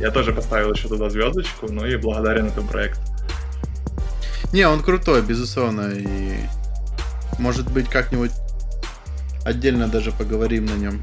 я 0.00 0.10
тоже 0.10 0.32
поставил 0.32 0.72
еще 0.72 0.88
туда 0.88 1.10
звездочку, 1.10 1.70
ну 1.70 1.86
и 1.86 1.96
благодарен 1.96 2.46
этому 2.46 2.68
проекту. 2.68 3.00
Не, 4.52 4.66
он 4.66 4.82
крутой, 4.82 5.22
безусловно, 5.22 5.92
и 5.92 6.36
может 7.38 7.70
быть 7.70 7.88
как-нибудь 7.88 8.32
отдельно 9.44 9.88
даже 9.88 10.10
поговорим 10.10 10.64
на 10.64 10.76
нем. 10.76 11.00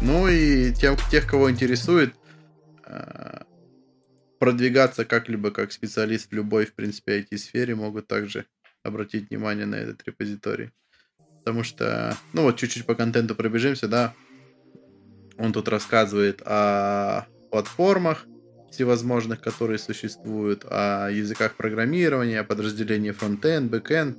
Ну 0.00 0.28
и 0.28 0.72
тем, 0.72 0.96
тех, 1.10 1.26
кого 1.26 1.50
интересует, 1.50 2.14
э, 2.84 3.40
продвигаться 4.38 5.04
как-либо 5.04 5.50
как 5.50 5.72
специалист 5.72 6.30
в 6.30 6.32
любой, 6.32 6.66
в 6.66 6.74
принципе, 6.74 7.20
IT-сфере, 7.20 7.74
могут 7.74 8.06
также 8.06 8.46
обратить 8.82 9.28
внимание 9.28 9.66
на 9.66 9.74
этот 9.74 10.06
репозиторий. 10.06 10.70
Потому 11.38 11.64
что, 11.64 12.16
ну 12.32 12.42
вот 12.42 12.56
чуть-чуть 12.56 12.86
по 12.86 12.94
контенту 12.94 13.34
пробежимся, 13.34 13.88
да. 13.88 14.14
Он 15.38 15.52
тут 15.52 15.68
рассказывает 15.68 16.42
о 16.44 17.26
платформах 17.50 18.26
всевозможных, 18.76 19.40
которые 19.40 19.78
существуют, 19.78 20.64
о 20.68 21.08
языках 21.08 21.54
программирования, 21.56 22.40
о 22.40 22.44
подразделении 22.44 23.10
фронтенд, 23.10 23.70
бэкенд, 23.70 24.18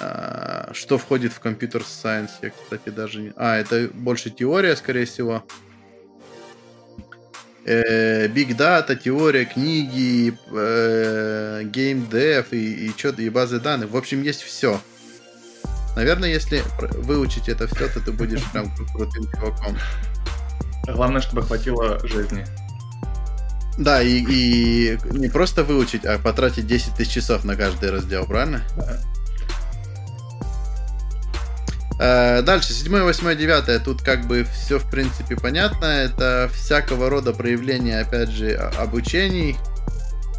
а, 0.00 0.70
что 0.72 0.96
входит 0.96 1.32
в 1.32 1.40
computer 1.40 1.84
science, 1.84 2.30
я, 2.42 2.50
кстати, 2.50 2.88
даже 2.88 3.20
не... 3.20 3.32
А, 3.36 3.56
это 3.58 3.90
больше 3.92 4.30
теория, 4.30 4.74
скорее 4.76 5.04
всего. 5.04 5.44
Э, 7.66 8.28
Big 8.28 8.56
Data, 8.56 8.96
теория, 8.96 9.44
книги, 9.44 10.32
э, 10.52 11.62
Game 11.64 12.08
Dev 12.08 12.46
и, 12.52 12.86
и, 12.86 12.96
чё- 12.96 13.12
и 13.12 13.28
базы 13.28 13.60
данных. 13.60 13.90
В 13.90 13.96
общем, 13.96 14.22
есть 14.22 14.42
все. 14.42 14.80
Наверное, 15.94 16.30
если 16.30 16.62
выучить 17.02 17.48
это 17.50 17.66
все, 17.66 17.88
то 17.88 18.00
ты 18.00 18.12
будешь 18.12 18.42
прям 18.52 18.66
кру- 18.66 18.86
крутым 18.94 19.30
чуваком. 19.32 19.76
Главное, 20.86 21.20
чтобы 21.20 21.42
хватило 21.42 21.98
жизни. 22.06 22.46
Да, 23.78 24.02
и, 24.02 24.24
и 24.28 24.98
не 25.12 25.28
просто 25.28 25.62
выучить, 25.62 26.04
а 26.04 26.18
потратить 26.18 26.66
10 26.66 26.94
тысяч 26.94 27.12
часов 27.12 27.44
на 27.44 27.54
каждый 27.54 27.90
раздел, 27.92 28.26
правильно? 28.26 28.64
Э, 32.00 32.42
Дальше, 32.42 32.72
7, 32.72 33.02
8, 33.02 33.36
9. 33.36 33.84
Тут 33.84 34.02
как 34.02 34.26
бы 34.26 34.44
все 34.44 34.80
в 34.80 34.90
принципе 34.90 35.36
понятно. 35.36 35.84
Это 35.86 36.50
всякого 36.52 37.08
рода 37.08 37.32
проявления, 37.32 38.00
опять 38.00 38.30
же, 38.30 38.54
обучений. 38.54 39.56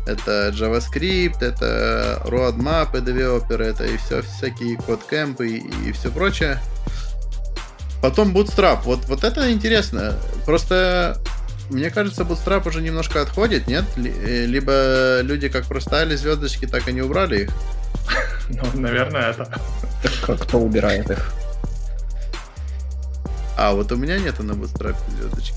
Это 0.06 0.50
JavaScript, 0.54 1.42
это 1.42 2.22
roadmap, 2.26 3.00
девелоперы, 3.00 3.68
это 3.68 3.86
и 3.86 3.96
все, 3.98 4.22
всякие 4.22 4.76
код-кэмпы 4.78 5.48
и, 5.48 5.92
все 5.92 6.10
прочее. 6.12 6.60
Потом 8.02 8.36
Bootstrap. 8.36 8.82
Вот, 8.84 9.06
вот 9.06 9.24
это 9.24 9.52
интересно. 9.52 10.16
Просто 10.46 11.22
мне 11.70 11.90
кажется, 11.92 12.24
Bootstrap 12.24 12.68
уже 12.68 12.82
немножко 12.82 13.22
отходит, 13.22 13.68
нет? 13.68 13.86
Э, 13.98 14.46
Либо 14.46 15.22
люди 15.22 15.50
как 15.50 15.66
проставили 15.66 16.16
звездочки, 16.16 16.66
так 16.66 16.88
и 16.88 16.94
не 16.94 17.02
убрали 17.02 17.44
их. 17.44 17.50
Ну, 18.50 18.64
наверное, 18.82 19.30
это. 19.30 19.48
Как 20.26 20.40
кто 20.42 20.58
убирает 20.60 21.12
их? 21.12 21.32
А, 23.56 23.74
вот 23.74 23.92
у 23.92 23.96
меня 23.96 24.18
нету 24.18 24.42
на 24.42 24.54
Bootstrap 24.54 24.96
звездочки. 25.16 25.56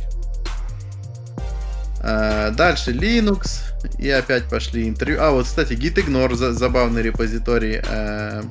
А, 2.01 2.51
дальше 2.51 2.93
Linux. 2.93 3.63
И 3.99 4.11
опять 4.11 4.45
пошли 4.51 4.89
интервью. 4.89 5.21
А, 5.23 5.31
вот, 5.31 5.47
кстати, 5.47 5.73
gitignore, 5.73 6.35
за- 6.35 6.53
забавный 6.53 7.01
репозиторий, 7.03 7.81
э, 7.83 8.43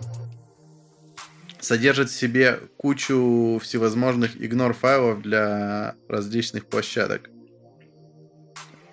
содержит 1.60 2.10
в 2.10 2.18
себе 2.20 2.60
кучу 2.78 3.60
всевозможных 3.62 4.36
ignore 4.38 4.74
файлов 4.74 5.22
для 5.22 5.94
различных 6.10 6.66
площадок. 6.66 7.30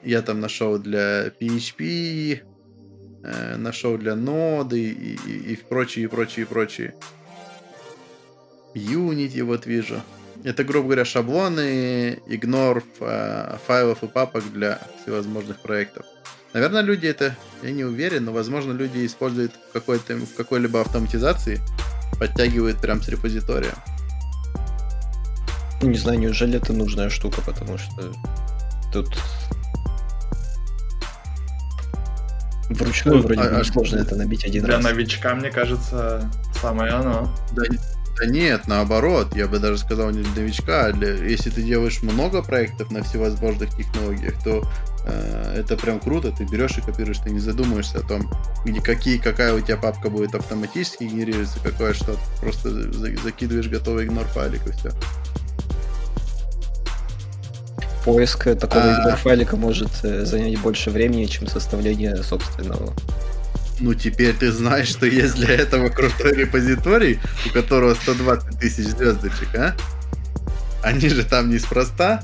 Я 0.09 0.23
там 0.23 0.41
нашел 0.41 0.79
для 0.79 1.27
PHP, 1.39 2.41
э, 3.25 3.57
нашел 3.59 3.99
для 3.99 4.17
ноды 4.17 4.81
и, 4.81 5.19
и, 5.27 5.53
и 5.53 5.57
прочие, 5.57 6.07
и 6.07 6.09
прочие, 6.09 6.47
и 6.47 6.49
прочие. 6.49 6.95
Unity 8.75 9.43
вот 9.43 9.67
вижу. 9.67 10.01
Это, 10.45 10.65
грубо 10.65 10.87
говоря, 10.87 11.05
шаблоны, 11.05 12.23
игнор 12.27 12.83
э, 13.01 13.59
файлов 13.67 14.03
и 14.03 14.07
папок 14.07 14.51
для 14.51 14.81
всевозможных 15.03 15.61
проектов. 15.61 16.07
Наверное, 16.55 16.81
люди 16.81 17.07
это, 17.07 17.37
я 17.63 17.71
не 17.71 17.85
уверен, 17.85 18.25
но, 18.25 18.33
возможно, 18.33 18.73
люди 18.73 19.05
используют 19.05 19.53
в, 19.69 19.73
какой-то, 19.75 20.17
в 20.17 20.35
какой-либо 20.35 20.81
автоматизации, 20.81 21.61
подтягивают 22.19 22.81
прям 22.81 23.03
с 23.03 23.09
репозитория. 23.11 23.75
Не 25.83 25.99
знаю, 25.99 26.19
неужели 26.19 26.57
это 26.57 26.73
нужная 26.73 27.11
штука, 27.11 27.43
потому 27.43 27.77
что 27.77 28.15
тут 28.91 29.09
вручную 32.71 33.19
Ну, 33.19 33.23
вроде 33.25 33.41
а- 33.41 33.51
бы 33.51 33.57
а 33.61 33.65
сложно 33.65 33.97
это 33.99 34.17
набить 34.17 34.45
один 34.45 34.65
Для 34.65 34.77
раз. 34.77 34.85
новичка, 34.85 35.35
мне 35.35 35.51
кажется, 35.51 36.31
самое 36.61 36.93
оно. 36.93 37.35
Да, 37.53 37.63
Да 38.21 38.27
нет, 38.27 38.67
наоборот, 38.67 39.37
я 39.37 39.47
бы 39.47 39.59
даже 39.61 39.79
сказал 39.79 40.11
не 40.11 40.23
для 40.25 40.43
новичка, 40.43 40.87
а 40.87 40.93
для, 40.93 41.13
если 41.15 41.51
ты 41.51 41.63
делаешь 41.63 42.03
много 42.03 42.43
проектов 42.43 42.91
на 42.91 43.05
всевозможных 43.05 43.71
технологиях, 43.77 44.35
то 44.43 44.69
э, 45.05 45.55
это 45.61 45.77
прям 45.77 46.01
круто, 46.01 46.33
ты 46.33 46.45
берешь 46.45 46.77
и 46.79 46.81
копируешь, 46.81 47.19
ты 47.19 47.31
не 47.31 47.39
задумываешься 47.39 47.99
о 47.99 48.03
том, 48.03 48.29
где, 48.65 48.81
какие, 48.81 49.19
какая 49.19 49.55
у 49.55 49.61
тебя 49.61 49.77
папка 49.77 50.11
будет 50.11 50.35
автоматически 50.35 51.05
генерироваться, 51.05 51.61
какое 51.63 51.95
что 51.95 52.17
просто 52.41 52.71
закидываешь 53.23 53.69
готовый 53.69 54.07
игнор 54.07 54.25
файлик 54.27 54.67
и 54.67 54.73
все. 54.73 54.91
Поиск 58.05 58.45
такого 58.57 58.85
а... 58.85 59.01
игнор 59.01 59.17
файлика 59.17 59.57
может 59.57 59.91
э, 60.03 60.25
занять 60.25 60.59
больше 60.61 60.91
времени, 60.91 61.27
чем 61.27 61.47
составление 61.47 62.23
собственного. 62.23 62.95
Ну, 63.81 63.95
теперь 63.95 64.35
ты 64.35 64.51
знаешь, 64.51 64.89
что 64.89 65.07
есть 65.07 65.37
для 65.37 65.55
этого 65.55 65.89
крутой 65.89 66.35
репозиторий, 66.35 67.21
у 67.47 67.53
которого 67.53 67.95
120 67.95 68.59
тысяч 68.59 68.87
звездочек, 68.87 69.55
а? 69.55 69.77
Они 70.83 71.09
же 71.09 71.25
там 71.25 71.51
неспроста. 71.51 72.23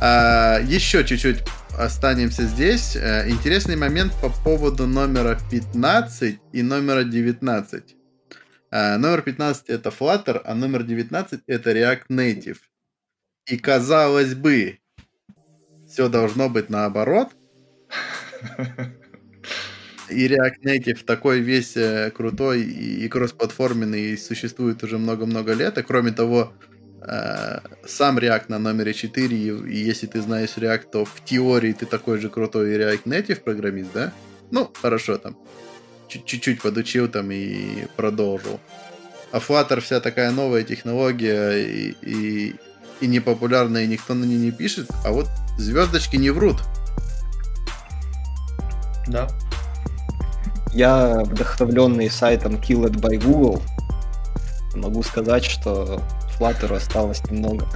А, 0.00 0.60
еще 0.60 1.04
чуть-чуть 1.04 1.42
останемся 1.78 2.44
здесь. 2.44 2.96
Э, 2.96 3.28
интересный 3.28 3.76
момент 3.76 4.12
по 4.20 4.28
поводу 4.28 4.86
номера 4.86 5.38
15 5.50 6.38
и 6.52 6.62
номера 6.62 7.04
19. 7.04 7.96
А, 8.70 8.98
номер 8.98 9.22
15 9.22 9.68
это 9.68 9.90
Flutter, 9.90 10.40
а 10.44 10.54
номер 10.54 10.82
19 10.82 11.40
это 11.46 11.70
React 11.70 12.04
Native. 12.10 12.58
И 13.46 13.56
казалось 13.56 14.34
бы, 14.34 14.78
все 15.88 16.08
должно 16.08 16.48
быть 16.48 16.70
наоборот. 16.70 17.28
и 20.08 20.28
React 20.28 20.62
Native 20.64 21.04
такой 21.04 21.40
весь 21.40 21.76
э, 21.76 22.10
крутой 22.10 22.62
и, 22.62 23.04
и 23.04 23.08
кроссплатформенный 23.08 24.12
и 24.12 24.16
существует 24.16 24.82
уже 24.82 24.98
много-много 24.98 25.54
лет. 25.54 25.76
А 25.78 25.82
кроме 25.82 26.12
того, 26.12 26.52
э, 27.00 27.60
сам 27.84 28.18
React 28.18 28.44
на 28.48 28.58
номере 28.58 28.94
4, 28.94 29.36
и, 29.36 29.48
и 29.48 29.76
если 29.76 30.06
ты 30.06 30.20
знаешь 30.20 30.56
React, 30.56 30.90
то 30.92 31.04
в 31.04 31.24
теории 31.24 31.72
ты 31.72 31.86
такой 31.86 32.18
же 32.20 32.28
крутой 32.30 32.76
React 32.76 33.04
Native 33.04 33.40
программист, 33.40 33.90
да? 33.92 34.12
Ну, 34.50 34.70
хорошо, 34.80 35.18
там, 35.18 35.36
чуть-чуть 36.08 36.60
подучил 36.60 37.08
там 37.08 37.30
и 37.32 37.86
продолжил. 37.96 38.60
А 39.32 39.38
Flutter 39.38 39.80
вся 39.80 40.00
такая 40.00 40.30
новая 40.30 40.62
технология 40.62 41.52
и, 41.52 41.96
и, 42.02 42.54
и 43.02 43.06
непопулярная, 43.08 43.82
и 43.82 43.88
никто 43.88 44.14
на 44.14 44.24
ней 44.24 44.38
не 44.38 44.52
пишет, 44.52 44.88
а 45.04 45.10
вот 45.10 45.28
звездочки 45.58 46.16
не 46.16 46.30
врут. 46.30 46.62
Да. 49.08 49.28
Я, 50.72 51.22
вдохновленный 51.24 52.08
сайтом 52.10 52.54
Killed 52.54 52.94
by 52.94 53.22
Google, 53.22 53.62
могу 54.74 55.02
сказать, 55.02 55.44
что 55.44 56.00
Flutter 56.38 56.74
осталось 56.74 57.22
немного. 57.30 57.66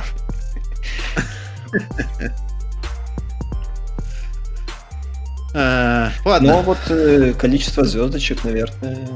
А, 5.59 6.11
ладно. 6.27 6.49
Но 6.49 6.63
вот 6.63 6.79
э, 6.91 7.33
количество 7.33 7.83
звездочек, 7.83 8.45
наверное, 8.45 9.09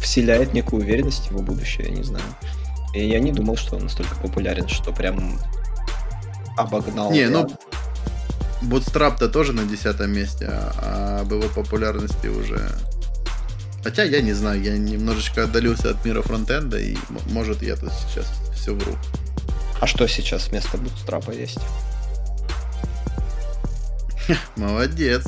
вселяет 0.00 0.54
некую 0.54 0.82
уверенность 0.82 1.26
в 1.26 1.30
его 1.32 1.42
будущее, 1.42 1.88
я 1.88 1.94
не 1.94 2.02
знаю. 2.02 2.24
И 2.94 3.06
я 3.06 3.20
не 3.20 3.32
думал, 3.32 3.56
что 3.56 3.76
он 3.76 3.84
настолько 3.84 4.14
популярен, 4.16 4.68
что 4.68 4.92
прям 4.92 5.38
обогнал. 6.56 7.12
Не, 7.12 7.28
ну 7.28 7.48
Bootstrap-то 8.62 9.28
тоже 9.28 9.52
на 9.52 9.64
десятом 9.64 10.12
месте, 10.12 10.46
а 10.48 11.20
об 11.20 11.32
его 11.32 11.48
популярности 11.48 12.26
уже 12.26 12.68
Хотя 13.84 14.02
я 14.02 14.20
не 14.20 14.32
знаю, 14.32 14.60
я 14.60 14.76
немножечко 14.76 15.44
отдалился 15.44 15.90
от 15.90 16.04
мира 16.04 16.22
фронтенда, 16.22 16.78
и 16.78 16.96
может 17.30 17.62
я 17.62 17.76
тут 17.76 17.92
сейчас 17.92 18.26
все 18.54 18.74
вру. 18.74 18.92
А 19.80 19.86
что 19.86 20.06
сейчас 20.08 20.48
вместо 20.48 20.76
бутстрапа 20.76 21.30
есть? 21.30 21.60
Молодец. 24.56 25.24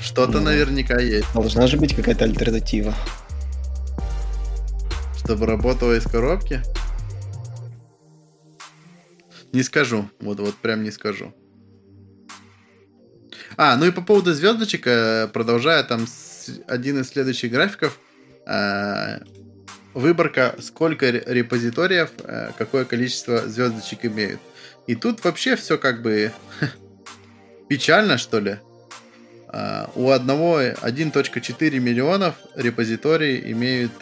Что-то 0.00 0.38
ну, 0.38 0.44
наверняка 0.44 0.98
есть. 0.98 1.26
Должна 1.34 1.66
же 1.66 1.76
быть 1.76 1.94
какая-то 1.94 2.24
альтернатива. 2.24 2.94
Чтобы 5.24 5.46
работала 5.46 5.96
из 5.96 6.04
коробки? 6.04 6.62
Не 9.52 9.62
скажу. 9.62 10.08
Вот, 10.20 10.40
вот 10.40 10.56
прям 10.56 10.82
не 10.82 10.90
скажу. 10.90 11.32
А, 13.56 13.76
ну 13.76 13.86
и 13.86 13.90
по 13.90 14.02
поводу 14.02 14.32
звездочек, 14.32 14.86
э, 14.86 15.28
продолжая 15.32 15.84
там 15.84 16.06
один 16.66 17.00
из 17.00 17.08
следующих 17.08 17.52
графиков, 17.52 17.98
э, 18.46 19.20
выборка, 19.94 20.56
сколько 20.60 21.08
репозиториев, 21.10 22.10
э, 22.24 22.50
какое 22.58 22.84
количество 22.84 23.46
звездочек 23.46 24.06
имеют. 24.06 24.40
И 24.86 24.96
тут 24.96 25.22
вообще 25.22 25.54
все 25.56 25.78
как 25.78 26.02
бы 26.02 26.32
печально, 27.68 28.18
что 28.18 28.40
ли. 28.40 28.58
У 29.94 30.10
одного 30.10 30.62
1.4 30.62 31.78
миллионов 31.78 32.36
репозиторий 32.56 33.52
имеют 33.52 33.92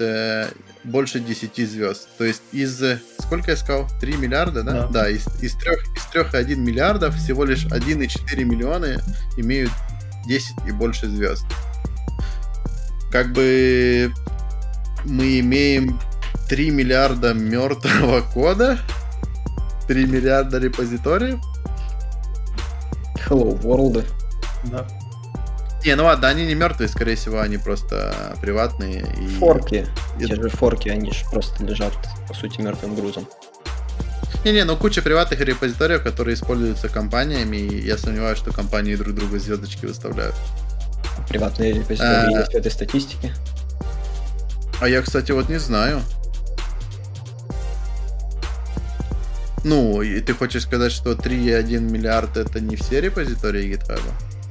больше 0.85 1.21
10 1.21 1.69
звезд. 1.69 2.09
То 2.17 2.25
есть 2.25 2.43
из, 2.53 2.81
сколько 3.19 3.51
я 3.51 3.57
сказал, 3.57 3.89
3 4.01 4.17
миллиарда, 4.17 4.63
да? 4.63 4.73
Да, 4.73 4.87
да 4.89 5.11
из, 5.11 5.27
из, 5.43 5.55
3, 5.57 5.73
из 5.97 6.15
3,1 6.15 6.55
миллиардов 6.57 7.17
всего 7.17 7.45
лишь 7.45 7.67
1,4 7.67 8.45
миллиона 8.45 9.03
имеют 9.37 9.73
10 10.27 10.53
и 10.69 10.71
больше 10.71 11.09
звезд. 11.09 11.45
Как 13.11 13.33
бы 13.33 14.13
мы 15.05 15.41
имеем 15.41 15.99
3 16.49 16.71
миллиарда 16.71 17.35
мертвого 17.35 18.21
кода, 18.21 18.79
3 19.89 20.07
миллиарда 20.07 20.59
репозиториев. 20.59 21.41
Hello, 23.27 23.61
World. 23.63 24.05
Да. 24.71 24.87
Не, 25.85 25.95
ну 25.95 26.05
ладно, 26.05 26.29
они 26.29 26.45
не 26.45 26.55
мертвые, 26.55 26.89
скорее 26.89 27.17
всего, 27.17 27.41
они 27.41 27.57
просто 27.57 28.15
приватные. 28.43 29.07
И... 29.19 29.27
Форки. 29.39 29.87
И... 30.19 30.27
Те 30.27 30.37
же 30.37 30.49
форки, 30.51 30.89
они 30.91 31.11
же 31.11 31.25
просто 31.31 31.65
лежат, 31.65 31.93
по 32.29 32.35
сути, 32.35 32.61
мертвым 32.61 32.95
грузом. 32.95 33.27
Не-не, 34.45 34.65
ну 34.65 34.77
куча 34.77 35.03
приватных 35.03 35.41
репозиториев, 35.41 36.03
которые 36.03 36.35
используются 36.35 36.89
компаниями, 36.89 37.57
и 37.57 37.87
я 37.87 37.99
сомневаюсь, 37.99 38.39
что 38.39 38.53
компании 38.53 38.95
друг 38.95 39.15
другу 39.15 39.39
звездочки 39.39 39.87
выставляют. 39.87 40.35
Приватные 41.29 41.73
репозитории 41.73 42.35
а... 42.35 42.41
есть 42.41 42.53
в 42.53 42.57
этой 42.57 42.71
статистике? 42.71 43.35
А 44.81 44.89
я, 44.89 45.03
кстати, 45.03 45.33
вот 45.33 45.49
не 45.49 45.59
знаю. 45.59 46.01
Ну, 49.63 50.01
и 50.01 50.21
ты 50.21 50.33
хочешь 50.33 50.63
сказать, 50.63 50.93
что 50.93 51.13
3,1 51.13 51.81
миллиард 51.81 52.39
это 52.39 52.61
не 52.61 52.77
все 52.77 53.01
репозитории 53.01 53.71
GitHub? 53.71 54.01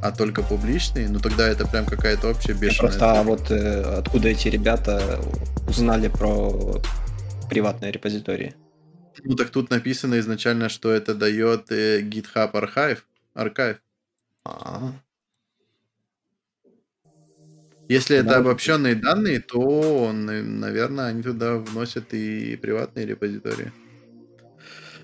А 0.01 0.11
только 0.11 0.41
публичные, 0.43 1.09
ну 1.09 1.19
тогда 1.19 1.47
это 1.47 1.67
прям 1.67 1.85
какая-то 1.85 2.29
общая 2.29 2.53
бешеная. 2.53 2.89
Просто 2.89 3.11
а 3.11 3.23
вот 3.23 3.51
э, 3.51 3.81
откуда 3.99 4.29
эти 4.29 4.47
ребята 4.47 5.19
узнали 5.67 6.07
про 6.07 6.81
приватные 7.49 7.91
репозитории? 7.91 8.55
Ну 9.23 9.35
так 9.35 9.49
тут 9.49 9.69
написано 9.69 10.19
изначально, 10.19 10.69
что 10.69 10.91
это 10.91 11.13
дает 11.13 11.71
э, 11.71 12.01
GitHub 12.01 12.51
Archive. 12.53 12.99
Archive. 13.35 13.77
А-а-а. 14.45 14.93
Если 17.89 18.21
да, 18.21 18.21
это 18.21 18.37
обобщенные 18.37 18.95
данные, 18.95 19.39
то, 19.39 20.11
наверное, 20.13 21.07
они 21.07 21.23
туда 21.23 21.55
вносят 21.55 22.13
и 22.13 22.55
приватные 22.55 23.07
репозитории. 23.07 23.71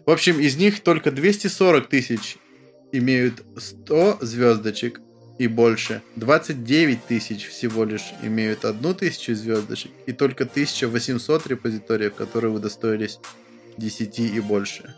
В 0.06 0.12
общем, 0.12 0.40
из 0.40 0.56
них 0.56 0.82
только 0.82 1.12
240 1.12 1.90
тысяч 1.90 2.38
имеют 2.92 3.44
100 3.58 4.20
звездочек 4.22 5.02
и 5.38 5.48
больше. 5.48 6.02
29 6.16 7.06
тысяч 7.06 7.48
всего 7.48 7.84
лишь 7.84 8.14
имеют 8.22 8.66
1000 8.66 9.36
звездочек. 9.36 9.92
И 10.06 10.14
только 10.14 10.44
1800 10.46 11.48
репозиториев, 11.48 12.16
которые 12.16 12.54
удостоились 12.54 13.20
10 13.78 14.20
и 14.20 14.40
больше. 14.40 14.96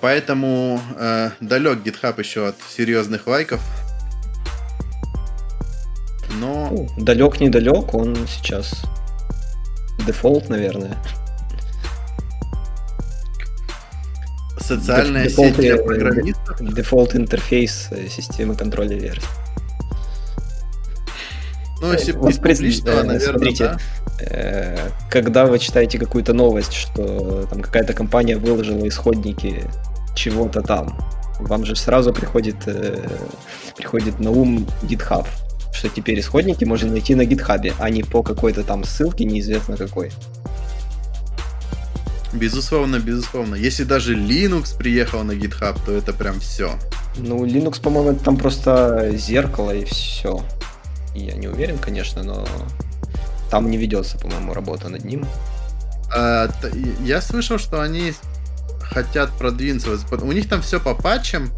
Поэтому 0.00 0.80
э, 0.98 1.30
далек 1.40 1.78
GitHub 1.78 2.18
еще 2.18 2.48
от 2.48 2.56
серьезных 2.68 3.26
лайков. 3.26 3.60
Но... 6.38 6.68
Ну, 6.70 6.88
далек 6.98 7.40
недалек, 7.40 7.94
он 7.94 8.14
сейчас 8.26 8.82
дефолт, 10.06 10.50
наверное. 10.50 10.98
Социальная 14.66 15.24
дефолт, 15.24 15.48
сеть 15.48 15.56
для 15.56 15.76
программистов? 15.76 16.74
Дефолт 16.74 17.14
интерфейс 17.14 17.88
э, 17.90 18.08
системы 18.08 18.56
контроля 18.56 18.96
версий. 18.96 19.26
Ну, 21.80 21.92
если 21.92 22.12
вот 22.12 22.34
публичного, 22.34 23.02
наверное, 23.02 23.20
смотрите, 23.20 23.64
да. 23.64 23.78
Э, 24.20 24.90
когда 25.10 25.44
вы 25.44 25.58
читаете 25.58 25.98
какую-то 25.98 26.32
новость, 26.32 26.72
что 26.72 27.46
там 27.50 27.60
какая-то 27.60 27.92
компания 27.92 28.36
выложила 28.36 28.88
исходники 28.88 29.64
чего-то 30.14 30.62
там, 30.62 30.98
вам 31.40 31.66
же 31.66 31.76
сразу 31.76 32.12
приходит, 32.12 32.56
э, 32.66 33.06
приходит 33.76 34.20
на 34.20 34.30
ум 34.30 34.66
GitHub. 34.82 35.26
что 35.74 35.88
теперь 35.88 36.20
исходники 36.20 36.64
можно 36.64 36.90
найти 36.92 37.14
на 37.16 37.24
гитхабе, 37.24 37.74
а 37.80 37.90
не 37.90 38.02
по 38.02 38.22
какой-то 38.22 38.62
там 38.62 38.84
ссылке, 38.84 39.24
неизвестно 39.24 39.76
какой. 39.76 40.12
Безусловно, 42.34 42.98
безусловно. 42.98 43.54
Если 43.54 43.84
даже 43.84 44.16
Linux 44.16 44.76
приехал 44.76 45.22
на 45.22 45.32
GitHub, 45.32 45.78
то 45.86 45.92
это 45.92 46.12
прям 46.12 46.40
все. 46.40 46.72
Ну, 47.16 47.44
Linux, 47.44 47.80
по-моему, 47.80 48.18
там 48.18 48.36
просто 48.36 49.10
зеркало 49.14 49.70
и 49.70 49.84
все. 49.84 50.42
Я 51.14 51.34
не 51.34 51.46
уверен, 51.46 51.78
конечно, 51.78 52.24
но 52.24 52.46
там 53.50 53.70
не 53.70 53.76
ведется, 53.76 54.18
по-моему, 54.18 54.52
работа 54.52 54.88
над 54.88 55.04
ним. 55.04 55.24
А, 56.12 56.48
я 57.04 57.20
слышал, 57.20 57.58
что 57.58 57.80
они 57.80 58.14
хотят 58.80 59.30
продвинуться. 59.38 59.90
У 60.10 60.32
них 60.32 60.48
там 60.48 60.60
все 60.60 60.80
по 60.80 60.94
патчам. 60.94 61.50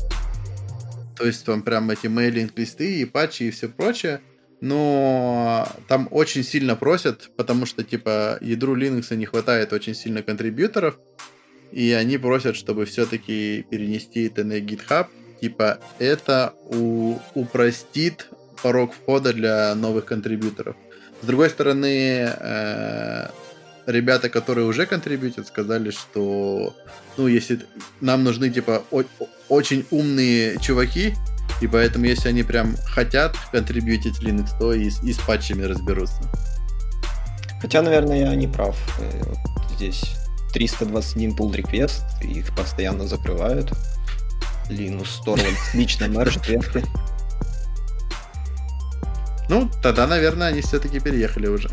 То 1.17 1.25
есть 1.25 1.47
там 1.47 1.63
прям 1.63 1.91
эти 1.91 2.07
мейлинг-листы 2.07 3.01
и 3.01 3.05
патчи 3.07 3.45
и 3.45 3.51
все 3.51 3.69
прочее. 3.69 4.21
Но 4.61 5.69
там 5.89 6.09
очень 6.11 6.43
сильно 6.43 6.77
просят, 6.77 7.31
потому 7.37 7.67
что, 7.67 7.85
типа, 7.85 8.39
ядру 8.41 8.77
Linux 8.77 9.15
не 9.15 9.27
хватает 9.27 9.73
очень 9.73 9.95
сильно 9.95 10.23
контрибьюторов. 10.23 10.99
И 11.73 11.93
они 11.93 12.17
просят, 12.17 12.57
чтобы 12.57 12.87
все-таки 12.87 13.67
перенести 13.71 14.27
это 14.27 14.45
на 14.45 14.59
GitHub. 14.59 15.09
Типа, 15.41 15.79
это 15.99 16.55
у, 16.71 17.19
упростит 17.35 18.29
порог 18.63 18.95
входа 18.95 19.33
для 19.33 19.75
новых 19.75 20.07
контрибьюторов. 20.07 20.77
С 21.23 21.27
другой 21.27 21.51
стороны, 21.51 22.33
э, 22.39 23.29
ребята, 23.87 24.29
которые 24.29 24.67
уже 24.67 24.87
контрибьютят, 24.87 25.47
сказали, 25.47 25.91
что 25.91 26.75
ну, 27.17 27.27
если 27.27 27.61
нам 28.01 28.25
нужны, 28.25 28.51
типа, 28.51 28.85
о- 28.91 29.05
очень 29.49 29.87
умные 29.91 30.59
чуваки, 30.61 31.15
и 31.61 31.67
поэтому, 31.67 32.05
если 32.05 32.29
они 32.29 32.43
прям 32.43 32.77
хотят 32.85 33.37
контрибьютить 33.51 34.21
Linux, 34.21 34.51
то 34.59 34.73
и, 34.73 34.91
и 35.03 35.13
с 35.13 35.19
патчами 35.19 35.63
разберутся. 35.63 36.21
Хотя, 37.61 37.83
наверное, 37.83 38.19
я 38.19 38.35
не 38.35 38.47
прав. 38.47 38.77
Э, 39.01 39.23
здесь 39.75 40.03
321 40.53 41.35
pull 41.35 41.53
request, 41.53 42.03
их 42.23 42.55
постоянно 42.55 43.07
закрывают. 43.07 43.73
Linux 44.69 45.09
Torvalds 45.25 45.57
лично 45.75 46.07
мержит 46.09 46.47
ветки. 46.49 46.85
Ну, 49.49 49.71
тогда, 49.83 50.07
наверное, 50.07 50.49
они 50.49 50.61
все-таки 50.61 51.01
переехали 51.01 51.47
уже. 51.47 51.71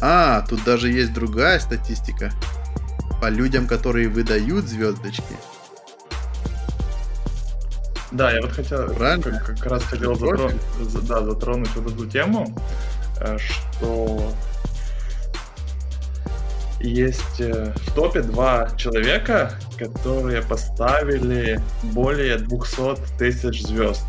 А, 0.00 0.44
тут 0.48 0.62
даже 0.64 0.90
есть 0.90 1.12
другая 1.12 1.58
статистика. 1.58 2.32
По 3.20 3.28
людям, 3.28 3.66
которые 3.66 4.08
выдают 4.08 4.66
звездочки. 4.66 5.34
Да, 8.14 8.30
я 8.30 8.40
вот 8.40 8.52
хотел, 8.52 8.88
Правильно? 8.94 9.22
Как, 9.22 9.46
как 9.46 9.66
раз 9.66 9.84
хотел 9.84 10.14
затронуть, 10.14 10.56
да, 11.06 11.20
затронуть 11.22 11.70
вот 11.74 11.92
эту 11.92 12.06
тему, 12.06 12.56
э, 13.20 13.36
что 13.38 14.32
есть 16.80 17.40
э, 17.40 17.72
в 17.74 17.94
топе 17.94 18.22
два 18.22 18.70
человека, 18.76 19.52
которые 19.78 20.42
поставили 20.42 21.60
более 21.82 22.38
200 22.38 23.18
тысяч 23.18 23.62
звезд 23.62 24.04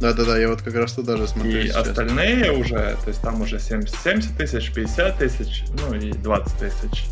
да-да-да, 0.00 0.38
я 0.38 0.48
вот 0.48 0.60
как 0.60 0.74
раз 0.74 0.92
туда 0.92 1.16
же 1.16 1.26
смотрю. 1.26 1.58
И 1.58 1.68
сейчас. 1.68 1.88
остальные 1.88 2.52
уже, 2.52 2.96
то 3.02 3.08
есть 3.08 3.22
там 3.22 3.40
уже 3.40 3.58
70, 3.58 3.96
70 4.04 4.36
тысяч, 4.36 4.72
50 4.72 5.18
тысяч, 5.18 5.64
ну 5.80 5.94
и 5.94 6.12
20 6.12 6.58
тысяч. 6.58 7.06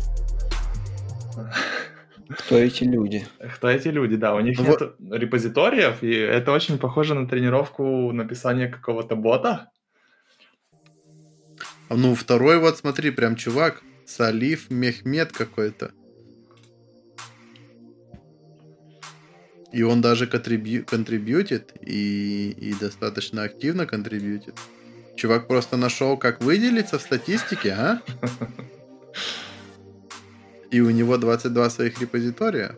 Кто 2.29 2.57
эти 2.57 2.83
люди? 2.83 3.27
Кто 3.55 3.69
эти 3.69 3.89
люди, 3.89 4.15
да. 4.15 4.35
У 4.35 4.39
них 4.39 4.59
нет 4.59 4.81
репозиториев, 5.11 6.01
и 6.01 6.11
это 6.11 6.51
очень 6.51 6.77
похоже 6.77 7.13
на 7.13 7.27
тренировку 7.27 8.11
написания 8.11 8.67
какого-то 8.67 9.15
бота. 9.15 9.69
А 11.87 11.95
ну, 11.95 12.15
второй 12.15 12.59
вот, 12.59 12.77
смотри, 12.77 13.11
прям 13.11 13.35
чувак, 13.35 13.83
Салиф 14.05 14.71
Мехмед 14.71 15.31
какой-то. 15.31 15.91
И 19.71 19.83
он 19.83 20.01
даже 20.01 20.25
контрибью, 20.25 20.85
контрибьютит 20.85 21.73
и, 21.81 22.51
и 22.51 22.73
достаточно 22.73 23.43
активно 23.43 23.85
контрибьютит. 23.85 24.55
Чувак 25.15 25.47
просто 25.47 25.77
нашел, 25.77 26.17
как 26.17 26.41
выделиться 26.41 26.97
в 26.97 27.01
статистике, 27.01 27.71
а? 27.71 28.01
И 30.75 30.81
у 30.81 30.89
него 30.89 31.15
22 31.15 31.69
своих 31.69 32.01
репозитория. 32.01 32.75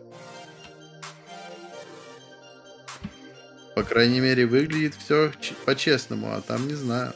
По 3.74 3.82
крайней 3.82 4.20
мере, 4.20 4.46
выглядит 4.46 4.94
все 4.94 5.32
по-честному, 5.66 6.28
а 6.32 6.40
там 6.40 6.68
не 6.68 6.74
знаю. 6.74 7.12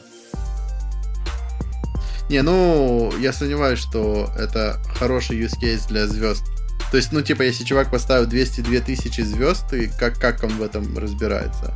Не, 2.29 2.41
ну, 2.41 3.13
я 3.17 3.31
сомневаюсь, 3.31 3.79
что 3.79 4.29
это 4.37 4.77
хороший 4.99 5.41
use 5.41 5.57
case 5.57 5.87
для 5.87 6.05
звезд. 6.05 6.43
То 6.91 6.97
есть, 6.97 7.13
ну, 7.13 7.21
типа, 7.21 7.43
если 7.43 7.63
чувак 7.63 7.89
поставил 7.89 8.25
202 8.25 8.81
тысячи 8.81 9.21
звезд, 9.21 9.71
и 9.71 9.87
как, 9.87 10.19
как 10.19 10.43
он 10.43 10.49
в 10.49 10.61
этом 10.61 10.97
разбирается? 10.97 11.73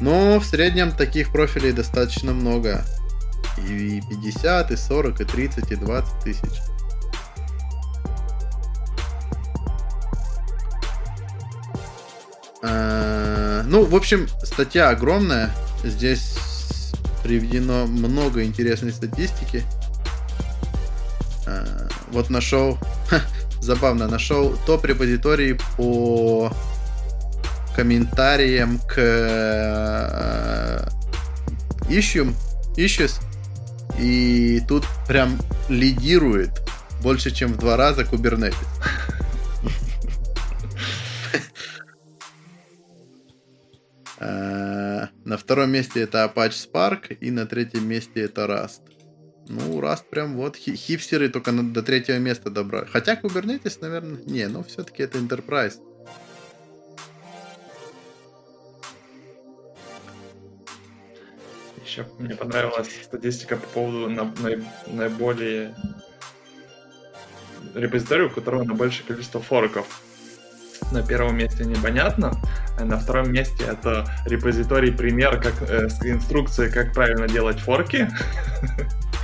Ну, 0.00 0.38
в 0.38 0.46
среднем 0.46 0.92
таких 0.92 1.30
профилей 1.30 1.72
достаточно 1.72 2.32
много. 2.32 2.84
И 3.68 4.00
50, 4.08 4.70
и 4.70 4.76
40, 4.76 5.20
и 5.20 5.24
30, 5.24 5.72
и 5.72 5.76
20 5.76 6.24
тысяч. 6.24 6.62
А, 12.62 13.62
ну, 13.66 13.84
в 13.84 13.94
общем, 13.94 14.26
статья 14.42 14.88
огромная. 14.88 15.50
Здесь 15.84 16.38
приведено 17.22 17.86
много 17.86 18.42
интересной 18.44 18.92
статистики. 18.92 19.64
А, 21.46 21.88
вот 22.10 22.30
нашел, 22.30 22.78
забавно, 23.60 24.08
нашел 24.08 24.56
топ-репозиторий 24.66 25.58
по 25.76 26.50
комментариям 27.74 28.78
к 28.88 28.92
ищем, 31.88 32.34
э, 32.76 32.80
issues, 32.80 33.20
и 33.98 34.60
тут 34.68 34.84
прям 35.06 35.38
лидирует 35.68 36.50
больше, 37.02 37.30
чем 37.30 37.52
в 37.52 37.58
два 37.58 37.76
раза 37.76 38.02
Kubernetes. 38.02 38.54
На 45.30 45.36
втором 45.36 45.70
месте 45.70 46.00
это 46.00 46.24
Apache 46.24 46.50
Spark, 46.72 47.14
и 47.14 47.30
на 47.30 47.46
третьем 47.46 47.86
месте 47.86 48.22
это 48.22 48.46
Rust. 48.46 48.80
Ну, 49.48 49.80
Rust 49.80 50.04
прям 50.10 50.36
вот 50.36 50.56
хипстеры 50.56 51.28
только 51.28 51.52
до 51.52 51.82
третьего 51.82 52.18
места 52.18 52.50
добрали. 52.50 52.86
Хотя 52.86 53.14
Kubernetes, 53.14 53.78
наверное, 53.80 54.20
не, 54.24 54.48
но 54.48 54.64
все-таки 54.64 55.04
это 55.04 55.18
Enterprise. 55.18 55.74
Еще 61.84 62.06
мне 62.18 62.34
понравилась 62.34 62.88
статистика 63.02 63.56
по 63.56 63.66
поводу 63.68 64.10
на, 64.10 64.32
наиболее 64.86 65.74
репозитория, 67.74 68.26
у 68.26 68.30
которого 68.30 68.64
наибольшее 68.64 69.06
количество 69.06 69.40
форков 69.40 70.02
на 70.92 71.02
первом 71.02 71.36
месте 71.36 71.64
непонятно, 71.64 72.32
а 72.78 72.84
на 72.84 72.98
втором 72.98 73.32
месте 73.32 73.64
это 73.64 74.06
репозиторий 74.26 74.92
пример 74.92 75.40
как, 75.40 75.54
э, 75.68 75.88
с 75.88 76.04
инструкцией, 76.04 76.72
как 76.72 76.92
правильно 76.92 77.28
делать 77.28 77.60
форки. 77.60 78.08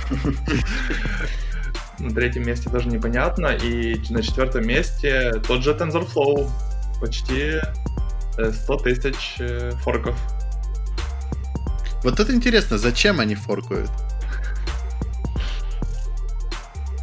На 1.99 2.13
третьем 2.13 2.45
месте 2.45 2.69
тоже 2.69 2.89
непонятно. 2.89 3.47
И 3.47 3.99
на 4.11 4.21
четвертом 4.21 4.67
месте 4.67 5.33
тот 5.47 5.63
же 5.63 5.71
TensorFlow. 5.73 6.47
Почти 7.01 7.59
100 8.33 8.75
э, 8.75 8.77
тысяч 8.83 9.37
э, 9.39 9.71
форков. 9.83 10.15
Вот 12.07 12.21
это 12.21 12.33
интересно, 12.33 12.77
зачем 12.77 13.19
они 13.19 13.35
форкают? 13.35 13.91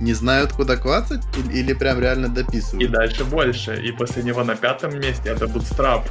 не 0.00 0.14
знают, 0.14 0.52
куда 0.52 0.76
клацать? 0.76 1.20
Или, 1.36 1.59
или 1.59 1.72
прям 1.74 2.00
реально 2.00 2.28
дописывают? 2.28 2.82
И 2.82 2.86
дальше 2.90 3.22
больше. 3.24 3.76
И 3.76 3.92
после 3.92 4.22
него 4.22 4.42
на 4.44 4.57
пятом 4.57 4.98
месте 4.98 5.28
это 5.28 5.44
Bootstrap. 5.44 6.09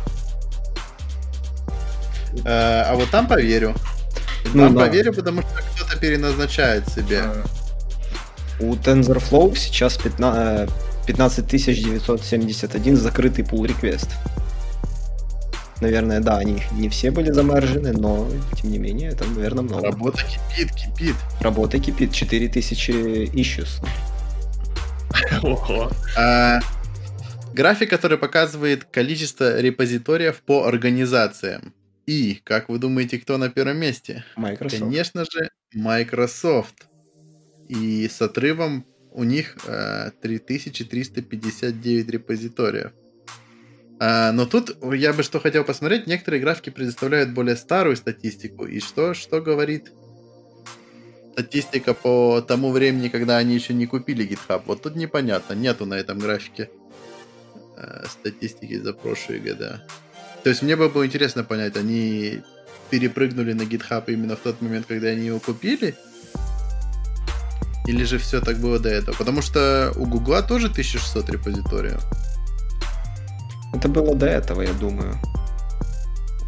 А, 2.46 2.86
а 2.90 2.96
вот 2.96 3.10
там 3.10 3.28
поверю. 3.28 3.74
Ну, 4.54 4.66
там 4.66 4.76
да. 4.76 4.86
поверю, 4.86 5.12
потому 5.12 5.42
что 5.42 5.50
кто-то 5.76 5.98
переназначает 5.98 6.88
себе. 6.88 7.22
А. 7.24 7.44
У 8.60 8.76
TensorFlow 8.76 9.56
сейчас 9.56 9.98
15, 9.98 10.70
15 11.08 11.48
971 11.48 12.96
закрытый 12.96 13.44
pull 13.44 13.66
request. 13.66 14.10
Наверное, 15.84 16.22
да, 16.22 16.38
они 16.38 16.62
не 16.72 16.88
все 16.88 17.12
были 17.12 17.30
заморожены, 17.30 17.92
но 17.92 18.32
тем 18.56 18.72
не 18.72 18.78
менее, 18.78 19.10
это, 19.10 19.26
наверное, 19.26 19.64
много. 19.64 19.88
Работа 19.88 20.24
кипит, 20.24 20.72
кипит. 20.74 21.16
Работа 21.42 21.78
кипит, 21.78 22.14
4000 22.14 23.32
issues. 23.34 23.86
Ого. 25.44 25.92
А, 26.18 26.62
график, 27.54 27.90
который 27.90 28.18
показывает 28.18 28.86
количество 28.86 29.60
репозиториев 29.60 30.38
по 30.38 30.66
организациям. 30.66 31.74
И, 32.06 32.40
как 32.46 32.70
вы 32.70 32.80
думаете, 32.80 33.20
кто 33.20 33.38
на 33.38 33.50
первом 33.50 33.76
месте? 33.76 34.24
Microsoft. 34.38 34.82
Конечно 34.82 35.26
же, 35.26 35.50
Microsoft. 35.74 36.88
И 37.68 38.08
с 38.08 38.22
отрывом 38.22 38.86
у 39.12 39.26
них 39.26 39.58
э, 39.68 40.12
3359 40.22 42.10
репозиториев. 42.10 42.94
А, 44.06 44.34
но 44.34 44.46
тут 44.46 44.76
я 44.94 45.14
бы 45.14 45.24
что 45.24 45.40
хотел 45.40 45.64
посмотреть, 45.64 46.08
некоторые 46.08 46.42
графики 46.42 46.70
предоставляют 46.70 47.30
более 47.30 47.56
старую 47.56 47.96
статистику. 47.96 48.66
И 48.66 48.82
что, 48.82 49.14
что 49.14 49.40
говорит 49.40 49.94
статистика 51.32 51.94
по 51.94 52.42
тому 52.42 52.72
времени, 52.72 53.08
когда 53.08 53.38
они 53.38 53.56
еще 53.56 53.74
не 53.74 53.86
купили 53.86 54.28
GitHub? 54.28 54.64
Вот 54.66 54.82
тут 54.82 54.98
непонятно, 54.98 55.54
нету 55.54 55.86
на 55.86 55.94
этом 55.94 56.20
графике 56.20 56.70
э, 57.78 58.04
статистики 58.10 58.78
за 58.78 58.92
прошлые 58.92 59.40
года. 59.40 59.88
То 60.44 60.50
есть 60.50 60.64
мне 60.64 60.76
бы 60.76 60.90
было 60.90 61.06
интересно 61.06 61.46
понять, 61.46 61.78
они 61.78 62.42
перепрыгнули 62.90 63.54
на 63.54 63.62
GitHub 63.62 64.04
именно 64.08 64.36
в 64.36 64.42
тот 64.42 64.62
момент, 64.62 64.86
когда 64.86 65.08
они 65.08 65.28
его 65.28 65.40
купили? 65.40 65.96
Или 67.88 68.04
же 68.04 68.18
все 68.18 68.42
так 68.42 68.58
было 68.58 68.80
до 68.80 68.90
этого? 68.90 69.16
Потому 69.16 69.42
что 69.42 69.94
у 69.96 70.06
Гугла 70.06 70.44
тоже 70.44 70.68
1600 70.68 71.30
репозиториев. 71.30 72.04
Это 73.74 73.88
было 73.90 74.16
до 74.16 74.28
этого, 74.28 74.62
я 74.62 74.74
думаю. 74.74 75.20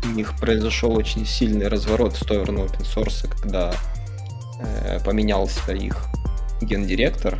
У 0.03 0.09
них 0.09 0.37
произошел 0.39 0.95
очень 0.95 1.25
сильный 1.25 1.67
разворот 1.67 2.13
в 2.13 2.23
сторону 2.23 2.65
open 2.65 2.83
source, 2.83 3.27
когда 3.41 3.73
э, 4.59 4.99
поменялся 5.03 5.71
их 5.73 5.97
гендиректор. 6.61 7.39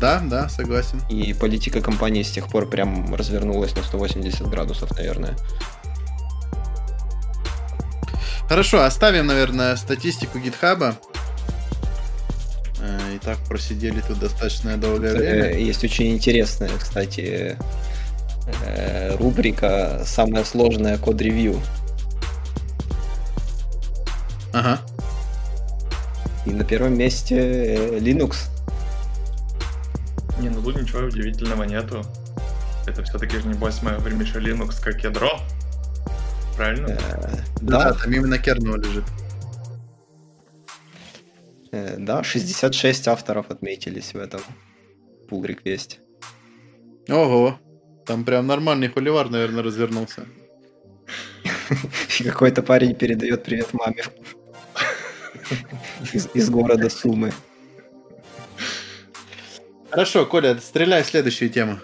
Да, 0.00 0.20
да, 0.24 0.48
согласен. 0.48 1.02
И 1.08 1.32
политика 1.34 1.80
компании 1.80 2.22
с 2.22 2.30
тех 2.30 2.48
пор 2.48 2.68
прям 2.68 3.14
развернулась 3.14 3.74
на 3.74 3.82
180 3.82 4.46
градусов, 4.48 4.94
наверное. 4.96 5.36
Хорошо, 8.48 8.84
оставим, 8.84 9.26
наверное, 9.26 9.74
статистику 9.76 10.38
гитхаба. 10.38 10.96
Э, 12.80 13.14
И 13.16 13.18
так 13.18 13.38
просидели 13.48 14.00
тут 14.06 14.20
достаточно 14.20 14.76
долгое 14.76 15.12
Э, 15.14 15.16
время. 15.16 15.58
Есть 15.58 15.82
очень 15.82 16.12
интересная, 16.14 16.70
кстати, 16.78 17.56
э, 18.64 19.16
рубрика 19.16 20.02
«Самое 20.04 20.44
сложное 20.44 20.98
код-ревью». 20.98 21.60
Ага. 24.52 24.80
И 26.46 26.50
на 26.50 26.64
первом 26.64 26.96
месте 26.96 27.36
э, 27.36 27.98
Linux. 27.98 28.48
Не, 30.40 30.48
ну 30.50 30.62
тут 30.62 30.80
ничего 30.80 31.00
удивительного 31.00 31.64
нету. 31.64 32.02
Это 32.86 33.02
все-таки 33.02 33.38
же 33.38 33.48
небось 33.48 33.82
мы 33.82 33.92
говорим 33.96 34.20
еще 34.20 34.38
Linux 34.38 34.80
как 34.80 35.02
ядро. 35.02 35.40
Правильно? 36.56 36.86
Э, 36.88 37.36
Да, 37.60 37.90
Да, 37.90 37.92
там 37.94 38.12
именно 38.12 38.38
кернел 38.38 38.76
лежит. 38.76 39.04
э, 41.72 41.96
да, 41.98 42.22
66 42.22 43.08
авторов 43.08 43.50
отметились 43.50 44.14
в 44.14 44.16
этом 44.18 44.40
pull 45.28 45.44
реквесте 45.44 45.98
Ого. 47.08 47.58
Там 48.06 48.24
прям 48.24 48.46
нормальный 48.46 48.88
холивар, 48.88 49.28
наверное, 49.30 49.64
развернулся. 49.64 50.26
И 52.20 52.24
какой-то 52.24 52.62
парень 52.62 52.94
передает 52.94 53.42
привет 53.42 53.74
маме 53.74 54.04
из, 56.12 56.28
из 56.34 56.50
города 56.50 56.88
Сумы. 56.88 57.32
Хорошо, 59.90 60.24
Коля, 60.26 60.56
стреляй 60.58 61.02
в 61.02 61.06
следующую 61.06 61.50
тему. 61.50 61.78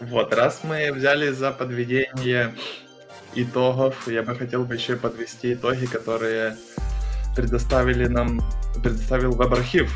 Вот, 0.00 0.34
раз 0.34 0.60
мы 0.64 0.92
взяли 0.92 1.30
за 1.30 1.52
подведение 1.52 2.54
итогов, 3.34 4.08
я 4.08 4.22
бы 4.22 4.34
хотел 4.34 4.64
бы 4.64 4.74
еще 4.74 4.96
подвести 4.96 5.54
итоги, 5.54 5.86
которые 5.86 6.56
предоставили 7.36 8.06
нам, 8.06 8.40
предоставил 8.82 9.32
веб-архив. 9.32 9.92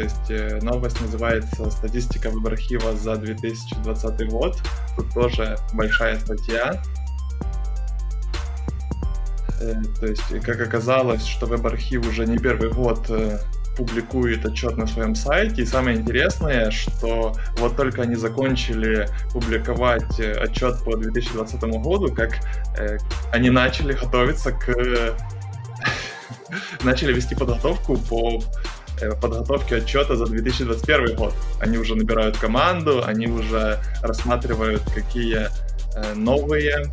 То 0.00 0.04
есть 0.04 0.30
э, 0.30 0.58
новость 0.62 0.98
называется 1.02 1.70
«Статистика 1.70 2.30
веб-архива 2.30 2.96
за 2.96 3.16
2020 3.16 4.30
год». 4.30 4.56
Тут 4.96 5.12
тоже 5.12 5.58
большая 5.74 6.18
статья. 6.18 6.82
Э, 9.60 9.74
То 10.00 10.06
есть, 10.06 10.22
как 10.42 10.58
оказалось, 10.58 11.26
что 11.26 11.44
веб-архив 11.44 12.08
уже 12.08 12.24
не 12.24 12.38
первый 12.38 12.70
год 12.70 13.10
э, 13.10 13.40
публикует 13.76 14.46
отчет 14.46 14.78
на 14.78 14.86
своем 14.86 15.14
сайте. 15.14 15.60
И 15.60 15.66
самое 15.66 15.98
интересное, 15.98 16.70
что 16.70 17.36
вот 17.58 17.76
только 17.76 18.00
они 18.00 18.14
закончили 18.14 19.06
публиковать 19.34 20.18
отчет 20.18 20.82
по 20.82 20.96
2020 20.96 21.60
году, 21.60 22.10
как 22.14 22.38
э, 22.78 22.96
они 23.32 23.50
начали 23.50 23.92
готовиться 23.92 24.52
к... 24.52 25.14
начали 26.84 27.12
вести 27.12 27.34
подготовку 27.34 27.98
по 27.98 28.42
э, 29.00 29.10
подготовке 29.20 29.76
отчета 29.76 30.16
за 30.16 30.26
2021 30.26 31.16
год. 31.16 31.34
Они 31.60 31.78
уже 31.78 31.94
набирают 31.94 32.36
команду, 32.36 33.02
они 33.04 33.26
уже 33.26 33.78
рассматривают, 34.02 34.82
какие 34.94 35.48
э, 35.96 36.14
новые 36.14 36.90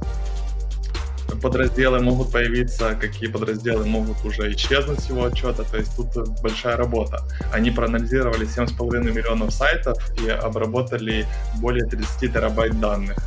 подразделы 1.42 2.00
могут 2.00 2.32
появиться, 2.32 2.96
какие 3.00 3.30
подразделы 3.30 3.86
могут 3.86 4.24
уже 4.26 4.52
исчезнуть 4.54 5.00
с 5.00 5.10
его 5.10 5.26
отчета. 5.26 5.64
То 5.64 5.78
есть 5.78 5.96
тут 5.96 6.42
большая 6.42 6.78
работа. 6.78 7.24
Они 7.52 7.72
проанализировали 7.72 8.48
7,5 8.48 9.12
миллионов 9.12 9.54
сайтов 9.54 9.98
и 10.24 10.30
обработали 10.30 11.26
более 11.62 11.86
30 11.86 12.34
терабайт 12.34 12.80
данных. 12.80 13.18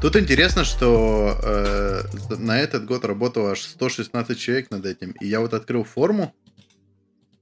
Тут 0.00 0.14
интересно, 0.14 0.64
что 0.64 1.38
э, 1.42 2.02
на 2.36 2.60
этот 2.60 2.84
год 2.84 3.04
работало 3.06 3.52
аж 3.52 3.62
116 3.62 4.38
человек 4.38 4.70
над 4.70 4.84
этим. 4.84 5.12
И 5.20 5.26
я 5.26 5.40
вот 5.40 5.54
открыл 5.54 5.84
форму, 5.84 6.34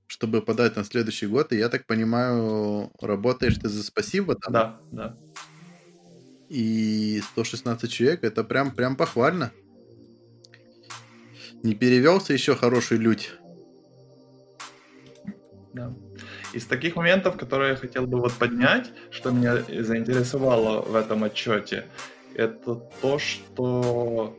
чтобы 0.07 0.41
подать 0.41 0.77
на 0.77 0.85
следующий 0.85 1.27
год. 1.27 1.53
И 1.53 1.57
я 1.57 1.69
так 1.69 1.85
понимаю, 1.85 2.93
работаешь 3.01 3.57
ты 3.57 3.69
за 3.69 3.83
спасибо 3.83 4.37
там. 4.37 4.53
Да, 4.53 4.81
да. 4.93 5.17
И 6.49 7.21
116 7.33 7.91
человек, 7.91 8.23
это 8.23 8.45
прям, 8.45 8.71
прям 8.71 8.95
похвально. 8.97 9.51
Не 11.65 11.75
перевелся 11.75 12.33
еще 12.33 12.55
хороший 12.55 12.99
людь. 12.99 13.33
Да. 15.73 15.93
Из 16.53 16.67
таких 16.67 16.95
моментов, 16.95 17.37
которые 17.37 17.71
я 17.71 17.77
хотел 17.77 18.07
бы 18.07 18.21
вот 18.21 18.33
поднять, 18.35 18.93
что 19.11 19.31
меня 19.33 19.57
заинтересовало 19.57 20.83
в 20.83 20.95
этом 20.95 21.25
отчете, 21.25 21.87
это 22.35 22.75
то, 23.01 23.19
что 23.19 24.37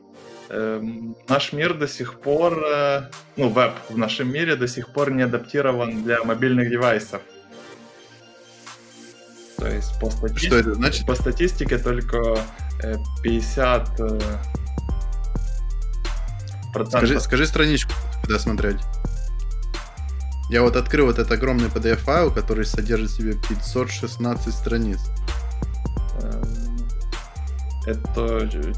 эм, 0.49 1.15
наш 1.27 1.53
мир 1.53 1.73
до 1.73 1.87
сих 1.87 2.19
пор, 2.19 2.63
э, 2.63 3.09
ну, 3.37 3.49
веб 3.49 3.73
в 3.89 3.97
нашем 3.97 4.31
мире 4.31 4.55
до 4.55 4.67
сих 4.67 4.93
пор 4.93 5.11
не 5.11 5.23
адаптирован 5.23 6.03
для 6.03 6.23
мобильных 6.23 6.69
девайсов. 6.69 7.21
То 9.57 9.67
есть 9.67 9.99
по 9.99 10.09
статистике, 10.09 10.47
Что 10.47 10.57
это 10.57 10.73
значит? 10.73 11.07
по 11.07 11.15
статистике 11.15 11.77
только 11.77 12.37
э, 12.83 12.95
50 13.23 13.99
э, 13.99 14.19
процентов 16.73 16.99
Скажи, 16.99 17.19
скажи 17.19 17.47
страничку, 17.47 17.93
куда 18.21 18.37
смотреть. 18.37 18.81
Я 20.49 20.61
вот 20.61 20.75
открыл 20.75 21.07
вот 21.07 21.17
этот 21.17 21.31
огромный 21.31 21.69
PDF-файл, 21.69 22.31
который 22.31 22.65
содержит 22.65 23.09
в 23.09 23.15
себе 23.15 23.33
516 23.49 24.53
страниц. 24.53 24.99
Эм, 26.21 26.54
Это 27.85 28.47
ч- 28.49 28.73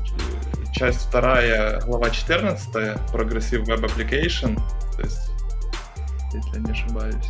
часть 0.73 1.07
вторая, 1.07 1.79
глава 1.81 2.09
14, 2.09 2.67
Progressive 3.13 3.65
Web 3.65 3.85
Application. 3.85 4.59
То 4.95 5.01
есть, 5.01 5.29
если 6.33 6.55
я 6.55 6.59
не 6.59 6.71
ошибаюсь. 6.71 7.25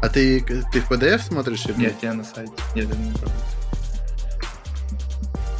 А 0.00 0.08
ты, 0.08 0.40
ты 0.42 0.80
в 0.80 0.90
PDF 0.90 1.18
смотришь? 1.22 1.66
или 1.66 1.74
Нет, 1.80 1.94
я 2.02 2.12
на 2.14 2.22
сайте. 2.22 2.52
Нет, 2.74 2.88
я 2.88 2.96
не 2.96 3.12
правда. 3.12 3.34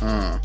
А. 0.00 0.38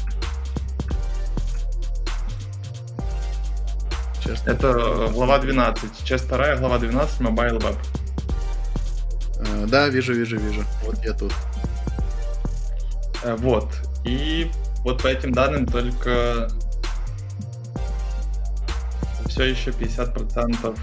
Честно. 4.23 4.49
Это 4.49 5.09
глава 5.13 5.37
12. 5.37 6.03
Часть 6.03 6.25
вторая, 6.25 6.57
глава 6.57 6.79
12, 6.79 7.21
Mobile 7.21 7.59
Web. 7.61 7.77
Э, 9.45 9.65
Да, 9.67 9.89
вижу, 9.89 10.13
вижу, 10.13 10.37
вижу. 10.39 10.63
Вот 10.85 11.03
я 11.05 11.13
тут. 11.13 11.33
Э, 13.23 13.35
Вот. 13.35 13.69
И 14.05 14.49
вот 14.83 15.01
по 15.01 15.07
этим 15.07 15.31
данным 15.31 15.65
только 15.65 16.49
все 19.27 19.45
еще 19.45 19.71
50% 19.71 20.77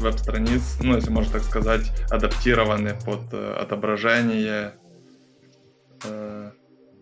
веб-страниц, 0.00 0.78
ну, 0.80 0.96
если 0.96 1.10
можно 1.10 1.32
так 1.32 1.42
сказать, 1.42 1.90
адаптированы 2.10 2.96
под 3.04 3.32
э, 3.32 3.54
отображение 3.54 4.74
э, 6.04 6.50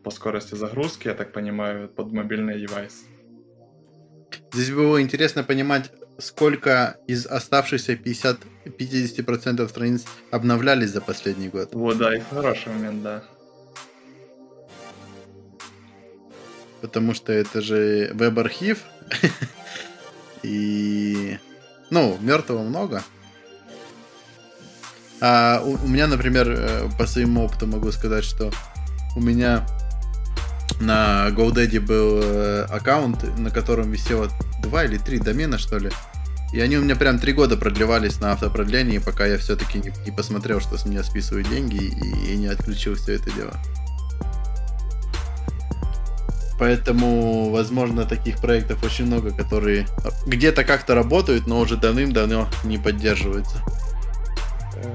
по 0.04 0.10
скорости 0.10 0.54
загрузки, 0.54 1.08
я 1.08 1.14
так 1.14 1.32
понимаю, 1.32 1.88
под 1.88 2.12
мобильный 2.12 2.60
девайс. 2.60 3.04
Здесь 4.52 4.70
было 4.70 5.02
интересно 5.02 5.42
понимать, 5.42 5.90
сколько 6.18 6.96
из 7.06 7.26
оставшихся 7.26 7.96
50, 7.96 8.38
50% 8.66 9.68
страниц 9.68 10.04
обновлялись 10.30 10.90
за 10.90 11.00
последний 11.00 11.48
год. 11.48 11.74
Вот, 11.74 11.98
да, 11.98 12.16
и 12.16 12.20
хороший 12.20 12.72
момент, 12.72 13.02
да. 13.02 13.24
Потому 16.80 17.14
что 17.14 17.32
это 17.32 17.60
же 17.60 18.10
веб-архив. 18.14 18.78
И... 20.42 21.38
Ну, 21.90 22.16
мертвого 22.20 22.62
много. 22.62 23.02
А 25.20 25.60
у, 25.62 25.72
у 25.72 25.88
меня, 25.88 26.06
например, 26.06 26.48
э, 26.48 26.88
по 26.98 27.06
своему 27.06 27.44
опыту 27.44 27.66
могу 27.66 27.92
сказать, 27.92 28.24
что 28.24 28.50
у 29.16 29.20
меня 29.20 29.66
на 30.80 31.28
GoDaddy 31.30 31.80
был 31.80 32.20
э, 32.22 32.62
аккаунт, 32.70 33.38
на 33.38 33.50
котором 33.50 33.90
висело 33.90 34.28
два 34.62 34.84
или 34.84 34.96
три 34.96 35.18
домена, 35.18 35.58
что 35.58 35.78
ли. 35.78 35.90
И 36.52 36.60
они 36.60 36.78
у 36.78 36.82
меня 36.82 36.96
прям 36.96 37.18
три 37.18 37.32
года 37.32 37.56
продлевались 37.56 38.20
на 38.20 38.32
автопродлении, 38.32 38.98
пока 38.98 39.26
я 39.26 39.38
все-таки 39.38 39.78
не, 39.78 39.92
не 40.04 40.10
посмотрел, 40.10 40.60
что 40.60 40.76
с 40.78 40.84
меня 40.84 41.04
списывают 41.04 41.48
деньги 41.48 41.76
и, 41.76 42.32
и 42.32 42.36
не 42.36 42.46
отключил 42.48 42.96
все 42.96 43.14
это 43.14 43.30
дело. 43.32 43.52
Поэтому, 46.60 47.50
возможно, 47.50 48.04
таких 48.04 48.36
проектов 48.36 48.84
очень 48.84 49.06
много, 49.06 49.30
которые 49.30 49.86
где-то 50.26 50.62
как-то 50.62 50.94
работают, 50.94 51.46
но 51.46 51.58
уже 51.58 51.78
давным-давно 51.78 52.48
не 52.64 52.76
поддерживаются. 52.76 53.56
Э, 54.76 54.94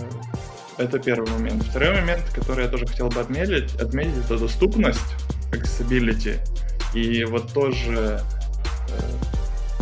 это 0.78 1.00
первый 1.00 1.28
момент. 1.32 1.64
Второй 1.64 2.00
момент, 2.00 2.22
который 2.36 2.66
я 2.66 2.70
тоже 2.70 2.86
хотел 2.86 3.10
бы 3.10 3.20
отметить, 3.20 3.74
отметить 3.82 4.14
это 4.26 4.38
доступность, 4.38 5.16
accessibility. 5.52 6.38
И 6.94 7.24
вот 7.24 7.52
тоже 7.52 8.22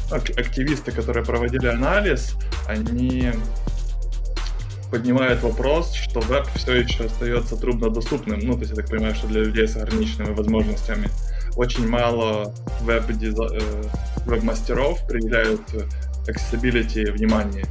э, 0.10 0.16
активисты, 0.16 0.94
которые 0.94 1.26
проводили 1.26 1.68
анализ, 1.68 2.36
они 2.66 3.34
поднимают 4.90 5.44
вопрос, 5.44 5.96
что 5.96 6.22
веб 6.22 6.48
все 6.56 6.76
еще 6.76 7.06
остается 7.06 7.58
труднодоступным. 7.58 8.40
Ну, 8.40 8.54
то 8.54 8.60
есть 8.60 8.70
я 8.70 8.78
так 8.78 8.90
понимаю, 8.90 9.16
что 9.16 9.28
для 9.28 9.42
людей 9.42 9.68
с 9.68 9.76
ограниченными 9.76 10.34
возможностями 10.34 11.10
очень 11.56 11.88
мало 11.88 12.54
э, 12.88 13.00
веб-мастеров 14.26 15.06
проявляют 15.08 15.62
accessibility 16.28 17.12
внимание. 17.12 17.66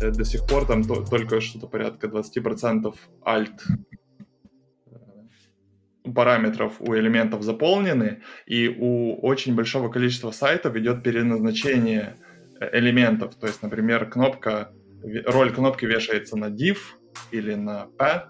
Э, 0.00 0.10
до 0.10 0.24
сих 0.24 0.46
пор 0.46 0.66
там 0.66 0.84
только 0.84 1.40
что-то 1.40 1.66
порядка 1.66 2.06
20% 2.06 2.94
alt 3.26 3.60
э, 4.90 6.10
параметров 6.14 6.74
у 6.80 6.94
элементов 6.94 7.42
заполнены, 7.42 8.22
и 8.46 8.68
у 8.68 9.16
очень 9.20 9.54
большого 9.54 9.90
количества 9.90 10.30
сайтов 10.30 10.76
идет 10.76 11.02
переназначение 11.02 12.16
элементов. 12.72 13.34
То 13.34 13.46
есть, 13.46 13.62
например, 13.62 14.06
кнопка, 14.06 14.72
роль 15.26 15.52
кнопки 15.52 15.84
вешается 15.84 16.36
на 16.36 16.46
div 16.46 16.78
или 17.30 17.54
на 17.54 17.86
p, 17.98 18.24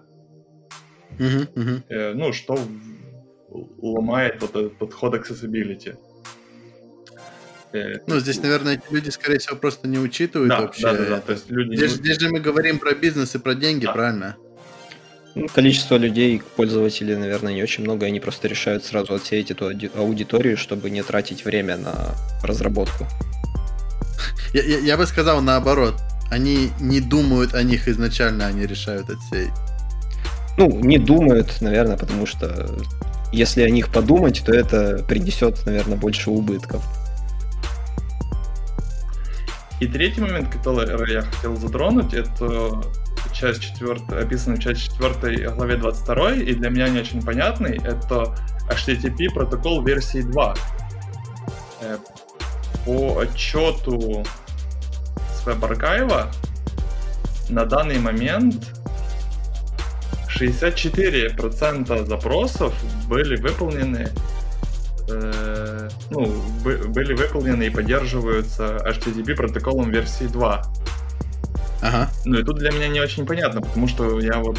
uh-huh, 1.17 1.53
uh-huh. 1.53 2.13
ну, 2.13 2.33
что 2.33 2.57
ломает 3.51 4.41
вот 4.41 4.51
этот 4.51 4.77
подход 4.77 5.15
accessibility. 5.15 5.97
Э, 7.71 7.99
ну, 8.07 8.19
здесь, 8.19 8.41
наверное, 8.41 8.75
эти 8.75 8.93
люди, 8.93 9.09
скорее 9.09 9.39
всего, 9.39 9.55
просто 9.55 9.87
не 9.87 9.99
учитывают 9.99 10.49
да, 10.49 10.61
вообще. 10.61 10.83
Да, 10.83 10.93
да, 10.93 11.05
да. 11.05 11.19
То 11.19 11.33
есть 11.33 11.49
люди 11.49 11.75
здесь, 11.75 11.91
не... 11.91 11.97
здесь 11.97 12.19
же 12.19 12.29
мы 12.29 12.39
говорим 12.39 12.79
про 12.79 12.93
бизнес 12.93 13.35
и 13.35 13.39
про 13.39 13.53
деньги, 13.53 13.85
да. 13.85 13.93
правильно? 13.93 14.37
Ну, 15.35 15.47
количество 15.47 15.95
людей, 15.95 16.41
пользователей, 16.55 17.15
наверное, 17.15 17.53
не 17.53 17.61
очень 17.61 17.83
много, 17.83 18.07
они 18.07 18.19
просто 18.19 18.47
решают 18.47 18.83
сразу 18.83 19.13
отсеять 19.13 19.51
эту 19.51 19.67
аудиторию, 19.95 20.57
чтобы 20.57 20.89
не 20.89 21.03
тратить 21.03 21.45
время 21.45 21.77
на 21.77 22.15
разработку. 22.43 23.05
Я, 24.53 24.63
я, 24.63 24.79
я 24.79 24.97
бы 24.97 25.05
сказал 25.05 25.41
наоборот. 25.41 25.95
Они 26.31 26.71
не 26.79 27.01
думают 27.01 27.53
о 27.55 27.63
них 27.63 27.87
изначально, 27.87 28.47
они 28.47 28.65
решают 28.65 29.09
отсеять. 29.09 29.53
Ну, 30.57 30.69
не 30.79 30.97
думают, 30.97 31.61
наверное, 31.61 31.97
потому 31.97 32.25
что 32.25 32.67
если 33.31 33.61
о 33.63 33.69
них 33.69 33.89
подумать, 33.89 34.43
то 34.45 34.53
это 34.53 35.03
принесет, 35.03 35.65
наверное, 35.65 35.97
больше 35.97 36.31
убытков. 36.31 36.83
И 39.79 39.87
третий 39.87 40.21
момент, 40.21 40.53
который 40.53 41.13
я 41.13 41.21
хотел 41.21 41.55
затронуть, 41.55 42.13
это 42.13 42.81
часть 43.33 43.61
четвертая, 43.61 44.23
описанная 44.23 44.57
в 44.57 44.61
части 44.61 44.89
4 44.99 45.49
главе 45.51 45.77
22, 45.77 46.33
и 46.33 46.53
для 46.53 46.69
меня 46.69 46.89
не 46.89 46.99
очень 46.99 47.21
понятный, 47.21 47.77
это 47.77 48.35
HTTP 48.69 49.33
протокол 49.33 49.83
версии 49.83 50.21
2. 50.21 50.55
Э, 51.81 51.97
по 52.85 53.19
отчету 53.19 54.25
с 55.33 55.45
веб-архива 55.45 56.27
на 57.49 57.65
данный 57.65 57.99
момент 57.99 58.78
64% 60.39 62.05
запросов 62.05 62.73
были 63.07 63.35
выполнены 63.35 64.09
э, 65.09 65.89
ну, 66.09 66.27
были 66.61 67.13
выполнены 67.13 67.67
и 67.67 67.69
поддерживаются 67.69 68.77
HTTP 68.85 69.35
протоколом 69.35 69.91
версии 69.91 70.25
2. 70.25 70.65
Ага. 71.81 72.09
Ну 72.25 72.39
и 72.39 72.43
тут 72.43 72.57
для 72.57 72.71
меня 72.71 72.87
не 72.87 72.99
очень 72.99 73.25
понятно, 73.25 73.61
потому 73.61 73.87
что 73.87 74.19
я 74.19 74.39
вот 74.39 74.57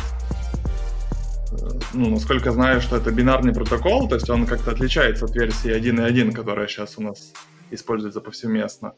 э, 1.53 1.57
ну, 1.93 2.11
насколько 2.11 2.53
знаю, 2.53 2.81
что 2.81 2.97
это 2.97 3.11
бинарный 3.11 3.53
протокол, 3.53 4.09
то 4.09 4.15
есть 4.15 4.31
он 4.31 4.47
как-то 4.47 4.71
отличается 4.71 5.27
от 5.27 5.35
версии 5.35 5.71
1.1, 5.71 6.33
которая 6.33 6.67
сейчас 6.67 6.99
у 6.99 7.03
нас 7.03 7.33
используется 7.71 8.21
повсеместно. 8.21 8.95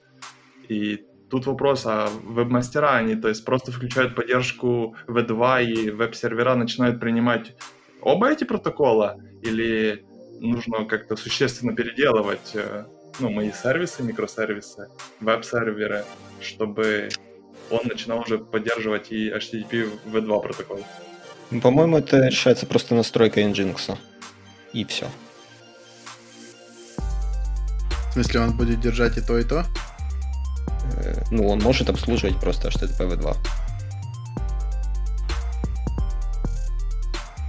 И 0.68 1.05
тут 1.33 1.47
вопрос, 1.47 1.87
а 1.87 2.11
веб-мастера, 2.24 2.97
они 2.97 3.16
то 3.16 3.28
есть 3.28 3.43
просто 3.47 3.72
включают 3.72 4.14
поддержку 4.14 4.95
V2 5.09 5.64
и 5.64 5.91
веб-сервера 5.91 6.55
начинают 6.55 7.01
принимать 7.01 7.55
оба 8.03 8.30
эти 8.30 8.45
протокола, 8.45 9.16
или 9.41 10.05
нужно 10.41 10.85
как-то 10.85 11.16
существенно 11.16 11.74
переделывать 11.74 12.51
э, 12.53 12.85
ну, 13.18 13.30
мои 13.30 13.51
сервисы, 13.51 14.03
микросервисы, 14.03 14.89
веб-серверы, 15.20 16.05
чтобы 16.43 17.09
он 17.70 17.80
начинал 17.85 18.20
уже 18.20 18.37
поддерживать 18.39 19.11
и 19.11 19.30
HTTP 19.30 19.89
V2 20.05 20.43
протокол. 20.43 20.80
Ну, 21.51 21.61
по-моему, 21.62 21.97
это 21.97 22.28
решается 22.28 22.66
просто 22.66 22.95
настройкой 22.95 23.45
Nginx. 23.45 23.97
И 24.74 24.85
все. 24.85 25.07
В 28.11 28.12
смысле, 28.12 28.41
он 28.41 28.55
будет 28.55 28.80
держать 28.80 29.16
и 29.16 29.22
то, 29.22 29.39
и 29.39 29.45
то? 29.45 29.64
Ну, 31.30 31.48
он 31.48 31.58
может 31.60 31.88
обслуживать 31.90 32.38
просто 32.38 32.68
HTTP 32.68 33.16
V2. 33.16 33.36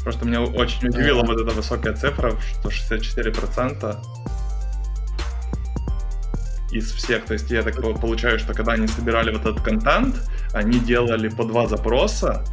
Просто 0.03 0.26
меня 0.26 0.41
очень 0.41 0.89
удивила 0.89 1.24
вот 1.24 1.39
эта 1.39 1.55
высокая 1.55 1.93
цифра, 1.93 2.36
что 2.59 2.70
64% 2.70 3.97
из 6.72 6.91
всех. 6.91 7.26
То 7.26 7.34
есть 7.34 7.49
я 7.51 7.64
так 7.64 7.76
получаю, 8.01 8.39
что 8.39 8.53
когда 8.53 8.74
они 8.74 8.88
собирали 8.88 9.32
вот 9.32 9.41
этот 9.41 9.61
контент, 9.61 10.16
они 10.53 10.80
делали 10.80 11.30
по 11.30 11.45
два 11.45 11.68
запроса, 11.68 12.43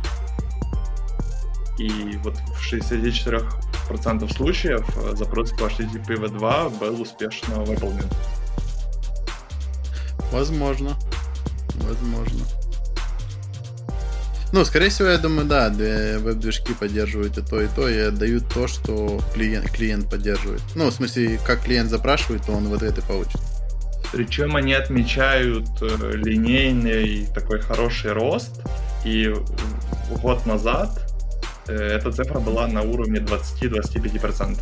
и 1.79 2.19
вот 2.23 2.37
в 2.37 2.73
64% 2.73 4.33
случаев 4.33 4.87
э, 4.97 5.17
запрос 5.17 5.51
по 5.53 5.65
HTTP 5.65 6.17
V2 6.17 6.79
был 6.79 7.01
успешно 7.01 7.61
выполнен. 7.61 8.05
Возможно. 10.31 10.97
Возможно. 11.75 12.41
Ну, 14.53 14.65
скорее 14.65 14.89
всего, 14.89 15.09
я 15.09 15.19
думаю, 15.19 15.47
да, 15.47 15.71
веб-движки 15.71 16.75
поддерживают 16.75 17.39
и 17.39 17.43
то, 17.43 17.61
и 17.61 17.69
то, 17.69 17.89
и 17.89 17.99
отдают 17.99 18.49
то, 18.53 18.67
что 18.67 19.21
клиент, 19.33 19.71
клиент 19.71 20.11
поддерживает. 20.11 20.63
Ну, 20.75 20.91
в 20.91 20.93
смысле, 20.93 21.39
как 21.47 21.63
клиент 21.63 21.89
запрашивает, 21.89 22.45
то 22.45 22.53
он 22.53 22.67
вот 22.67 22.83
это 22.83 23.01
получит. 23.03 23.41
Причем 24.13 24.57
они 24.57 24.73
отмечают 24.73 25.69
э, 25.81 26.17
линейный 26.17 27.29
такой 27.33 27.61
хороший 27.61 28.13
рост, 28.13 28.61
и 29.05 29.33
год 30.21 30.45
назад 30.47 31.01
э, 31.69 31.73
эта 31.73 32.11
цифра 32.11 32.41
была 32.41 32.67
на 32.67 32.83
уровне 32.83 33.21
20-25%. 33.21 34.59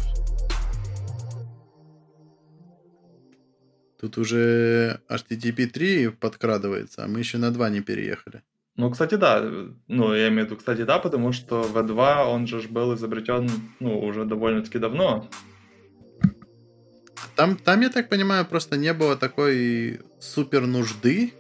Тут 4.00 4.16
уже 4.18 5.00
HTTP 5.08 5.66
3 5.66 6.08
подкрадывается, 6.10 7.04
а 7.04 7.08
мы 7.08 7.18
еще 7.18 7.38
на 7.38 7.50
2 7.50 7.70
не 7.70 7.80
переехали. 7.80 8.42
Ну, 8.76 8.90
кстати, 8.90 9.16
да. 9.16 9.44
Ну, 9.88 10.14
я 10.14 10.28
имею 10.28 10.44
в 10.44 10.46
виду, 10.46 10.56
кстати, 10.56 10.84
да, 10.84 11.00
потому 11.00 11.32
что 11.32 11.62
V2, 11.62 12.24
он 12.26 12.46
же 12.46 12.60
был 12.68 12.94
изобретен, 12.94 13.50
ну, 13.80 13.98
уже 13.98 14.24
довольно-таки 14.24 14.78
давно. 14.78 15.28
Там, 17.34 17.56
там, 17.56 17.80
я 17.80 17.88
так 17.88 18.08
понимаю, 18.08 18.46
просто 18.46 18.76
не 18.76 18.92
было 18.94 19.16
такой 19.16 20.00
супер 20.20 20.66
нужды. 20.66 21.32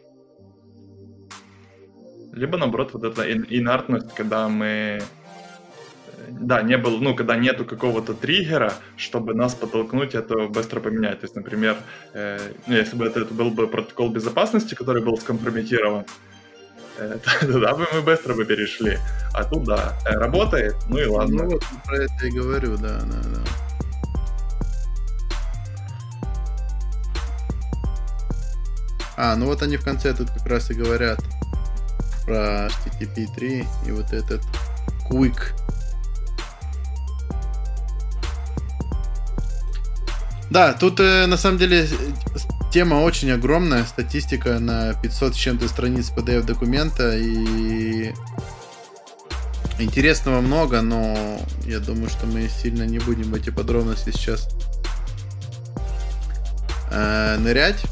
Либо, 2.32 2.58
наоборот, 2.58 2.92
вот 2.92 3.04
эта 3.04 3.22
инартность, 3.32 4.12
когда 4.16 4.48
мы 4.48 5.00
да, 6.30 6.62
не 6.62 6.76
было, 6.76 6.98
ну, 6.98 7.14
когда 7.14 7.36
нету 7.36 7.64
какого-то 7.64 8.14
триггера, 8.14 8.74
чтобы 8.96 9.34
нас 9.34 9.54
подтолкнуть 9.54 10.14
это 10.14 10.48
быстро 10.48 10.80
поменять. 10.80 11.20
То 11.20 11.24
есть, 11.24 11.36
например, 11.36 11.76
э, 12.12 12.38
если 12.66 12.96
бы 12.96 13.06
это, 13.06 13.20
это 13.20 13.34
был 13.34 13.50
бы 13.50 13.66
протокол 13.66 14.10
безопасности, 14.10 14.74
который 14.74 15.02
был 15.02 15.16
скомпрометирован, 15.18 16.04
э, 16.98 17.18
тогда 17.40 17.74
бы 17.74 17.86
мы 17.92 18.02
быстро 18.02 18.34
бы 18.34 18.44
перешли. 18.44 18.98
А 19.32 19.44
тут, 19.44 19.64
да, 19.64 19.94
э, 20.06 20.14
работает, 20.14 20.74
ну 20.88 20.98
и 20.98 21.06
ладно. 21.06 21.44
Ну 21.44 21.50
вот 21.50 21.64
про 21.84 21.96
это 21.96 22.26
и 22.26 22.30
говорю, 22.30 22.76
да, 22.76 23.00
да, 23.00 23.22
да. 23.22 23.40
А, 29.16 29.34
ну 29.34 29.46
вот 29.46 29.62
они 29.62 29.76
в 29.76 29.84
конце 29.84 30.14
тут 30.14 30.30
как 30.30 30.46
раз 30.46 30.70
и 30.70 30.74
говорят 30.74 31.18
про 32.24 32.68
HTTP 32.68 33.26
3 33.34 33.64
и 33.86 33.90
вот 33.90 34.12
этот 34.12 34.42
Quick 35.10 35.54
Да, 40.50 40.72
тут 40.72 40.98
э, 41.00 41.26
на 41.26 41.36
самом 41.36 41.58
деле 41.58 41.86
тема 42.72 42.96
очень 42.96 43.30
огромная, 43.30 43.84
статистика 43.84 44.58
на 44.58 44.94
500 44.94 45.34
с 45.34 45.36
чем-то 45.36 45.68
страниц 45.68 46.10
PDF 46.14 46.44
документа 46.44 47.16
и 47.16 48.12
интересного 49.78 50.40
много, 50.40 50.80
но 50.80 51.38
я 51.64 51.80
думаю, 51.80 52.08
что 52.08 52.26
мы 52.26 52.48
сильно 52.48 52.84
не 52.84 52.98
будем 52.98 53.30
в 53.30 53.34
эти 53.34 53.50
подробности 53.50 54.10
сейчас 54.10 54.48
э, 56.90 57.36
нырять. 57.38 57.82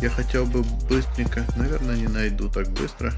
Я 0.00 0.10
хотел 0.10 0.44
бы 0.46 0.62
быстренько, 0.88 1.46
наверное, 1.56 1.96
не 1.96 2.08
найду 2.08 2.48
так 2.48 2.68
быстро. 2.70 3.14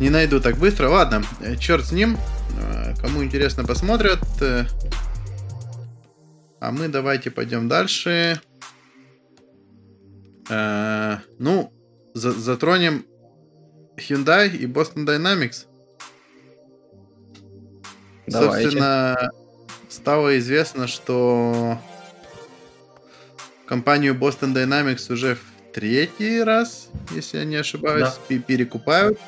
Не 0.00 0.08
найду 0.08 0.40
так 0.40 0.56
быстро. 0.56 0.88
Ладно, 0.88 1.22
э, 1.40 1.56
черт 1.56 1.84
с 1.84 1.92
ним. 1.92 2.16
Э, 2.58 2.94
кому 3.02 3.22
интересно, 3.22 3.64
посмотрят. 3.64 4.20
Э, 4.40 4.64
а 6.58 6.72
мы 6.72 6.88
давайте 6.88 7.30
пойдем 7.30 7.68
дальше. 7.68 8.40
Ну, 10.48 11.72
затронем 12.14 13.06
Hyundai 13.96 14.48
и 14.48 14.66
Boston 14.66 15.06
Dynamics. 15.06 15.66
Давайте. 18.26 18.62
Собственно, 18.62 19.30
стало 19.88 20.36
известно, 20.38 20.88
что 20.88 21.78
компанию 23.64 24.14
Boston 24.14 24.54
Dynamics 24.54 25.12
уже 25.12 25.36
в 25.36 25.72
третий 25.72 26.42
раз, 26.42 26.88
если 27.12 27.38
я 27.38 27.44
не 27.44 27.56
ошибаюсь, 27.56 28.08
да. 28.28 28.38
перекупают. 28.38 29.20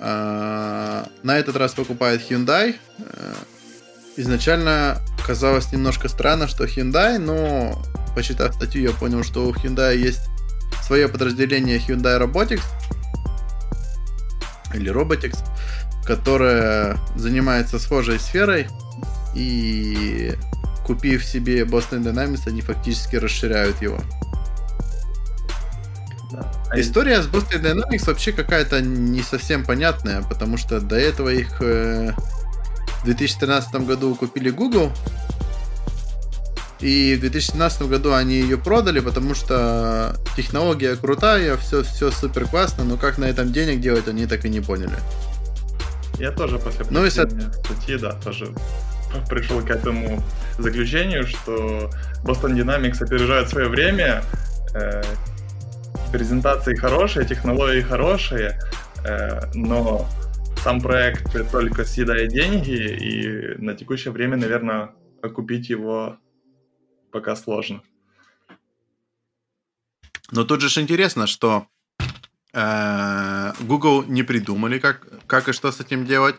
А, 0.00 1.08
на 1.22 1.38
этот 1.38 1.56
раз 1.56 1.72
покупает 1.74 2.22
Hyundai. 2.30 2.76
Э, 2.98 3.34
изначально 4.16 5.00
казалось 5.26 5.72
немножко 5.72 6.08
странно, 6.08 6.46
что 6.46 6.64
Hyundai, 6.64 7.18
но 7.18 7.82
почитав 8.14 8.54
статью, 8.54 8.82
я 8.82 8.92
понял, 8.92 9.24
что 9.24 9.46
у 9.46 9.52
Hyundai 9.52 9.96
есть 9.96 10.22
свое 10.82 11.08
подразделение 11.08 11.78
Hyundai 11.78 12.20
Robotics 12.20 12.62
или 14.74 14.92
Robotics, 14.92 15.38
которое 16.04 16.96
занимается 17.16 17.78
схожей 17.78 18.18
сферой 18.18 18.68
и 19.34 20.34
купив 20.86 21.24
себе 21.24 21.62
Boston 21.62 22.02
Dynamics, 22.02 22.42
они 22.46 22.60
фактически 22.60 23.16
расширяют 23.16 23.82
его. 23.82 24.00
А 26.70 26.78
История 26.78 27.22
с 27.22 27.26
Boston 27.26 27.62
Dynamics 27.62 28.06
вообще 28.06 28.32
какая-то 28.32 28.80
не 28.80 29.22
совсем 29.22 29.64
понятная, 29.64 30.22
потому 30.22 30.56
что 30.56 30.80
до 30.80 30.96
этого 30.96 31.30
их 31.30 31.60
э, 31.60 32.12
в 33.02 33.04
2013 33.04 33.74
году 33.86 34.14
купили 34.14 34.50
Google, 34.50 34.92
и 36.80 37.16
в 37.16 37.20
2017 37.20 37.82
году 37.82 38.14
они 38.14 38.36
ее 38.36 38.56
продали, 38.56 39.00
потому 39.00 39.34
что 39.34 40.16
технология 40.36 40.94
крутая, 40.94 41.56
все, 41.56 41.82
все 41.82 42.10
супер 42.10 42.46
классно, 42.46 42.84
но 42.84 42.96
как 42.96 43.18
на 43.18 43.24
этом 43.24 43.52
денег 43.52 43.80
делать, 43.80 44.06
они 44.06 44.26
так 44.26 44.44
и 44.44 44.48
не 44.48 44.60
поняли. 44.60 44.96
Я 46.18 46.30
тоже 46.30 46.58
после 46.58 46.84
ну, 46.90 47.04
и 47.04 47.10
статьи, 47.10 47.96
да, 47.98 48.12
тоже 48.12 48.52
пришел 49.28 49.60
к 49.60 49.70
этому 49.70 50.22
заключению, 50.58 51.26
что 51.26 51.90
Boston 52.22 52.54
Dynamics 52.54 53.02
опережает 53.02 53.48
свое 53.48 53.68
время, 53.68 54.22
э, 54.74 55.02
презентации 56.10 56.74
хорошие, 56.74 57.26
технологии 57.26 57.80
хорошие, 57.80 58.58
э, 59.04 59.40
но 59.54 60.06
сам 60.62 60.80
проект 60.80 61.50
только 61.50 61.84
съедает 61.84 62.30
деньги, 62.30 62.72
и 62.72 63.62
на 63.62 63.74
текущее 63.74 64.12
время, 64.12 64.36
наверное, 64.36 64.90
окупить 65.22 65.70
его 65.70 66.18
пока 67.10 67.36
сложно. 67.36 67.82
Но 70.30 70.44
тут 70.44 70.60
же 70.60 70.80
интересно, 70.80 71.26
что 71.26 71.66
э, 72.52 73.52
Google 73.60 74.04
не 74.04 74.22
придумали, 74.22 74.78
как, 74.78 75.26
как 75.26 75.48
и 75.48 75.52
что 75.52 75.72
с 75.72 75.80
этим 75.80 76.04
делать, 76.04 76.36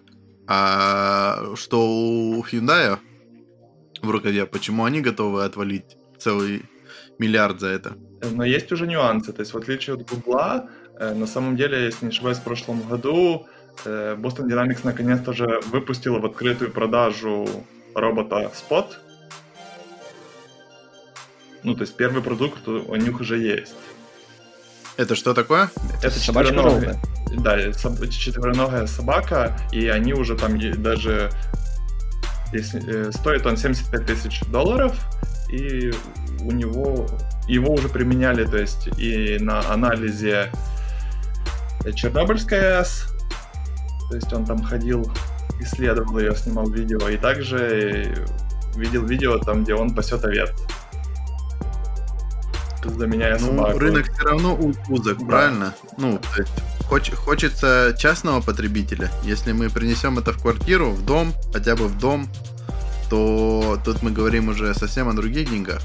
а 0.47 1.55
что 1.55 1.87
у 1.87 2.43
Hyundai 2.43 2.99
в 4.01 4.09
рукаве, 4.09 4.45
почему 4.45 4.85
они 4.85 5.01
готовы 5.01 5.43
отвалить 5.43 5.97
целый 6.19 6.63
миллиард 7.17 7.59
за 7.59 7.67
это. 7.67 7.97
Но 8.31 8.43
есть 8.43 8.71
уже 8.71 8.87
нюансы. 8.87 9.33
То 9.33 9.41
есть, 9.41 9.53
в 9.53 9.57
отличие 9.57 9.95
от 9.95 10.09
Гугла, 10.09 10.69
э, 10.99 11.13
на 11.13 11.27
самом 11.27 11.55
деле, 11.55 11.85
если 11.85 12.05
не 12.05 12.11
ошибаюсь, 12.11 12.37
в 12.37 12.43
прошлом 12.43 12.81
году 12.81 13.47
э, 13.85 14.15
Boston 14.17 14.47
Dynamics 14.47 14.81
наконец-то 14.83 15.33
же 15.33 15.61
выпустила 15.71 16.19
в 16.19 16.25
открытую 16.25 16.71
продажу 16.71 17.47
робота 17.95 18.51
Spot. 18.53 18.87
Ну, 21.63 21.75
то 21.75 21.81
есть 21.81 21.95
первый 21.97 22.21
продукт 22.23 22.67
у 22.67 22.95
них 22.95 23.19
уже 23.19 23.37
есть. 23.37 23.75
Это 24.97 25.15
что 25.15 25.33
такое? 25.33 25.69
Это 26.03 26.19
четвероногая. 26.19 27.01
Да, 27.37 27.71
четвероногая 27.71 28.87
собака, 28.87 29.57
и 29.71 29.87
они 29.87 30.13
уже 30.13 30.35
там 30.35 30.57
даже 30.81 31.29
если, 32.51 33.07
э, 33.07 33.11
стоит 33.11 33.45
он 33.45 33.57
75 33.57 34.05
тысяч 34.05 34.41
долларов, 34.47 34.95
и 35.51 35.91
у 36.43 36.51
него 36.51 37.07
его 37.47 37.73
уже 37.73 37.89
применяли, 37.89 38.45
то 38.45 38.57
есть 38.57 38.87
и 38.97 39.37
на 39.39 39.59
анализе 39.71 40.51
Чернобыльской 41.95 42.79
АЭС, 42.79 43.07
то 44.09 44.15
есть 44.15 44.31
он 44.33 44.45
там 44.45 44.61
ходил, 44.63 45.11
исследовал 45.59 46.19
ее, 46.19 46.35
снимал 46.35 46.69
видео, 46.69 47.09
и 47.09 47.17
также 47.17 48.13
видел 48.75 49.05
видео 49.05 49.37
там, 49.39 49.63
где 49.63 49.73
он 49.73 49.93
пасет 49.93 50.23
овец. 50.25 50.51
Заменяя 52.83 53.37
ну, 53.39 53.47
собаку. 53.47 53.79
рынок 53.79 54.11
все 54.11 54.23
равно 54.23 54.55
узок, 54.87 55.19
да. 55.19 55.25
правильно? 55.25 55.75
Ну, 55.97 56.17
то 56.17 56.41
есть 56.41 56.53
хоч, 56.87 57.11
хочется 57.11 57.95
частного 57.97 58.41
потребителя. 58.41 59.11
Если 59.23 59.51
мы 59.51 59.69
принесем 59.69 60.17
это 60.17 60.31
в 60.31 60.41
квартиру, 60.41 60.91
в 60.91 61.05
дом, 61.05 61.33
хотя 61.53 61.75
бы 61.75 61.87
в 61.87 61.97
дом, 61.97 62.27
то 63.09 63.79
тут 63.83 64.01
мы 64.01 64.11
говорим 64.11 64.49
уже 64.49 64.73
совсем 64.73 65.09
о 65.09 65.13
других 65.13 65.49
деньгах. 65.49 65.81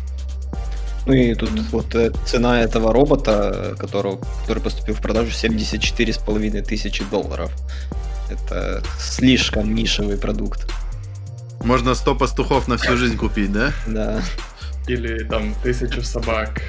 Ну 1.07 1.13
и 1.13 1.35
тут 1.35 1.51
вот 1.71 1.95
э, 1.95 2.13
цена 2.25 2.63
этого 2.63 2.93
робота, 2.93 3.75
которого, 3.79 4.21
который 4.43 4.63
поступил 4.63 4.95
в 4.95 5.01
продажу, 5.01 5.31
74,5 5.31 6.63
тысячи 6.63 7.05
долларов. 7.11 7.53
Это 8.31 8.83
слишком 8.99 9.75
нишевый 9.75 10.17
продукт. 10.17 10.71
Можно 11.63 11.95
100 11.95 12.15
пастухов 12.15 12.69
на 12.69 12.79
всю 12.79 12.97
жизнь 12.97 13.17
купить, 13.17 13.53
да? 13.53 13.73
Да. 13.87 14.23
Или 14.87 15.25
там 15.25 15.55
тысячу 15.63 16.03
собак. 16.03 16.61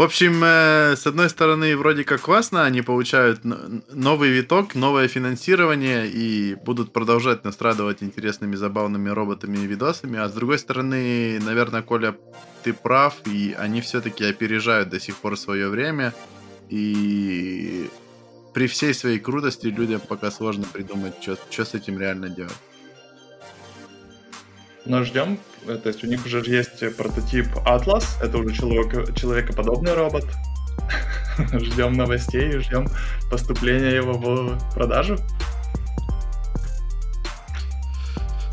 В 0.00 0.02
общем, 0.02 0.42
э, 0.42 0.96
с 0.96 1.06
одной 1.06 1.28
стороны, 1.28 1.76
вроде 1.76 2.04
как 2.04 2.22
классно, 2.22 2.64
они 2.64 2.80
получают 2.80 3.40
новый 3.44 4.30
виток, 4.30 4.74
новое 4.74 5.08
финансирование 5.08 6.08
и 6.08 6.54
будут 6.54 6.90
продолжать 6.94 7.44
настрадывать 7.44 8.02
интересными, 8.02 8.56
забавными 8.56 9.10
роботами 9.10 9.58
и 9.58 9.66
видосами. 9.66 10.18
А 10.18 10.26
с 10.26 10.32
другой 10.32 10.58
стороны, 10.58 11.38
наверное, 11.42 11.82
Коля, 11.82 12.16
ты 12.62 12.72
прав, 12.72 13.14
и 13.26 13.54
они 13.58 13.82
все-таки 13.82 14.24
опережают 14.24 14.88
до 14.88 14.98
сих 14.98 15.16
пор 15.16 15.36
свое 15.36 15.68
время. 15.68 16.14
И 16.70 17.90
при 18.54 18.68
всей 18.68 18.94
своей 18.94 19.18
крутости 19.18 19.66
людям 19.66 20.00
пока 20.00 20.30
сложно 20.30 20.64
придумать, 20.72 21.16
что 21.20 21.64
с 21.66 21.74
этим 21.74 21.98
реально 21.98 22.30
делать. 22.30 22.56
Но 24.86 25.04
ждем, 25.04 25.38
э, 25.66 25.76
то 25.76 25.88
есть 25.88 26.02
у 26.04 26.06
них 26.06 26.24
уже 26.26 26.40
есть 26.40 26.96
прототип 26.96 27.46
Atlas, 27.66 28.04
это 28.22 28.38
уже 28.38 28.54
человек, 28.54 29.14
человекоподобный 29.14 29.94
робот. 29.94 30.24
ждем 31.52 31.94
новостей, 31.94 32.58
ждем 32.58 32.86
поступления 33.30 33.94
его 33.96 34.14
в 34.14 34.74
продажу. 34.74 35.18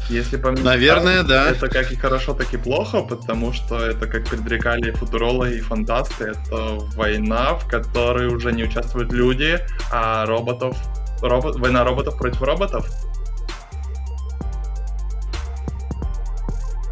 Если 0.09 0.37
по 0.37 0.51
мне 0.51 0.63
Наверное, 0.63 1.23
да. 1.23 1.49
Это 1.49 1.67
как 1.67 1.91
и 1.91 1.95
хорошо, 1.95 2.33
так 2.33 2.53
и 2.53 2.57
плохо, 2.57 3.01
потому 3.01 3.51
что 3.51 3.77
это, 3.77 4.07
как 4.07 4.25
предрекали 4.25 4.91
футурологи 4.91 5.55
и 5.55 5.61
фантасты, 5.61 6.31
это 6.31 6.77
война, 6.95 7.55
в 7.55 7.67
которой 7.67 8.27
уже 8.27 8.53
не 8.53 8.63
участвуют 8.63 9.11
люди, 9.11 9.59
а 9.91 10.25
роботов... 10.25 10.77
Робот, 11.21 11.57
война 11.57 11.83
роботов 11.83 12.17
против 12.17 12.41
роботов. 12.41 12.87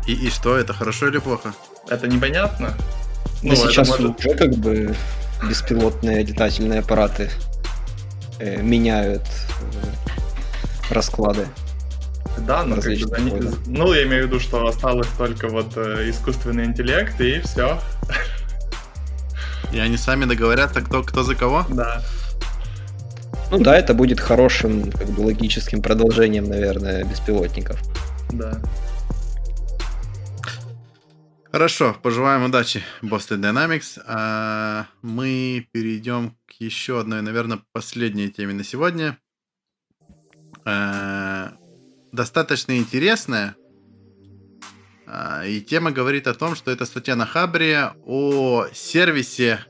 И, 0.08 0.14
и 0.14 0.30
что, 0.30 0.56
это 0.58 0.74
хорошо 0.74 1.08
или 1.08 1.18
плохо? 1.18 1.53
Это 1.89 2.08
непонятно. 2.08 2.74
Ну, 3.41 3.53
это 3.53 3.68
сейчас 3.70 3.88
может- 3.89 4.20
уже 4.20 4.36
как 4.36 4.51
бы 4.56 4.95
беспилотные 5.47 6.24
летательные 6.24 6.80
аппараты 6.80 7.30
э, 8.39 8.62
меняют 8.62 9.24
э, 9.74 10.93
расклады. 10.93 11.47
Да, 12.39 12.64
но 12.64 12.76
как 12.76 12.86
бы 12.86 13.16
они-. 13.16 13.51
Ну, 13.66 13.93
я 13.93 14.03
имею 14.03 14.24
в 14.24 14.28
виду, 14.28 14.39
что 14.39 14.68
осталось 14.68 15.08
только 15.18 15.47
вот 15.47 15.74
э, 15.78 16.10
искусственный 16.10 16.66
интеллект, 16.66 17.20
и 17.22 17.39
все. 17.41 17.80
И 19.74 19.80
они 19.80 19.97
сами 19.97 20.26
договорятся, 20.26 20.82
кто, 20.82 21.03
кто 21.03 21.24
за 21.24 21.36
кого? 21.36 21.66
Да. 21.70 22.01
Ну 23.51 23.60
да, 23.60 23.78
это 23.78 23.93
будет 23.93 24.20
хорошим, 24.20 24.91
как 24.91 25.08
бы 25.10 25.22
логическим 25.22 25.82
продолжением, 25.82 26.49
наверное, 26.49 27.03
беспилотников. 27.03 27.80
Да. 28.32 28.60
Хорошо, 31.56 31.95
пожелаем 32.03 32.43
удачи 32.43 32.84
Boston 33.01 33.39
Dynamics. 33.39 34.03
А 34.06 34.88
мы 35.01 35.66
перейдем 35.72 36.36
к 36.47 36.51
еще 36.60 36.99
одной, 36.99 37.22
наверное, 37.22 37.62
последней 37.72 38.30
теме 38.30 38.53
на 38.53 38.66
сегодня. 38.66 39.18
А, 40.66 41.53
достаточно 42.12 42.76
интересная. 42.78 43.56
А, 45.08 45.45
и 45.45 45.62
тема 45.62 45.91
говорит 45.91 46.28
о 46.28 46.34
том, 46.34 46.58
что 46.58 46.72
это 46.72 46.84
статья 46.84 47.16
на 47.16 47.26
Хабре 47.26 47.93
о 48.06 48.66
сервисе, 48.74 49.66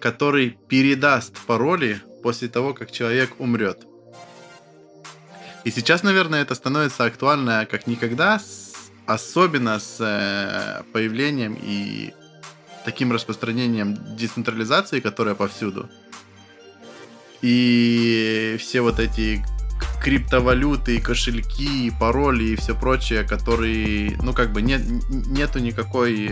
который 0.00 0.58
передаст 0.68 1.38
пароли 1.46 2.02
после 2.24 2.48
того, 2.48 2.74
как 2.74 2.90
человек 2.90 3.38
умрет. 3.38 3.86
И 5.62 5.70
сейчас, 5.70 6.02
наверное, 6.02 6.42
это 6.42 6.56
становится 6.56 7.04
актуально 7.04 7.64
как 7.70 7.86
никогда, 7.86 8.40
с- 8.40 8.69
особенно 9.14 9.78
с 9.78 9.96
э, 10.00 10.82
появлением 10.92 11.58
и 11.60 12.12
таким 12.84 13.12
распространением 13.12 13.98
децентрализации, 14.16 15.00
которая 15.00 15.34
повсюду. 15.34 15.88
И 17.42 18.56
все 18.60 18.80
вот 18.80 19.00
эти 19.00 19.44
криптовалюты, 20.00 20.96
и 20.96 21.00
кошельки, 21.00 21.86
и 21.86 21.90
пароли 21.90 22.44
и 22.44 22.56
все 22.56 22.74
прочее, 22.74 23.24
которые, 23.24 24.16
ну 24.22 24.32
как 24.32 24.52
бы 24.52 24.62
нет, 24.62 24.82
нету 25.10 25.58
никакой 25.58 26.30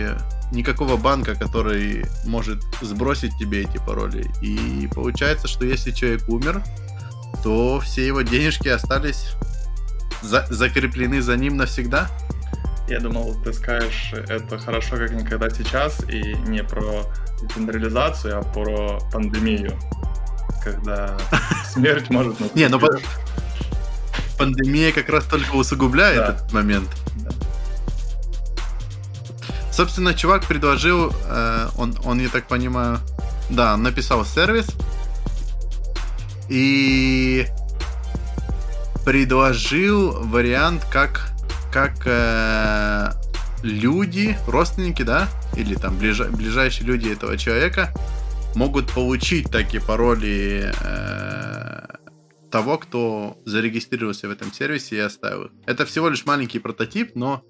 никакого 0.52 0.96
банка, 0.96 1.34
который 1.34 2.06
может 2.24 2.62
сбросить 2.80 3.36
тебе 3.38 3.62
эти 3.62 3.78
пароли. 3.78 4.30
И 4.40 4.88
получается, 4.94 5.48
что 5.48 5.66
если 5.66 5.90
человек 5.90 6.28
умер, 6.28 6.62
то 7.42 7.80
все 7.80 8.06
его 8.06 8.22
денежки 8.22 8.68
остались 8.68 9.34
за- 10.22 10.46
закреплены 10.48 11.20
за 11.20 11.36
ним 11.36 11.56
навсегда. 11.56 12.10
Я 12.88 13.00
думал, 13.00 13.36
ты 13.44 13.52
скажешь, 13.52 14.12
это 14.28 14.58
хорошо 14.58 14.96
как 14.96 15.10
никогда 15.10 15.50
сейчас, 15.50 16.00
и 16.08 16.34
не 16.46 16.62
про 16.62 17.04
децентрализацию, 17.42 18.38
а 18.38 18.42
про 18.42 18.98
пандемию. 19.12 19.78
Когда 20.64 21.18
смерть 21.72 22.08
может. 22.10 22.54
Не, 22.54 22.68
ну 22.68 22.80
пандемия 24.38 24.92
как 24.92 25.08
раз 25.08 25.24
только 25.24 25.54
усугубляет 25.54 26.36
этот 26.36 26.52
момент. 26.52 26.88
Собственно, 29.72 30.14
чувак 30.14 30.46
предложил, 30.46 31.12
э, 31.26 31.68
он, 31.76 31.96
он, 32.04 32.20
я 32.20 32.28
так 32.28 32.48
понимаю, 32.48 33.00
да, 33.50 33.76
написал 33.76 34.24
сервис 34.24 34.66
и 36.48 37.46
предложил 39.04 40.24
вариант, 40.24 40.84
как, 40.90 41.30
как 41.78 42.06
э, 42.06 43.12
люди, 43.62 44.36
родственники, 44.48 45.02
да, 45.02 45.28
или 45.56 45.76
там 45.76 45.96
ближа- 45.96 46.28
ближайшие 46.28 46.88
люди 46.88 47.08
этого 47.08 47.38
человека 47.38 47.94
могут 48.56 48.92
получить 48.92 49.48
такие 49.52 49.80
пароли 49.80 50.72
э, 50.82 51.86
того, 52.50 52.78
кто 52.78 53.38
зарегистрировался 53.44 54.26
в 54.26 54.32
этом 54.32 54.52
сервисе 54.52 54.96
и 54.96 54.98
оставил 54.98 55.44
их. 55.44 55.50
Это 55.66 55.86
всего 55.86 56.08
лишь 56.08 56.26
маленький 56.26 56.58
прототип, 56.58 57.14
но 57.14 57.44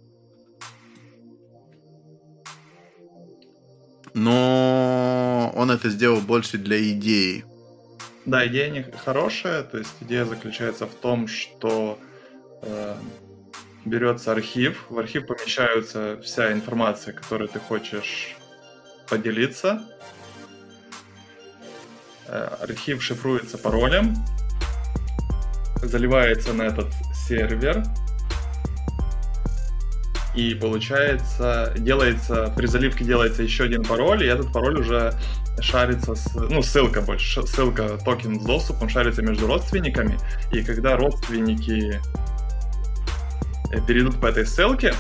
но 4.13 5.55
он 5.57 5.71
это 5.71 5.89
сделал 5.89 6.21
больше 6.21 6.59
для 6.59 6.79
идеи. 6.91 7.47
Да, 8.27 8.47
идея 8.47 8.69
не 8.69 8.83
хорошая. 8.83 9.63
То 9.63 9.79
есть 9.79 9.95
идея 10.03 10.27
заключается 10.27 10.87
в 10.87 10.95
том, 10.95 11.29
что 11.29 11.99
э, 12.61 12.95
берется 13.89 14.33
архив, 14.33 14.85
в 14.89 14.99
архив 14.99 15.27
помещаются 15.27 16.19
вся 16.23 16.53
информация, 16.53 17.13
которой 17.15 17.49
ты 17.49 17.59
хочешь 17.59 18.37
поделиться. 19.09 19.83
Э, 22.27 22.57
архив 22.61 23.03
шифруется 23.03 23.59
паролем, 23.59 24.15
заливается 25.83 26.53
на 26.53 26.63
этот 26.63 26.89
сервер, 27.27 27.85
и 30.35 30.55
получается, 30.55 31.75
делается, 31.79 32.53
при 32.57 32.67
заливке 32.67 33.05
делается 33.05 33.43
еще 33.43 33.65
один 33.65 33.83
пароль, 33.83 34.23
и 34.23 34.27
этот 34.27 34.53
пароль 34.53 34.79
уже 34.79 35.13
шарится, 35.61 36.15
с, 36.15 36.33
ну, 36.35 36.63
ссылка 36.63 37.01
больше, 37.01 37.45
ссылка, 37.47 37.99
токен 38.05 38.41
с 38.41 38.45
доступом 38.45 38.89
шарится 38.89 39.23
между 39.23 39.47
родственниками, 39.47 40.19
и 40.53 40.63
когда 40.63 40.97
родственники 40.97 42.01
перейдут 43.87 44.21
по 44.21 44.27
этой 44.27 44.47
ссылке, 44.47 44.95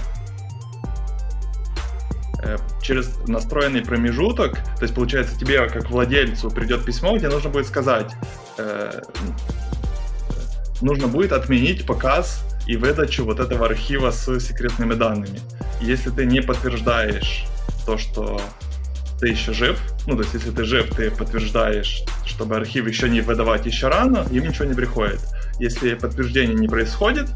э, 2.42 2.56
через 2.82 3.16
настроенный 3.26 3.82
промежуток, 3.82 4.54
то 4.54 4.82
есть, 4.82 4.94
получается, 4.94 5.38
тебе, 5.38 5.68
как 5.68 5.90
владельцу, 5.90 6.50
придет 6.50 6.84
письмо, 6.84 7.16
где 7.16 7.28
нужно 7.28 7.50
будет 7.50 7.66
сказать, 7.66 8.12
э, 8.58 9.00
нужно 10.80 11.08
будет 11.08 11.32
отменить 11.32 11.86
показ 11.86 12.44
и 12.66 12.76
выдачу 12.76 13.24
вот 13.24 13.40
этого 13.40 13.66
архива 13.66 14.10
с 14.10 14.40
секретными 14.40 14.94
данными. 14.94 15.40
Если 15.80 16.10
ты 16.10 16.26
не 16.26 16.40
подтверждаешь 16.40 17.46
то, 17.86 17.96
что 17.96 18.40
ты 19.18 19.28
еще 19.28 19.52
жив, 19.52 19.80
ну, 20.06 20.14
то 20.14 20.22
есть, 20.22 20.34
если 20.34 20.50
ты 20.50 20.64
жив, 20.64 20.94
ты 20.94 21.10
подтверждаешь, 21.10 22.04
чтобы 22.24 22.56
архив 22.56 22.86
еще 22.86 23.08
не 23.08 23.20
выдавать 23.20 23.66
еще 23.66 23.88
рано, 23.88 24.26
им 24.30 24.46
ничего 24.46 24.66
не 24.66 24.74
приходит. 24.74 25.20
Если 25.58 25.94
подтверждение 25.94 26.54
не 26.54 26.68
происходит, 26.68 27.28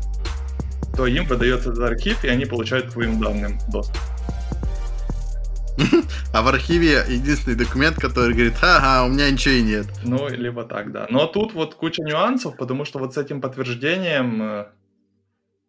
то 0.97 1.07
им 1.07 1.25
выдается 1.27 1.71
этот 1.71 1.85
архив, 1.85 2.25
и 2.25 2.29
они 2.29 2.45
получают 2.45 2.87
к 2.87 2.93
твоим 2.93 3.21
данным 3.21 3.59
доступ. 3.73 4.01
А 6.33 6.43
в 6.43 6.49
архиве 6.49 7.05
единственный 7.09 7.57
документ, 7.57 7.97
который 7.97 8.33
говорит, 8.33 8.55
ага, 8.63 9.05
у 9.05 9.09
меня 9.09 9.31
ничего 9.31 9.55
и 9.55 9.63
нет. 9.63 9.87
Ну, 10.05 10.29
либо 10.29 10.65
так, 10.65 10.93
да. 10.93 11.07
Но 11.11 11.27
тут 11.27 11.53
вот 11.53 11.75
куча 11.75 12.03
нюансов, 12.03 12.57
потому 12.57 12.85
что 12.85 12.99
вот 12.99 13.15
с 13.15 13.19
этим 13.19 13.41
подтверждением, 13.41 14.43
э, 14.43 14.67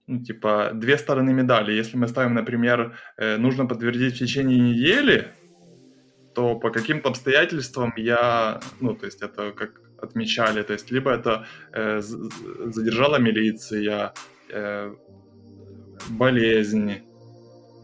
ну, 0.07 0.23
типа, 0.23 0.71
две 0.73 0.97
стороны 0.97 1.33
медали. 1.33 1.73
Если 1.73 1.97
мы 1.97 2.07
ставим, 2.07 2.33
например, 2.33 2.95
э, 3.17 3.37
нужно 3.37 3.65
подтвердить 3.65 4.15
в 4.15 4.19
течение 4.19 4.59
недели, 4.59 5.27
то 6.33 6.55
по 6.55 6.69
каким-то 6.69 7.09
обстоятельствам 7.09 7.93
я, 7.97 8.59
ну, 8.79 8.95
то 8.95 9.05
есть 9.05 9.21
это 9.21 9.51
как 9.51 9.81
отмечали, 10.01 10.63
то 10.63 10.73
есть 10.73 10.91
либо 10.91 11.11
это 11.11 11.45
э, 11.71 12.01
задержала 12.01 13.17
милиция, 13.19 14.13
э, 14.49 14.93
болезнь, 16.09 17.01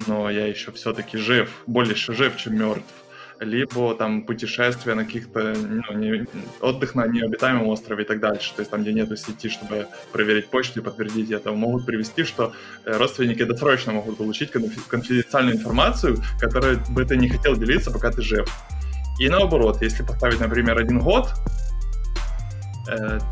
но 0.08 0.30
я 0.30 0.48
еще 0.48 0.72
все-таки 0.72 1.18
жив, 1.18 1.50
больше 1.68 2.14
жив, 2.14 2.38
чем 2.38 2.58
мертв 2.58 2.86
либо 3.40 3.96
там 3.96 4.24
путешествие 4.24 4.96
на 4.96 5.06
каких-то, 5.06 5.56
ну, 5.56 5.98
не- 5.98 6.26
отдых 6.60 6.96
на 6.96 7.08
необитаемом 7.08 7.68
острове 7.68 8.04
и 8.04 8.08
так 8.08 8.20
дальше, 8.20 8.54
то 8.54 8.62
есть 8.62 8.72
там, 8.72 8.82
где 8.82 8.94
нету 8.94 9.16
сети, 9.16 9.50
чтобы 9.50 9.88
проверить 10.12 10.48
почту 10.50 10.80
и 10.80 10.84
подтвердить 10.84 11.32
это, 11.32 11.52
могут 11.52 11.86
привести, 11.86 12.24
что 12.24 12.54
э, 12.86 12.98
родственники 12.98 13.44
досрочно 13.44 13.94
могут 13.94 14.18
получить 14.18 14.52
конфи- 14.52 14.82
конфиденциальную 14.88 15.56
информацию, 15.56 16.18
которой 16.40 16.78
бы 16.90 17.06
ты 17.06 17.16
не 17.16 17.30
хотел 17.30 17.56
делиться, 17.56 17.92
пока 17.92 18.12
ты 18.12 18.22
жив. 18.22 18.50
И 19.20 19.30
наоборот, 19.30 19.82
если 19.82 20.04
поставить, 20.04 20.40
например, 20.40 20.78
один 20.78 21.00
год, 21.00 21.30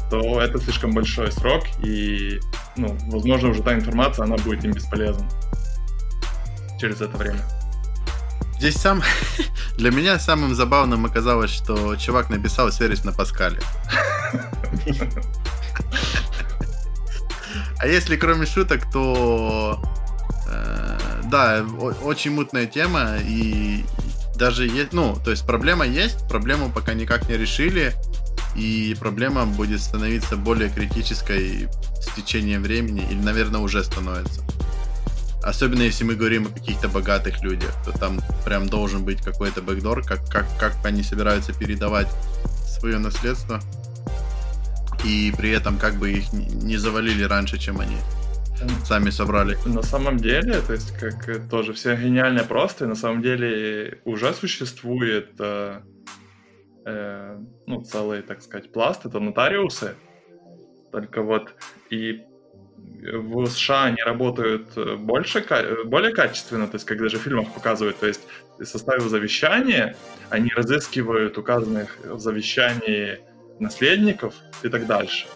то 0.09 0.41
это 0.41 0.59
слишком 0.59 0.91
большой 0.91 1.31
срок, 1.31 1.63
и, 1.84 2.39
ну, 2.75 2.97
возможно, 3.07 3.49
уже 3.49 3.63
та 3.63 3.73
информация, 3.73 4.25
она 4.25 4.35
будет 4.38 4.63
им 4.63 4.71
бесполезна 4.71 5.27
через 6.79 7.01
это 7.01 7.17
время. 7.17 7.39
Здесь 8.57 8.75
сам... 8.75 9.01
Для 9.77 9.91
меня 9.91 10.17
самым 10.17 10.55
забавным 10.55 11.05
оказалось, 11.05 11.51
что 11.51 11.95
чувак 11.95 12.29
написал 12.29 12.71
сервис 12.71 13.03
на 13.03 13.11
Паскале. 13.11 13.59
А 17.79 17.85
если 17.85 18.15
кроме 18.15 18.47
шуток, 18.47 18.91
то 18.91 19.79
э, 20.49 20.99
да, 21.25 21.63
очень 22.01 22.31
мутная 22.31 22.65
тема, 22.65 23.17
и 23.21 23.85
даже 24.35 24.65
есть, 24.65 24.93
ну, 24.93 25.15
то 25.23 25.29
есть 25.29 25.45
проблема 25.45 25.85
есть, 25.85 26.27
проблему 26.27 26.71
пока 26.71 26.95
никак 26.95 27.29
не 27.29 27.38
решили, 27.38 27.93
и 28.57 28.95
проблема 28.99 29.45
будет 29.45 29.81
становиться 29.81 30.35
более 30.35 30.69
критической 30.69 31.69
с 32.01 32.13
течением 32.15 32.63
времени, 32.63 33.05
или, 33.09 33.19
наверное, 33.19 33.61
уже 33.61 33.84
становится. 33.84 34.41
Особенно 35.43 35.84
если 35.84 36.03
мы 36.03 36.15
говорим 36.15 36.47
о 36.47 36.49
каких-то 36.49 36.89
богатых 36.89 37.41
людях, 37.43 37.73
то 37.85 37.97
там 37.97 38.19
прям 38.43 38.67
должен 38.67 39.05
быть 39.05 39.21
какой-то 39.21 39.61
бэкдор, 39.61 40.03
как, 40.03 40.27
как, 40.29 40.45
как 40.59 40.73
они 40.84 41.03
собираются 41.03 41.53
передавать 41.53 42.07
свое 42.79 42.97
наследство, 42.97 43.61
и 45.05 45.31
при 45.38 45.51
этом 45.51 45.77
как 45.77 45.95
бы 45.95 46.11
их 46.11 46.34
не 46.34 46.77
завалили 46.77 47.23
раньше, 47.23 47.59
чем 47.59 47.79
они 47.79 47.97
сами 48.85 49.11
собрали. 49.11 49.55
На 49.65 49.84
самом 49.84 50.17
деле, 50.17 50.61
то 50.61 50.73
есть 50.73 50.91
как 50.97 51.29
э, 51.29 51.39
тоже 51.39 51.73
все 51.73 51.95
гениальное 51.95 52.43
просто, 52.43 52.85
и 52.85 52.88
на 52.88 52.95
самом 52.95 53.21
деле 53.21 53.99
уже 54.03 54.34
существует 54.34 55.29
э, 56.88 57.38
э, 57.38 57.38
ну, 57.65 57.81
целый, 57.81 58.22
так 58.22 58.41
сказать, 58.41 58.72
пласт, 58.72 59.05
это 59.05 59.19
нотариусы. 59.19 59.95
Только 60.91 61.22
вот 61.22 61.53
и 61.89 62.23
в 62.77 63.45
США 63.47 63.85
они 63.85 64.01
работают 64.03 64.76
больше, 64.99 65.45
более 65.85 66.14
качественно, 66.14 66.68
то 66.68 66.76
есть 66.76 66.85
как 66.85 66.99
даже 66.99 67.18
в 67.18 67.22
фильмах 67.22 67.53
показывают, 67.53 67.99
то 67.99 68.07
есть 68.07 68.22
составив 68.64 69.03
завещание, 69.03 69.95
они 70.30 70.49
разыскивают 70.55 71.38
указанных 71.38 71.97
в 72.03 72.19
завещании 72.19 73.19
наследников 73.59 74.35
и 74.64 74.69
так 74.69 74.88
дальше. 74.88 75.27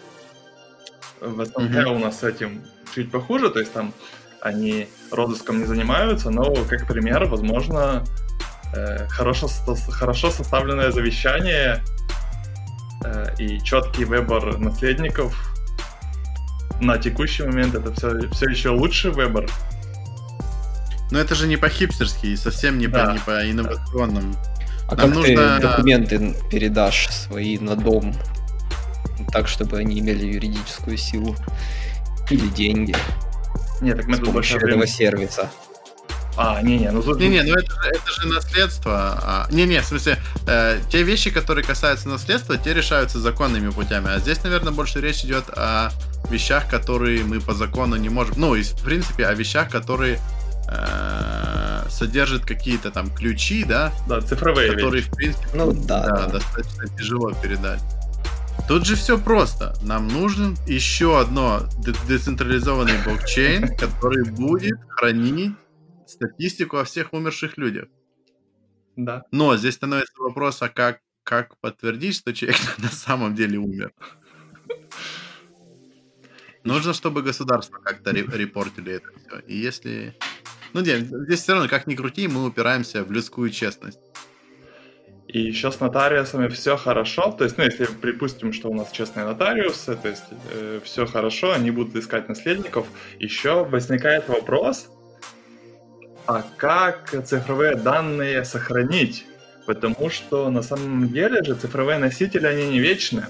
В 1.19 1.45
СНГ 1.45 1.57
mm-hmm. 1.57 1.95
у 1.95 1.99
нас 1.99 2.19
с 2.19 2.23
этим 2.23 2.63
чуть 2.95 3.11
похуже, 3.11 3.49
то 3.49 3.59
есть 3.59 3.73
там 3.73 3.93
они 4.41 4.87
розыском 5.11 5.59
не 5.59 5.65
занимаются, 5.65 6.31
но, 6.31 6.53
как 6.67 6.87
пример, 6.87 7.25
возможно, 7.25 8.03
э, 8.03 8.50
хорошо, 9.09 9.47
хорошо 9.89 10.31
составленное 10.31 10.91
завещание 10.91 11.83
э, 13.03 13.35
и 13.37 13.61
четкий 13.61 14.05
выбор 14.05 14.57
наследников 14.57 15.35
на 16.79 16.97
текущий 16.97 17.43
момент 17.43 17.75
это 17.75 17.93
все, 17.93 18.29
все 18.31 18.49
еще 18.49 18.69
лучший 18.69 19.11
выбор. 19.11 19.49
Но 21.11 21.19
это 21.19 21.35
же 21.35 21.47
не 21.47 21.57
по-хипстерски 21.57 22.35
совсем 22.35 22.77
не, 22.77 22.87
да. 22.87 23.05
по, 23.05 23.11
не 23.11 23.19
по 23.19 23.51
инновационным. 23.51 24.35
А 24.87 24.95
Нам 24.95 24.97
как 24.97 25.15
нужно... 25.15 25.57
ты 25.57 25.61
документы 25.61 26.35
передашь 26.49 27.09
свои 27.09 27.57
на 27.57 27.75
дом 27.75 28.13
так, 29.31 29.47
чтобы 29.47 29.77
они 29.77 29.99
имели 29.99 30.25
юридическую 30.25 30.97
силу 30.97 31.35
или 32.29 32.47
деньги. 32.47 32.95
Нет, 33.81 33.97
так 33.97 34.07
мы 34.07 34.17
с 34.17 34.19
помощью 34.19 34.57
этого 34.57 34.69
время... 34.69 34.87
сервиса. 34.87 35.49
А, 36.37 36.61
не-не, 36.61 36.91
ну 36.91 37.03
тут... 37.03 37.19
Не-не, 37.19 37.43
ну 37.43 37.53
это, 37.53 37.73
это 37.83 38.11
же 38.11 38.27
наследство. 38.27 39.19
А, 39.21 39.47
не-не, 39.51 39.81
в 39.81 39.85
смысле, 39.85 40.17
э, 40.47 40.79
те 40.89 41.03
вещи, 41.03 41.29
которые 41.29 41.65
касаются 41.65 42.07
наследства, 42.07 42.57
те 42.57 42.73
решаются 42.73 43.19
законными 43.19 43.69
путями. 43.69 44.13
А 44.13 44.19
здесь, 44.19 44.43
наверное, 44.43 44.71
больше 44.71 45.01
речь 45.01 45.23
идет 45.25 45.45
о 45.49 45.91
вещах, 46.29 46.69
которые 46.69 47.23
мы 47.23 47.41
по 47.41 47.53
закону 47.53 47.95
не 47.97 48.09
можем... 48.09 48.35
Ну, 48.37 48.55
и, 48.55 48.63
в 48.63 48.81
принципе, 48.81 49.25
о 49.25 49.33
вещах, 49.33 49.69
которые 49.69 50.19
э, 50.69 51.89
содержат 51.89 52.45
какие-то 52.45 52.91
там 52.91 53.13
ключи, 53.13 53.65
да? 53.65 53.91
Да, 54.07 54.21
цифровые 54.21 54.71
Которые, 54.71 55.01
вещи. 55.01 55.11
в 55.11 55.15
принципе, 55.15 55.47
ну, 55.53 55.73
да, 55.73 56.07
да, 56.07 56.15
да, 56.15 56.27
достаточно 56.27 56.87
тяжело 56.97 57.31
передать. 57.33 57.81
Тут 58.67 58.85
же 58.85 58.95
все 58.95 59.17
просто. 59.17 59.75
Нам 59.81 60.07
нужен 60.07 60.57
еще 60.65 61.19
одно 61.19 61.63
децентрализованный 62.07 62.97
блокчейн, 63.03 63.75
который 63.75 64.23
будет 64.23 64.77
хранить 64.89 65.55
статистику 66.11 66.77
о 66.77 66.83
всех 66.83 67.13
умерших 67.13 67.57
людях. 67.57 67.87
Да. 68.95 69.23
Но 69.31 69.57
здесь 69.57 69.75
становится 69.75 70.21
вопрос, 70.21 70.61
а 70.61 70.69
как, 70.69 71.01
как 71.23 71.57
подтвердить, 71.59 72.15
что 72.15 72.33
человек 72.33 72.59
на 72.77 72.89
самом 72.89 73.35
деле 73.35 73.57
умер? 73.57 73.93
Нужно, 76.63 76.93
чтобы 76.93 77.23
государство 77.23 77.77
как-то 77.77 78.11
репортили 78.37 78.93
это 78.93 79.07
все. 79.17 79.39
И 79.47 79.55
если... 79.55 80.15
Ну, 80.73 80.81
нет, 80.81 81.05
здесь 81.05 81.41
все 81.41 81.53
равно, 81.53 81.67
как 81.67 81.87
ни 81.87 81.95
крути, 81.95 82.27
мы 82.27 82.45
упираемся 82.45 83.03
в 83.03 83.11
людскую 83.11 83.49
честность. 83.49 83.99
И 85.27 85.39
еще 85.39 85.71
с 85.71 85.79
нотариусами 85.79 86.47
все 86.49 86.75
хорошо. 86.77 87.31
То 87.31 87.45
есть, 87.45 87.57
ну, 87.57 87.63
если 87.63 87.85
припустим, 87.85 88.51
что 88.51 88.69
у 88.69 88.73
нас 88.73 88.91
честные 88.91 89.25
нотариусы, 89.25 89.95
то 89.95 90.09
есть 90.09 90.25
э, 90.51 90.81
все 90.83 91.05
хорошо, 91.05 91.53
они 91.53 91.71
будут 91.71 91.95
искать 91.95 92.27
наследников, 92.27 92.85
еще 93.17 93.63
возникает 93.63 94.27
вопрос, 94.27 94.89
а 96.27 96.43
как 96.57 97.13
цифровые 97.25 97.75
данные 97.75 98.45
сохранить? 98.45 99.25
Потому 99.65 100.09
что 100.09 100.49
на 100.49 100.61
самом 100.61 101.09
деле 101.09 101.43
же 101.43 101.55
цифровые 101.55 101.97
носители, 101.97 102.45
они 102.45 102.67
не 102.69 102.79
вечны. 102.79 103.25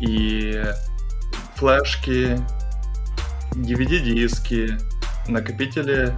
И 0.00 0.62
флешки, 1.56 2.38
DVD-диски, 3.54 4.78
накопители, 5.28 6.12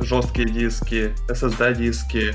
жесткие 0.00 0.48
диски, 0.48 1.14
SSD-диски, 1.28 2.34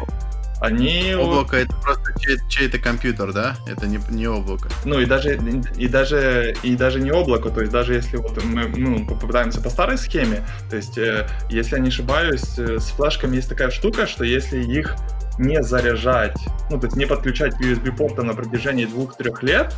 они... 0.62 1.14
Облако 1.14 1.58
это 1.58 1.74
просто 1.76 2.14
чей- 2.20 2.40
чей-то 2.50 2.80
компьютер, 2.80 3.32
да? 3.32 3.56
Это 3.68 3.88
не, 3.88 4.00
не 4.10 4.28
облако. 4.28 4.70
Ну 4.84 5.00
и 5.00 5.06
даже, 5.06 5.40
и 5.78 5.88
даже 5.88 6.56
и 6.64 6.76
даже 6.76 7.00
не 7.00 7.12
облако, 7.12 7.50
то 7.50 7.62
есть 7.62 7.72
даже 7.72 7.94
если 7.94 8.18
вот 8.18 8.44
мы 8.44 8.68
ну, 8.68 9.06
попытаемся 9.06 9.62
по 9.62 9.70
старой 9.70 9.98
схеме, 9.98 10.46
то 10.70 10.76
есть 10.76 10.98
э, 10.98 11.28
если 11.50 11.76
я 11.76 11.82
не 11.82 11.90
ошибаюсь, 11.90 12.58
э, 12.58 12.80
с 12.80 12.90
флешками 12.90 13.38
есть 13.38 13.50
такая 13.50 13.72
штука, 13.72 14.06
что 14.06 14.24
если 14.24 14.62
их 14.62 14.96
не 15.38 15.64
заряжать, 15.64 16.38
ну 16.70 16.80
то 16.80 16.88
есть 16.88 16.98
не 16.98 17.06
подключать 17.06 17.56
к 17.56 17.62
USB-портам 17.62 18.28
на 18.28 18.34
протяжении 18.34 18.86
двух-трех 18.86 19.42
лет, 19.42 19.74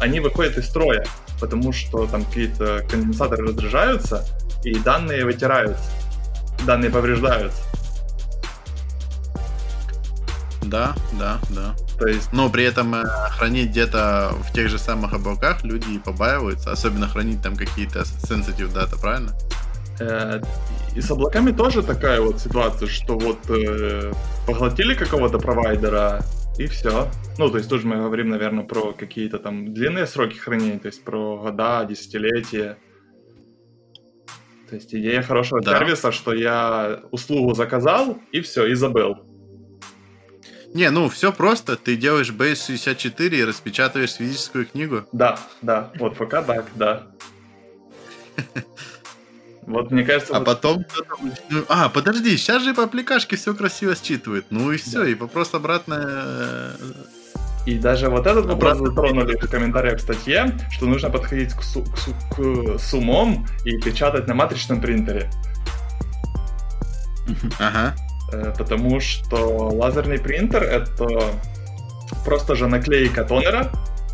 они 0.00 0.20
выходят 0.20 0.56
из 0.56 0.66
строя, 0.66 1.04
потому 1.40 1.72
что 1.72 2.06
там 2.06 2.24
какие-то 2.24 2.86
конденсаторы 2.90 3.44
раздражаются 3.48 4.24
и 4.64 4.74
данные 4.74 5.26
вытираются, 5.26 5.90
данные 6.66 6.90
повреждаются. 6.90 7.62
Да, 10.62 10.94
да, 11.18 11.38
да. 11.50 11.74
То 11.98 12.06
есть, 12.06 12.32
но 12.32 12.48
при 12.48 12.64
этом 12.64 12.94
э, 12.94 13.04
хранить 13.30 13.70
где-то 13.70 14.32
в 14.48 14.52
тех 14.52 14.68
же 14.68 14.78
самых 14.78 15.12
облаках 15.12 15.64
люди 15.64 15.98
побаиваются, 15.98 16.70
особенно 16.72 17.08
хранить 17.08 17.42
там 17.42 17.56
какие-то 17.56 18.00
sensitive 18.00 18.72
дата, 18.72 18.96
правильно? 18.96 19.32
Э, 20.00 20.40
и 20.94 21.00
с 21.00 21.10
облаками 21.10 21.52
тоже 21.52 21.82
такая 21.82 22.20
вот 22.20 22.40
ситуация, 22.40 22.88
что 22.88 23.18
вот 23.18 23.38
э, 23.48 24.12
поглотили 24.46 24.94
какого-то 24.94 25.38
провайдера, 25.38 26.22
и 26.58 26.66
все. 26.66 27.08
Ну, 27.38 27.50
то 27.50 27.56
есть 27.56 27.68
тоже 27.68 27.86
мы 27.86 27.96
говорим, 27.96 28.28
наверное, 28.28 28.64
про 28.64 28.92
какие-то 28.92 29.38
там 29.38 29.72
длинные 29.72 30.06
сроки 30.06 30.36
хранения, 30.36 30.78
то 30.78 30.86
есть 30.86 31.02
про 31.02 31.38
года, 31.38 31.84
десятилетия. 31.88 32.76
То 34.68 34.76
есть 34.76 34.94
идея 34.94 35.22
хорошего 35.22 35.60
да. 35.60 35.78
сервиса, 35.78 36.12
что 36.12 36.32
я 36.32 37.00
услугу 37.10 37.54
заказал, 37.54 38.18
и 38.32 38.40
все, 38.40 38.66
и 38.66 38.74
забыл. 38.74 39.16
Не, 40.74 40.90
ну 40.90 41.08
все 41.08 41.32
просто. 41.32 41.76
Ты 41.76 41.96
делаешь 41.96 42.30
Base 42.30 42.66
64 42.66 43.38
и 43.38 43.44
распечатываешь 43.44 44.12
физическую 44.12 44.66
книгу. 44.66 45.04
Да, 45.12 45.38
да. 45.60 45.90
Вот 45.98 46.16
пока 46.16 46.42
так, 46.42 46.66
да. 46.74 47.06
Вот 49.62 49.90
мне 49.90 50.04
кажется... 50.04 50.34
А 50.34 50.38
вот... 50.38 50.46
потом... 50.46 50.84
А, 51.68 51.88
подожди, 51.88 52.36
сейчас 52.36 52.62
же 52.62 52.74
по 52.74 52.84
аппликашке 52.84 53.36
все 53.36 53.54
красиво 53.54 53.94
считывает. 53.94 54.46
Ну 54.50 54.72
и 54.72 54.76
все, 54.76 55.04
да. 55.04 55.08
и 55.08 55.14
вопрос 55.14 55.54
обратно... 55.54 56.02
Э, 56.04 56.74
и 57.66 57.78
даже 57.78 58.08
вот 58.08 58.26
этот 58.26 58.46
вопрос 58.46 58.78
затронули 58.78 59.36
в 59.36 59.48
комментариях 59.48 59.98
в 59.98 60.02
статье, 60.02 60.58
что 60.72 60.86
нужно 60.86 61.10
подходить 61.10 61.52
к, 61.52 61.62
су- 61.62 61.84
к, 61.84 61.96
су- 61.96 62.14
к 62.34 62.78
суммам 62.80 63.46
и 63.64 63.78
печатать 63.78 64.26
на 64.26 64.34
матричном 64.34 64.80
принтере. 64.80 65.30
Ага. 67.60 67.94
Э, 68.32 68.52
потому 68.56 69.00
что 69.00 69.68
лазерный 69.68 70.18
принтер— 70.18 70.62
это 70.64 71.22
просто 72.24 72.54
же 72.54 72.66
наклейка 72.66 73.24
тонера, 73.24 73.70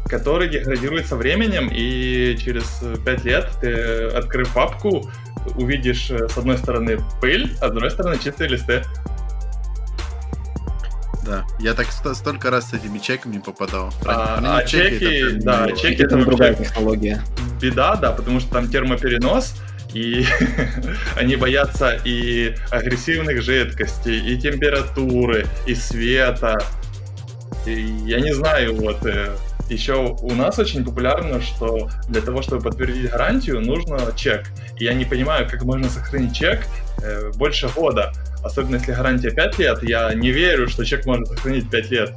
который 0.06 0.48
деградируется 0.48 1.16
временем, 1.16 1.68
и 1.72 2.36
через 2.42 2.82
5 3.04 3.24
лет 3.24 3.48
ты, 3.60 4.06
открыв 4.08 4.52
папку, 4.52 5.08
увидишь 5.56 6.10
э, 6.10 6.28
с 6.28 6.36
одной 6.36 6.58
стороны 6.58 6.98
пыль, 7.20 7.56
а 7.60 7.68
с 7.68 7.70
другой 7.70 7.90
стороны 7.90 8.18
чистые 8.18 8.50
листы. 8.50 8.82
Да, 11.24 11.44
я 11.60 11.74
так 11.74 11.88
столько 11.90 12.50
раз 12.50 12.70
с 12.70 12.72
этими 12.72 12.98
чеками 12.98 13.38
попадал. 13.38 13.92
А, 14.06 14.40
а 14.42 14.64
чеки, 14.64 14.98
чеки 14.98 15.36
это, 15.36 15.44
да, 15.44 15.72
чеки 15.72 16.02
это, 16.02 16.16
это 16.16 16.24
другая 16.24 16.54
технология. 16.54 17.22
Беда, 17.60 17.96
да, 17.96 18.12
потому 18.12 18.40
что 18.40 18.50
там 18.50 18.68
термоперенос, 18.68 19.54
и 19.94 20.24
они 21.16 21.36
боятся 21.36 21.98
и 22.04 22.54
агрессивных 22.70 23.42
жидкостей, 23.42 24.20
и 24.20 24.38
температуры, 24.38 25.46
и 25.66 25.74
света. 25.74 26.56
И 27.66 27.72
я 28.06 28.20
не 28.20 28.32
знаю, 28.34 28.76
вот, 28.76 29.04
э, 29.06 29.36
Еще 29.68 29.94
у 29.94 30.34
нас 30.34 30.58
очень 30.58 30.84
популярно, 30.84 31.40
что 31.40 31.90
для 32.08 32.22
того, 32.22 32.42
чтобы 32.42 32.62
подтвердить 32.62 33.10
гарантию, 33.10 33.60
нужно 33.60 33.98
чек. 34.16 34.46
И 34.78 34.84
я 34.84 34.94
не 34.94 35.04
понимаю, 35.04 35.48
как 35.48 35.62
можно 35.64 35.88
сохранить 35.88 36.34
чек 36.34 36.60
э, 37.02 37.30
больше 37.36 37.68
года. 37.68 38.12
Особенно 38.42 38.76
если 38.76 38.92
гарантия 38.92 39.30
5 39.30 39.58
лет, 39.58 39.82
я 39.82 40.14
не 40.14 40.30
верю, 40.30 40.68
что 40.68 40.84
чек 40.84 41.04
можно 41.06 41.26
сохранить 41.26 41.70
5 41.70 41.90
лет. 41.90 42.10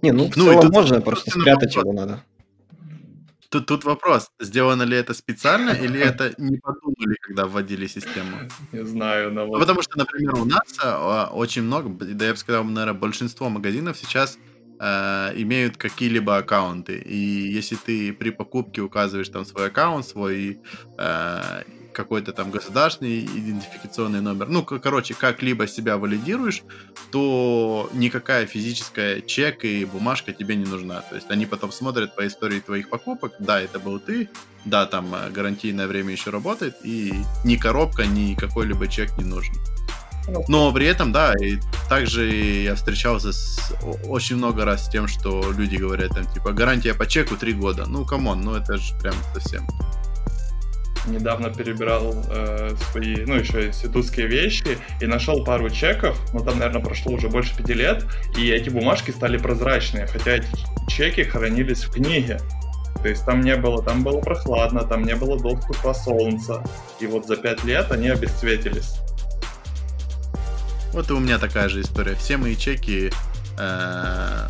Не, 0.00 0.12
ну 0.12 0.30
в 0.30 0.36
ну, 0.36 0.44
целом 0.44 0.70
можно, 0.70 1.00
просто 1.00 1.30
спрятать 1.30 1.74
его 1.74 1.92
надо. 1.92 2.20
Тут, 3.50 3.66
тут 3.66 3.84
вопрос, 3.84 4.30
сделано 4.40 4.82
ли 4.82 4.96
это 4.96 5.14
специально 5.14 5.70
или 5.70 5.98
это 5.98 6.34
не 6.36 6.58
подумали, 6.58 7.16
когда 7.22 7.46
вводили 7.46 7.86
систему? 7.86 8.36
Не 8.72 8.84
знаю, 8.84 9.32
но 9.32 9.46
вот... 9.46 9.54
ну, 9.54 9.60
Потому 9.60 9.82
что, 9.82 9.96
например, 9.98 10.34
у 10.34 10.44
нас 10.44 10.78
а, 10.82 11.30
очень 11.32 11.62
много, 11.62 11.88
да 11.88 12.26
я 12.26 12.32
бы 12.32 12.36
сказал, 12.36 12.64
наверное, 12.64 13.00
большинство 13.00 13.48
магазинов 13.48 13.96
сейчас 13.96 14.38
э, 14.78 15.32
имеют 15.36 15.78
какие-либо 15.78 16.36
аккаунты. 16.36 16.98
И 16.98 17.16
если 17.16 17.76
ты 17.76 18.12
при 18.12 18.30
покупке 18.30 18.82
указываешь 18.82 19.30
там 19.30 19.46
свой 19.46 19.68
аккаунт, 19.68 20.06
свой 20.06 20.60
э, 20.98 21.62
какой-то 21.98 22.32
там 22.32 22.52
государственный 22.52 23.24
идентификационный 23.24 24.20
номер, 24.20 24.48
ну, 24.48 24.62
короче, 24.62 25.14
как-либо 25.14 25.66
себя 25.66 25.98
валидируешь, 25.98 26.62
то 27.10 27.90
никакая 27.92 28.46
физическая 28.46 29.20
чек 29.20 29.64
и 29.64 29.84
бумажка 29.84 30.32
тебе 30.32 30.54
не 30.54 30.64
нужна. 30.64 31.00
То 31.00 31.16
есть 31.16 31.28
они 31.30 31.44
потом 31.46 31.72
смотрят 31.72 32.14
по 32.14 32.24
истории 32.24 32.60
твоих 32.60 32.88
покупок, 32.88 33.32
да, 33.40 33.60
это 33.60 33.80
был 33.80 33.98
ты, 33.98 34.28
да, 34.64 34.86
там 34.86 35.12
э, 35.12 35.30
гарантийное 35.30 35.88
время 35.88 36.12
еще 36.12 36.30
работает, 36.30 36.76
и 36.84 37.12
ни 37.44 37.56
коробка, 37.56 38.06
ни 38.06 38.34
какой-либо 38.34 38.86
чек 38.86 39.18
не 39.18 39.24
нужен. 39.24 39.54
Но 40.46 40.72
при 40.72 40.86
этом, 40.86 41.10
да, 41.10 41.34
и 41.34 41.58
также 41.88 42.30
я 42.62 42.76
встречался 42.76 43.32
с, 43.32 43.72
очень 44.06 44.36
много 44.36 44.64
раз 44.64 44.86
с 44.86 44.88
тем, 44.88 45.08
что 45.08 45.50
люди 45.50 45.76
говорят 45.76 46.10
там, 46.10 46.26
типа, 46.32 46.52
гарантия 46.52 46.94
по 46.94 47.06
чеку 47.06 47.34
3 47.36 47.54
года. 47.54 47.86
Ну, 47.86 48.04
come 48.04 48.26
on, 48.26 48.42
ну 48.42 48.54
это 48.54 48.76
же 48.76 48.94
прям 49.00 49.14
совсем 49.34 49.66
недавно 51.06 51.52
перебирал 51.52 52.14
э, 52.30 52.70
свои, 52.90 53.16
ну, 53.26 53.34
еще 53.34 53.68
институтские 53.68 54.26
вещи 54.26 54.78
и 55.00 55.06
нашел 55.06 55.44
пару 55.44 55.70
чеков, 55.70 56.18
ну, 56.32 56.40
там, 56.40 56.58
наверное, 56.58 56.82
прошло 56.82 57.12
уже 57.14 57.28
больше 57.28 57.56
пяти 57.56 57.74
лет, 57.74 58.04
и 58.36 58.50
эти 58.50 58.68
бумажки 58.68 59.10
стали 59.10 59.36
прозрачные, 59.36 60.06
хотя 60.06 60.32
эти 60.32 60.48
чеки 60.88 61.22
хранились 61.22 61.84
в 61.84 61.92
книге. 61.92 62.40
То 63.02 63.08
есть 63.08 63.24
там 63.24 63.42
не 63.42 63.54
было, 63.56 63.82
там 63.82 64.02
было 64.02 64.20
прохладно, 64.20 64.82
там 64.82 65.04
не 65.04 65.14
было 65.14 65.38
доступа 65.40 65.94
солнца. 65.94 66.64
И 67.00 67.06
вот 67.06 67.26
за 67.26 67.36
пять 67.36 67.62
лет 67.62 67.92
они 67.92 68.08
обесцветились. 68.08 68.96
Вот 70.92 71.10
и 71.10 71.12
у 71.12 71.20
меня 71.20 71.38
такая 71.38 71.68
же 71.68 71.82
история. 71.82 72.14
Все 72.16 72.36
мои 72.38 72.56
чеки 72.56 73.12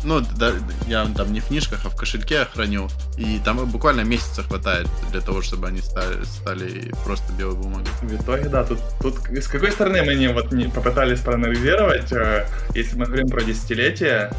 ну, 0.03 0.21
да, 0.37 0.53
я 0.87 1.05
там 1.15 1.33
не 1.33 1.39
в 1.39 1.47
книжках, 1.47 1.81
а 1.85 1.89
в 1.89 1.95
кошельке 1.95 2.45
храню. 2.45 2.89
И 3.17 3.39
там 3.43 3.65
буквально 3.69 4.01
месяца 4.01 4.43
хватает 4.43 4.87
для 5.11 5.21
того, 5.21 5.41
чтобы 5.41 5.67
они 5.67 5.81
стали, 5.81 6.23
стали 6.23 6.91
просто 7.05 7.33
белой 7.33 7.55
бумагой. 7.55 7.87
В 8.01 8.21
итоге, 8.21 8.49
да, 8.49 8.63
тут, 8.63 8.79
тут 9.01 9.15
с 9.27 9.47
какой 9.47 9.71
стороны 9.71 10.03
мы 10.03 10.15
не, 10.15 10.27
вот, 10.29 10.51
не 10.51 10.65
попытались 10.65 11.21
проанализировать, 11.21 12.11
э, 12.11 12.47
если 12.75 12.97
мы 12.97 13.05
говорим 13.05 13.29
про 13.29 13.41
десятилетие, 13.41 14.31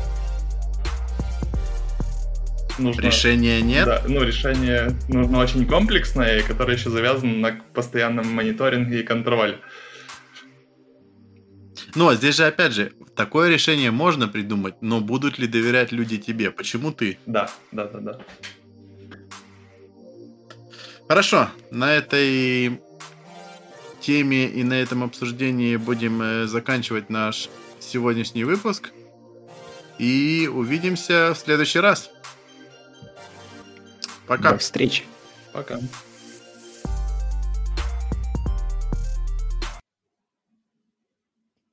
нужно... 2.78 3.00
Решения 3.02 3.60
нет? 3.60 3.86
Да, 3.86 4.02
ну, 4.06 4.22
решение 4.22 4.92
нужно 5.08 5.38
очень 5.38 5.66
комплексное, 5.66 6.42
которое 6.42 6.76
еще 6.76 6.90
завязано 6.90 7.34
на 7.34 7.60
постоянном 7.74 8.26
мониторинге 8.32 9.00
и 9.00 9.02
контроле. 9.02 9.58
Ну, 11.94 12.08
а 12.08 12.14
здесь 12.14 12.36
же, 12.36 12.46
опять 12.46 12.72
же, 12.72 12.92
такое 13.14 13.48
решение 13.48 13.90
можно 13.90 14.28
придумать, 14.28 14.76
но 14.80 15.00
будут 15.00 15.38
ли 15.38 15.46
доверять 15.46 15.92
люди 15.92 16.18
тебе? 16.18 16.50
Почему 16.50 16.92
ты? 16.92 17.18
Да, 17.26 17.50
да, 17.72 17.86
да, 17.86 18.00
да. 18.00 18.18
Хорошо, 21.08 21.48
на 21.70 21.92
этой 21.92 22.80
теме 24.00 24.46
и 24.46 24.62
на 24.62 24.74
этом 24.74 25.02
обсуждении 25.02 25.76
будем 25.76 26.22
э, 26.22 26.46
заканчивать 26.46 27.10
наш 27.10 27.48
сегодняшний 27.80 28.44
выпуск. 28.44 28.90
И 29.98 30.48
увидимся 30.52 31.34
в 31.34 31.38
следующий 31.38 31.80
раз. 31.80 32.10
Пока. 34.26 34.52
До 34.52 34.58
встречи. 34.58 35.02
Пока. 35.52 35.78